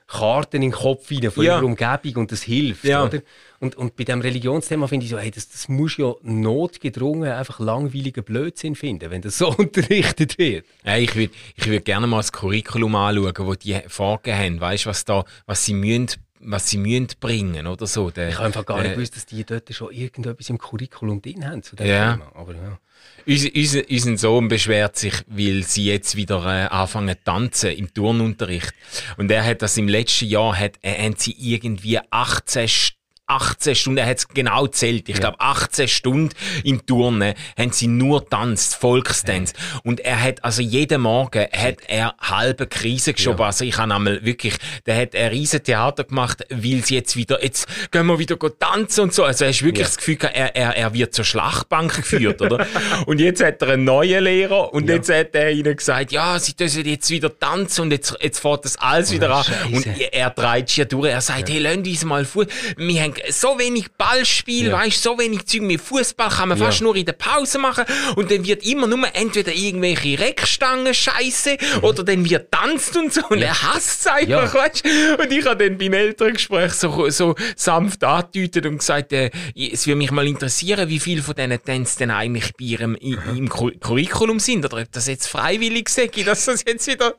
Karte 0.08 0.56
in 0.56 0.62
den 0.62 0.72
Kopf 0.72 1.10
rein 1.10 1.30
von 1.30 1.44
Ja. 1.44 1.56
ihrer 1.58 1.64
Umgebung 1.66 2.16
und 2.22 2.32
das 2.32 2.42
hilft, 2.42 2.82
Ja. 2.84 3.04
oder? 3.04 3.20
Und, 3.60 3.76
und 3.76 3.94
bei 3.96 4.04
diesem 4.04 4.20
Religionsthema 4.22 4.86
finde 4.88 5.04
ich 5.04 5.10
so, 5.10 5.18
hey, 5.18 5.30
das, 5.30 5.48
das 5.48 5.68
muss 5.68 5.96
ja 5.98 6.14
notgedrungen 6.22 7.30
einfach 7.30 7.60
langweiligen 7.60 8.24
Blödsinn 8.24 8.74
finden, 8.74 9.10
wenn 9.10 9.22
das 9.22 9.38
so 9.38 9.48
unterrichtet 9.58 10.38
wird. 10.38 10.64
Ja, 10.84 10.96
ich 10.96 11.14
würde 11.14 11.32
ich 11.56 11.66
würd 11.66 11.84
gerne 11.84 12.06
mal 12.06 12.18
das 12.18 12.32
Curriculum 12.32 12.94
anschauen, 12.96 13.32
wo 13.38 13.54
die 13.54 13.78
vorgegeben 13.86 14.38
haben. 14.38 14.60
Weißt 14.60 14.86
du, 14.86 14.90
was, 14.90 15.04
da, 15.04 15.24
was 15.46 15.64
sie 15.64 15.74
müssen, 15.74 16.08
was 16.40 16.68
sie 16.68 16.78
müssen 16.78 17.08
bringen 17.20 17.66
oder 17.66 17.86
so. 17.86 18.10
Der, 18.10 18.28
Ich 18.30 18.36
habe 18.36 18.46
einfach 18.46 18.64
gar 18.64 18.76
nicht 18.78 18.86
der- 18.86 18.94
gewusst, 18.94 19.16
dass 19.16 19.26
die 19.26 19.44
dort 19.44 19.72
schon 19.74 19.92
irgendetwas 19.92 20.48
im 20.50 20.58
Curriculum 20.58 21.20
drin 21.20 21.46
haben 21.46 21.62
zu 21.62 21.76
dem 21.76 21.86
Ja. 21.86 22.12
Thema. 22.14 22.32
Aber 22.34 22.54
ja. 22.54 22.78
Unser, 23.26 23.82
unser, 23.90 24.16
Sohn 24.16 24.48
beschwert 24.48 24.96
sich, 24.96 25.14
weil 25.26 25.62
sie 25.62 25.86
jetzt 25.86 26.16
wieder 26.16 26.44
äh, 26.46 26.66
anfangen 26.68 27.14
zu 27.16 27.24
tanzen 27.24 27.70
im 27.72 27.92
Turnunterricht. 27.92 28.72
Und 29.18 29.30
er 29.30 29.44
hat 29.44 29.60
das 29.60 29.76
im 29.76 29.88
letzten 29.88 30.26
Jahr, 30.26 30.58
hat, 30.58 30.78
äh, 30.82 31.04
haben 31.04 31.14
sie 31.16 31.36
irgendwie 31.38 31.98
18 32.10 32.68
St 32.68 32.97
18 33.28 33.74
Stunden, 33.74 33.98
er 33.98 34.06
hat 34.06 34.18
es 34.18 34.28
genau 34.28 34.66
zählt, 34.66 35.08
ich 35.08 35.16
glaube 35.20 35.38
18 35.40 35.86
Stunden 35.88 36.34
im 36.64 36.84
Turnen 36.86 37.34
haben 37.58 37.72
sie 37.72 37.86
nur 37.86 38.28
tanzt, 38.28 38.74
Volkstanz. 38.76 39.52
Und 39.84 40.00
er 40.00 40.20
hat, 40.20 40.42
also 40.44 40.62
jeden 40.62 41.02
Morgen 41.02 41.46
hat 41.52 41.76
er 41.88 42.14
halbe 42.20 42.66
Krise 42.66 43.12
geschoben. 43.12 43.42
Also 43.42 43.64
ich 43.64 43.76
habe 43.78 43.94
einmal 43.94 44.24
wirklich, 44.24 44.54
der 44.86 44.96
hat 45.00 45.14
ein 45.14 45.28
riesen 45.28 45.62
Theater 45.62 46.04
gemacht, 46.04 46.44
weil 46.50 46.84
sie 46.84 46.94
jetzt 46.94 47.16
wieder, 47.16 47.42
jetzt 47.42 47.68
gehen 47.90 48.06
wir 48.06 48.18
wieder 48.18 48.36
tanzen 48.58 49.02
und 49.02 49.14
so. 49.14 49.24
Also 49.24 49.44
er 49.44 49.50
hast 49.50 49.62
wirklich 49.62 49.80
Ja. 49.80 49.86
das 49.86 49.96
Gefühl 49.98 50.18
er, 50.32 50.56
er, 50.56 50.76
er 50.76 50.94
wird 50.94 51.14
zur 51.14 51.24
Schlachtbank 51.24 51.94
geführt, 51.96 52.40
oder? 52.42 52.66
Und 53.06 53.20
jetzt 53.20 53.42
hat 53.42 53.62
er 53.62 53.68
einen 53.74 53.84
neuen 53.84 54.24
Lehrer 54.24 54.72
und 54.72 54.88
Ja. 54.88 54.96
jetzt 54.96 55.10
hat 55.10 55.34
er 55.34 55.50
ihnen 55.52 55.76
gesagt, 55.76 56.12
ja, 56.12 56.38
sie 56.38 56.54
dürfen 56.56 56.84
jetzt 56.84 57.08
wieder 57.10 57.36
tanzen 57.38 57.82
und 57.82 57.90
jetzt, 57.92 58.16
jetzt 58.20 58.40
fährt 58.40 58.64
das 58.64 58.76
alles 58.78 59.12
wieder 59.12 59.30
an. 59.34 59.44
Scheisse. 59.44 59.66
Und 59.74 59.86
er, 59.86 60.14
er 60.14 60.34
treibt 60.34 60.70
hier 60.70 60.84
durch. 60.86 61.10
Er 61.10 61.20
sagt, 61.20 61.48
hey, 61.48 61.58
lass 61.58 61.76
uns 61.76 62.04
mal 62.04 62.24
Fuß. 62.24 62.46
Wir 62.76 63.02
haben 63.02 63.14
so 63.30 63.58
wenig 63.58 63.86
Ballspiel, 63.96 64.68
Ja. 64.68 64.72
weißt 64.78 65.02
so 65.02 65.18
wenig 65.18 65.46
Zeug. 65.46 65.62
Mit 65.62 65.80
Fußball 65.80 66.28
kann 66.30 66.48
man 66.50 66.58
Ja. 66.58 66.66
fast 66.66 66.80
nur 66.82 66.94
in 66.96 67.06
der 67.06 67.12
Pause 67.14 67.58
machen. 67.58 67.84
Und 68.16 68.30
dann 68.30 68.44
wird 68.46 68.64
immer 68.64 68.86
nur 68.86 69.06
entweder 69.14 69.52
irgendwelche 69.52 70.18
Reckstangen 70.18 70.94
scheiße 70.94 71.56
oder 71.82 72.04
dann 72.04 72.28
wird 72.28 72.50
tanzt 72.52 72.96
und 72.96 73.12
so. 73.12 73.22
Und 73.28 73.42
er 73.42 73.60
hasst 73.62 74.00
es 74.00 74.06
einfach, 74.06 74.28
Ja. 74.28 74.54
weißt 74.54 74.84
Und 75.20 75.32
ich 75.32 75.44
habe 75.46 75.68
dann 75.68 75.78
beim 75.78 75.92
Elterngespräch 75.92 76.72
so, 76.72 77.08
so 77.10 77.34
sanft 77.56 78.04
angedeutet 78.04 78.66
und 78.66 78.78
gesagt, 78.78 79.12
äh, 79.12 79.30
es 79.54 79.86
würde 79.86 79.96
mich 79.96 80.10
mal 80.10 80.26
interessieren, 80.26 80.88
wie 80.88 80.98
viele 80.98 81.22
von 81.22 81.34
diesen 81.34 81.62
Tänzen 81.62 81.98
denn 82.00 82.10
eigentlich 82.10 82.52
bei 82.58 82.64
ihrem 82.64 82.96
i- 83.00 83.16
im 83.36 83.48
Cu- 83.48 83.72
Curriculum 83.80 84.38
sind. 84.38 84.64
Oder 84.64 84.82
ob 84.82 84.92
das 84.92 85.06
jetzt 85.06 85.26
freiwillig 85.28 85.88
sei, 85.88 86.06
dass 86.24 86.44
das 86.46 86.64
jetzt 86.66 86.86
wieder 86.86 87.14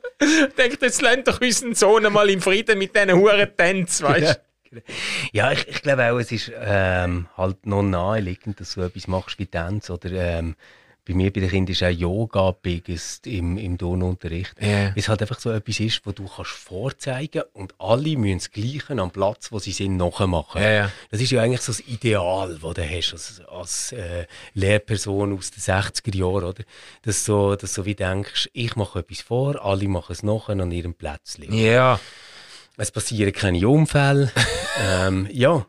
denkt, 0.58 0.82
jetzt 0.82 1.02
lernt 1.02 1.28
doch 1.28 1.40
unseren 1.40 1.74
Sohn 1.74 2.10
mal 2.12 2.28
im 2.30 2.40
Frieden 2.40 2.78
mit 2.78 2.94
diesen 2.94 3.12
Huren 3.12 3.48
Tänzen, 3.56 4.06
weißt 4.06 4.36
du? 4.36 4.49
Ja, 5.32 5.52
ich, 5.52 5.66
ich 5.68 5.82
glaube 5.82 6.10
auch, 6.10 6.18
es 6.18 6.32
ist 6.32 6.52
ähm, 6.54 7.28
halt 7.36 7.66
noch 7.66 7.82
naheliegend, 7.82 8.60
dass 8.60 8.74
du 8.74 8.82
etwas 8.82 9.08
machst 9.08 9.38
wie 9.38 9.46
Tanz 9.46 9.90
oder 9.90 10.10
ähm, 10.12 10.54
bei 11.10 11.14
mir 11.14 11.32
bei 11.32 11.40
den 11.40 11.50
Kindern 11.50 11.72
ist 11.72 11.82
auch 11.82 11.88
Yoga 11.88 12.52
biggest 12.52 13.26
im, 13.26 13.56
im 13.56 13.76
Turnunterricht. 13.78 14.54
Ja. 14.60 14.88
Weil 14.88 14.92
es 14.96 15.08
halt 15.08 15.20
einfach 15.22 15.40
so 15.40 15.50
etwas 15.50 15.80
ist, 15.80 16.02
wo 16.04 16.12
du 16.12 16.26
kannst 16.28 16.52
vorzeigen 16.52 17.42
und 17.52 17.74
alle 17.78 18.16
müssen 18.16 18.38
das 18.38 18.50
Gleiche 18.50 19.00
am 19.00 19.10
Platz, 19.10 19.50
wo 19.50 19.58
sie 19.58 19.72
sind, 19.72 19.96
nachmachen. 19.96 20.62
Ja. 20.62 20.92
Das 21.10 21.20
ist 21.20 21.30
ja 21.30 21.42
eigentlich 21.42 21.62
so 21.62 21.72
das 21.72 21.80
Ideal, 21.80 22.58
das 22.62 22.74
du 22.74 22.88
hast 22.88 23.12
als, 23.12 23.42
als 23.48 23.92
äh, 23.92 24.26
Lehrperson 24.54 25.36
aus 25.36 25.50
den 25.50 25.60
60er 25.60 26.16
Jahren, 26.16 26.44
oder? 26.44 26.64
Dass 27.02 27.24
du, 27.24 27.56
dass 27.56 27.74
du 27.74 27.84
wie 27.84 27.94
denkst, 27.94 28.50
ich 28.52 28.76
mache 28.76 29.00
etwas 29.00 29.22
vor, 29.22 29.64
alle 29.64 29.88
machen 29.88 30.12
es 30.12 30.22
nachher 30.22 30.52
an 30.52 30.70
ihrem 30.70 30.94
Plätzchen. 30.94 31.52
Ja. 31.52 31.98
Es 32.76 32.90
passieren 32.90 33.32
keine 33.32 33.68
Unfälle. 33.68 34.30
ähm, 34.82 35.28
ja, 35.30 35.66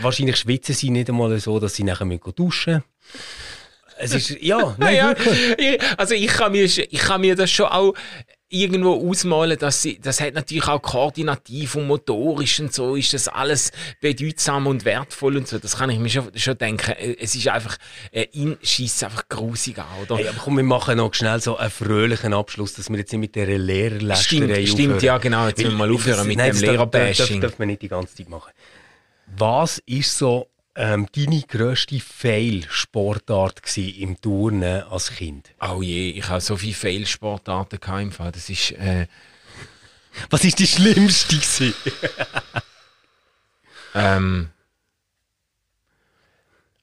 wahrscheinlich 0.00 0.36
schwitzen 0.36 0.74
sie 0.74 0.90
nicht 0.90 1.08
einmal 1.08 1.38
so, 1.38 1.60
dass 1.60 1.74
sie 1.74 1.84
nachher 1.84 2.04
müssen 2.04 2.34
duschen 2.34 2.74
müssen. 2.74 2.84
Es 4.00 4.14
ist, 4.14 4.30
ja, 4.42 4.74
nein, 4.78 4.96
ja, 4.96 5.08
wirklich. 5.08 5.58
ich- 5.58 5.82
also 5.98 6.14
ich 6.14 6.26
kann, 6.28 6.52
mir, 6.52 6.64
ich 6.64 6.88
kann 6.98 7.20
mir 7.20 7.34
das 7.36 7.50
schon 7.50 7.66
auch 7.66 7.94
irgendwo 8.50 8.94
ausmalen, 9.08 9.58
dass 9.58 9.82
sie, 9.82 9.98
das 9.98 10.20
hat 10.20 10.34
natürlich 10.34 10.66
auch 10.68 10.80
koordinativ 10.80 11.74
und 11.74 11.86
motorisch 11.86 12.60
und 12.60 12.72
so 12.72 12.96
ist 12.96 13.12
das 13.12 13.28
alles 13.28 13.72
bedeutsam 14.00 14.66
und 14.66 14.84
wertvoll 14.84 15.36
und 15.36 15.46
so. 15.46 15.58
Das 15.58 15.76
kann 15.76 15.90
ich 15.90 15.98
mir 15.98 16.08
schon, 16.08 16.30
schon 16.36 16.56
denken. 16.56 16.92
Äh, 16.92 17.16
Es 17.20 17.34
ist 17.34 17.46
einfach, 17.48 17.76
äh, 18.10 18.26
ihn 18.32 18.56
schießt 18.62 19.04
einfach 19.04 19.28
grusig 19.28 19.78
an, 19.78 19.86
oder? 20.02 20.16
Hey, 20.16 20.28
aber 20.28 20.38
komm, 20.38 20.56
wir 20.56 20.64
machen 20.64 20.96
noch 20.96 21.12
schnell 21.14 21.40
so 21.40 21.56
einen 21.56 21.70
fröhlichen 21.70 22.32
Abschluss, 22.32 22.74
dass 22.74 22.88
wir 22.88 22.96
jetzt 22.98 23.12
nicht 23.12 23.20
mit 23.20 23.34
dieser 23.34 23.58
Lehrerlästerei 23.58 24.64
Stimmt, 24.64 24.68
stimmt, 24.68 24.80
aufhören. 24.94 25.04
ja 25.04 25.18
genau. 25.18 25.46
Jetzt 25.48 25.58
müssen 25.58 25.70
wir 25.72 25.78
mal 25.78 25.88
Weil- 25.88 25.94
aufhören 25.94 26.26
mit 26.26 26.38
Nein, 26.38 26.52
dem 26.52 26.60
Lehrerbashing. 26.62 27.40
Das 27.40 27.50
darf 27.50 27.58
man 27.58 27.68
nicht 27.68 27.82
die 27.82 27.88
ganze 27.88 28.14
Zeit 28.14 28.28
machen. 28.28 28.50
Was 29.36 29.82
ist 29.84 30.16
so 30.16 30.48
ähm, 30.78 31.08
deine 31.14 31.42
grösste 31.42 31.98
Fail-Sportart 31.98 33.76
im 33.76 34.20
Turnen 34.20 34.84
als 34.84 35.10
Kind? 35.10 35.50
Oh 35.60 35.82
je, 35.82 36.10
ich 36.10 36.28
habe 36.28 36.40
so 36.40 36.56
viele 36.56 36.74
Fail-Sportarten 36.74 37.80
im 38.00 38.12
Fall. 38.12 38.30
Das 38.30 38.48
ist, 38.48 38.70
äh, 38.72 39.08
Was 40.30 40.44
ist 40.44 40.58
die 40.60 40.66
schlimmste 40.68 41.74
ähm, 43.94 44.50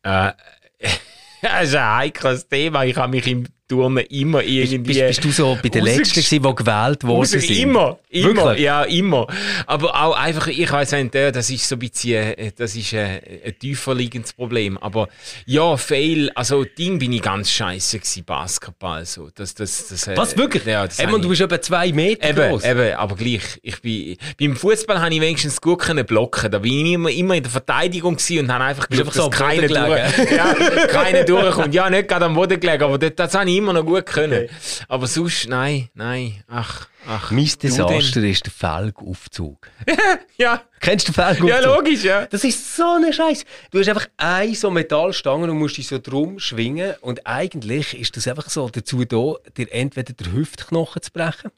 äh, 0.04 0.34
das 1.42 1.64
ist 1.70 1.76
ein 1.76 1.96
heikles 1.96 2.48
Thema. 2.50 2.84
Ich 2.84 2.98
habe 2.98 3.12
mich 3.12 3.28
im 3.28 3.48
Turnen 3.68 4.06
immer 4.06 4.44
irgendwie... 4.44 4.94
Bist, 4.94 5.22
bist 5.22 5.24
du 5.24 5.32
so 5.32 5.58
bei 5.62 5.70
den 5.70 5.84
Letzten 5.84 6.22
gewesen, 6.22 6.44
die 6.44 6.56
gewählt 6.56 7.04
worden 7.04 7.26
sind? 7.26 7.50
Immer, 7.50 8.00
immer, 8.10 8.36
Wirklich? 8.46 8.64
ja, 8.64 8.84
immer. 8.84 9.28
Aber 9.66 9.96
auch 9.96 10.16
einfach, 10.16 10.48
ich 10.48 10.72
weiss 10.72 10.92
nicht, 10.92 11.16
äh, 11.16 11.32
das 11.32 11.50
ist 11.50 11.68
so 11.68 11.76
ein 11.76 11.80
bisschen, 11.80 12.14
äh, 12.14 12.52
das 12.56 12.76
ist 12.76 12.94
ein, 12.94 13.20
ein 13.46 13.60
tiefer 13.60 13.96
liegendes 13.96 14.34
Problem. 14.34 14.78
Aber 14.78 15.08
ja, 15.46 15.76
Fail, 15.78 16.32
also 16.36 16.64
Ding 16.64 17.00
bin 17.00 17.14
ich 17.14 17.22
ganz 17.22 17.50
scheiße 17.52 18.00
gewesen, 18.00 18.24
Basketball, 18.24 19.06
so. 19.06 19.30
Das, 19.34 19.54
das, 19.56 19.88
das, 19.88 20.08
äh, 20.08 20.18
Was, 20.18 20.38
wirklich? 20.38 20.66
Ja, 20.66 20.86
das 20.86 21.00
Eben, 21.00 21.22
du 21.22 21.30
bist 21.30 21.42
etwa 21.42 21.62
zwei 21.62 21.92
Meter 21.92 22.30
Eben, 22.30 22.50
groß. 22.50 22.66
eben, 22.66 22.94
aber 22.94 23.16
gleich. 23.16 23.42
Ich 23.62 23.82
bin, 23.82 24.18
beim 24.40 24.56
Fußball 24.56 25.00
habe 25.02 25.14
ich 25.14 25.22
wenigstens 25.22 25.60
gut 25.60 25.80
können 25.80 26.06
blocken. 26.06 26.52
Da 26.52 26.60
bin 26.60 26.86
ich 26.86 26.94
immer, 26.94 27.10
immer 27.10 27.36
in 27.36 27.44
der 27.44 27.52
Verteidigung 27.52 28.16
gewesen 28.16 28.40
und 28.40 28.54
habe 28.54 28.64
einfach 28.64 28.88
einfach 28.90 29.14
so 29.14 29.30
dass 29.30 29.40
keiner, 29.40 29.68
durch, 29.68 30.32
ja, 30.32 30.54
keiner 30.88 31.24
durchkommt. 31.24 31.74
Ja, 31.74 31.90
nicht 31.90 32.08
gerade 32.08 32.26
am 32.26 32.36
Boden 32.36 32.60
gelegen, 32.60 32.84
aber 32.84 32.98
das, 32.98 33.12
das 33.16 33.34
habe 33.34 33.50
ich 33.50 33.55
immer 33.58 33.74
noch 33.74 33.86
gut 33.86 34.06
können. 34.06 34.44
Okay. 34.44 34.54
Aber 34.88 35.08
sonst, 35.08 35.48
nein, 35.48 35.90
nein, 35.94 36.44
ach, 36.48 36.88
ach. 37.08 37.32
Mein 37.32 37.50
Desaster 37.62 38.24
ist 38.24 38.46
der 38.46 38.52
Felgaufzug. 38.52 39.70
ja. 40.38 40.62
Kennst 40.80 41.08
du 41.08 41.12
den 41.12 41.16
Felgaufzug? 41.16 41.50
Ja, 41.50 41.60
logisch, 41.60 42.04
ja. 42.04 42.26
Das 42.26 42.44
ist 42.44 42.76
so 42.76 42.96
eine 42.96 43.14
Scheiße. 43.14 43.46
Du 43.72 43.80
hast 43.80 43.90
einfach 43.90 44.08
eine 44.18 44.56
so 44.56 44.70
Metallstange 44.70 45.50
und 45.50 45.58
musst 45.58 45.78
dich 45.78 45.88
so 45.88 46.00
drum 46.00 46.40
schwingen 46.40 46.96
und 47.02 47.26
eigentlich 47.26 48.00
ist 48.00 48.18
das 48.18 48.28
einfach 48.28 48.50
so 48.50 48.70
dazu 48.70 49.06
da, 49.06 49.36
dir 49.58 49.72
entweder 49.72 50.14
den 50.14 50.34
Hüftknochen 50.34 51.02
zu 51.02 51.12
brechen 51.12 51.52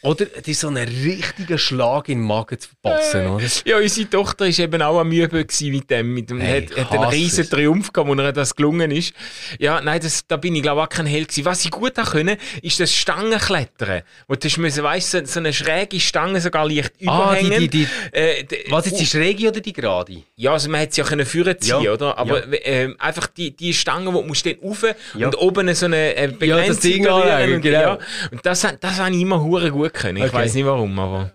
oder 0.00 0.26
ist 0.46 0.60
so 0.60 0.68
ein 0.68 0.76
richtiger 0.76 1.58
Schlag 1.58 2.08
in 2.08 2.18
den 2.18 2.26
Magen 2.26 2.56
zu 2.56 2.68
verpassen, 2.68 3.26
oder? 3.26 3.44
Ja, 3.64 3.78
unsere 3.78 4.08
Tochter 4.08 4.44
war 4.44 4.58
eben 4.58 4.80
auch 4.80 5.00
am 5.00 5.10
Üben 5.10 5.44
mit 5.62 5.90
dem. 5.90 6.14
Mit 6.14 6.30
dem 6.30 6.40
hey, 6.40 6.66
hat, 6.68 6.76
hat 6.76 6.92
einen 6.92 7.10
riesen 7.10 7.50
Triumph 7.50 7.92
gehabt, 7.92 8.08
wo 8.08 8.14
ihr 8.14 8.32
das 8.32 8.54
gelungen 8.54 8.92
ist. 8.92 9.12
Ja, 9.58 9.80
nein, 9.80 10.00
das, 10.00 10.24
da 10.28 10.36
bin 10.36 10.54
ich 10.54 10.62
glaube 10.62 10.82
auch 10.82 10.88
kein 10.88 11.06
Held 11.06 11.28
gewesen. 11.28 11.44
Was 11.46 11.64
ich 11.64 11.72
gut 11.72 11.94
können, 11.96 12.36
ist 12.62 12.78
das 12.78 12.94
Stangenklettern. 12.94 14.02
Wo 14.28 14.36
du 14.36 14.48
müssen, 14.60 14.84
weißt, 14.84 15.10
so, 15.10 15.24
so 15.24 15.40
eine 15.40 15.52
schräge 15.52 15.98
Stange 15.98 16.40
sogar 16.40 16.68
leicht 16.68 16.92
ah, 17.04 17.32
überhängen. 17.34 17.60
Die, 17.62 17.68
die, 17.68 17.88
die, 18.12 18.16
äh, 18.16 18.44
was 18.70 18.86
ist 18.86 19.00
die 19.00 19.06
schräge 19.06 19.48
oder 19.48 19.60
die 19.60 19.72
gerade? 19.72 20.22
Ja, 20.36 20.52
also 20.52 20.70
man 20.70 20.80
hätte 20.80 20.94
sie 20.94 21.00
ja 21.00 21.08
können 21.08 21.26
führen 21.26 21.60
ziehen, 21.60 21.82
ja. 21.82 21.92
oder? 21.92 22.16
Aber 22.16 22.46
ja. 22.46 22.52
äh, 22.52 22.94
einfach 23.00 23.26
die, 23.26 23.56
die 23.56 23.74
Stange, 23.74 24.14
wo 24.14 24.20
du 24.20 24.28
musst 24.28 24.46
dann 24.46 24.54
rauf 24.62 24.84
ja. 25.16 25.26
und 25.26 25.36
oben 25.38 25.74
so 25.74 25.86
eine 25.86 26.14
äh, 26.14 26.28
Begrenzung 26.28 26.50
ja, 26.50 26.66
das 26.68 26.80
Ding 26.80 27.06
anlegen, 27.08 27.60
genau. 27.62 27.80
Ja. 27.80 27.98
Und 28.30 28.46
das, 28.46 28.64
das 28.80 28.98
habe 29.00 29.12
ich 29.12 29.22
immer 29.22 29.42
hure 29.42 29.72
gut 29.72 29.87
können. 29.90 30.18
Ich 30.18 30.24
okay. 30.24 30.34
weiß 30.34 30.54
nicht 30.54 30.66
warum, 30.66 30.98
aber 30.98 31.32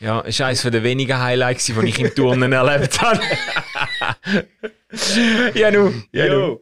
ja, 0.00 0.20
ist 0.20 0.40
eines 0.40 0.62
der 0.62 0.82
wenigen 0.82 1.18
Highlights, 1.18 1.66
die 1.66 1.74
ich 1.86 2.00
im 2.00 2.14
Turnen 2.14 2.52
erlebt 2.54 3.00
habe. 3.00 3.20
ja, 5.54 5.70
nu. 5.70 5.92
Ja, 6.12 6.26
nu. 6.28 6.60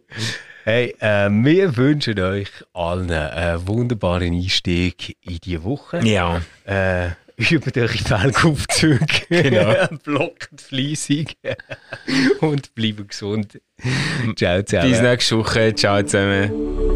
Hey, 0.64 0.94
äh, 0.98 1.30
wir 1.30 1.76
wünschen 1.76 2.20
euch 2.20 2.50
allen 2.74 3.10
einen 3.10 3.66
wunderbaren 3.66 4.34
Einstieg 4.34 5.16
in 5.22 5.38
die 5.38 5.62
Woche. 5.62 6.00
Ja. 6.04 6.42
Äh, 6.64 7.10
über 7.38 7.70
eure 7.74 7.88
Felgaufzüge. 7.88 9.06
Genau. 9.28 9.86
Blockt 10.04 10.60
fleissig. 10.60 11.36
Und 12.40 12.74
bleiben 12.74 13.06
gesund. 13.06 13.60
Ciao 14.36 14.62
zusammen. 14.62 14.90
Bis 14.90 15.00
nächste 15.00 15.38
Woche. 15.38 15.74
Ciao 15.74 16.02
zusammen. 16.02 16.87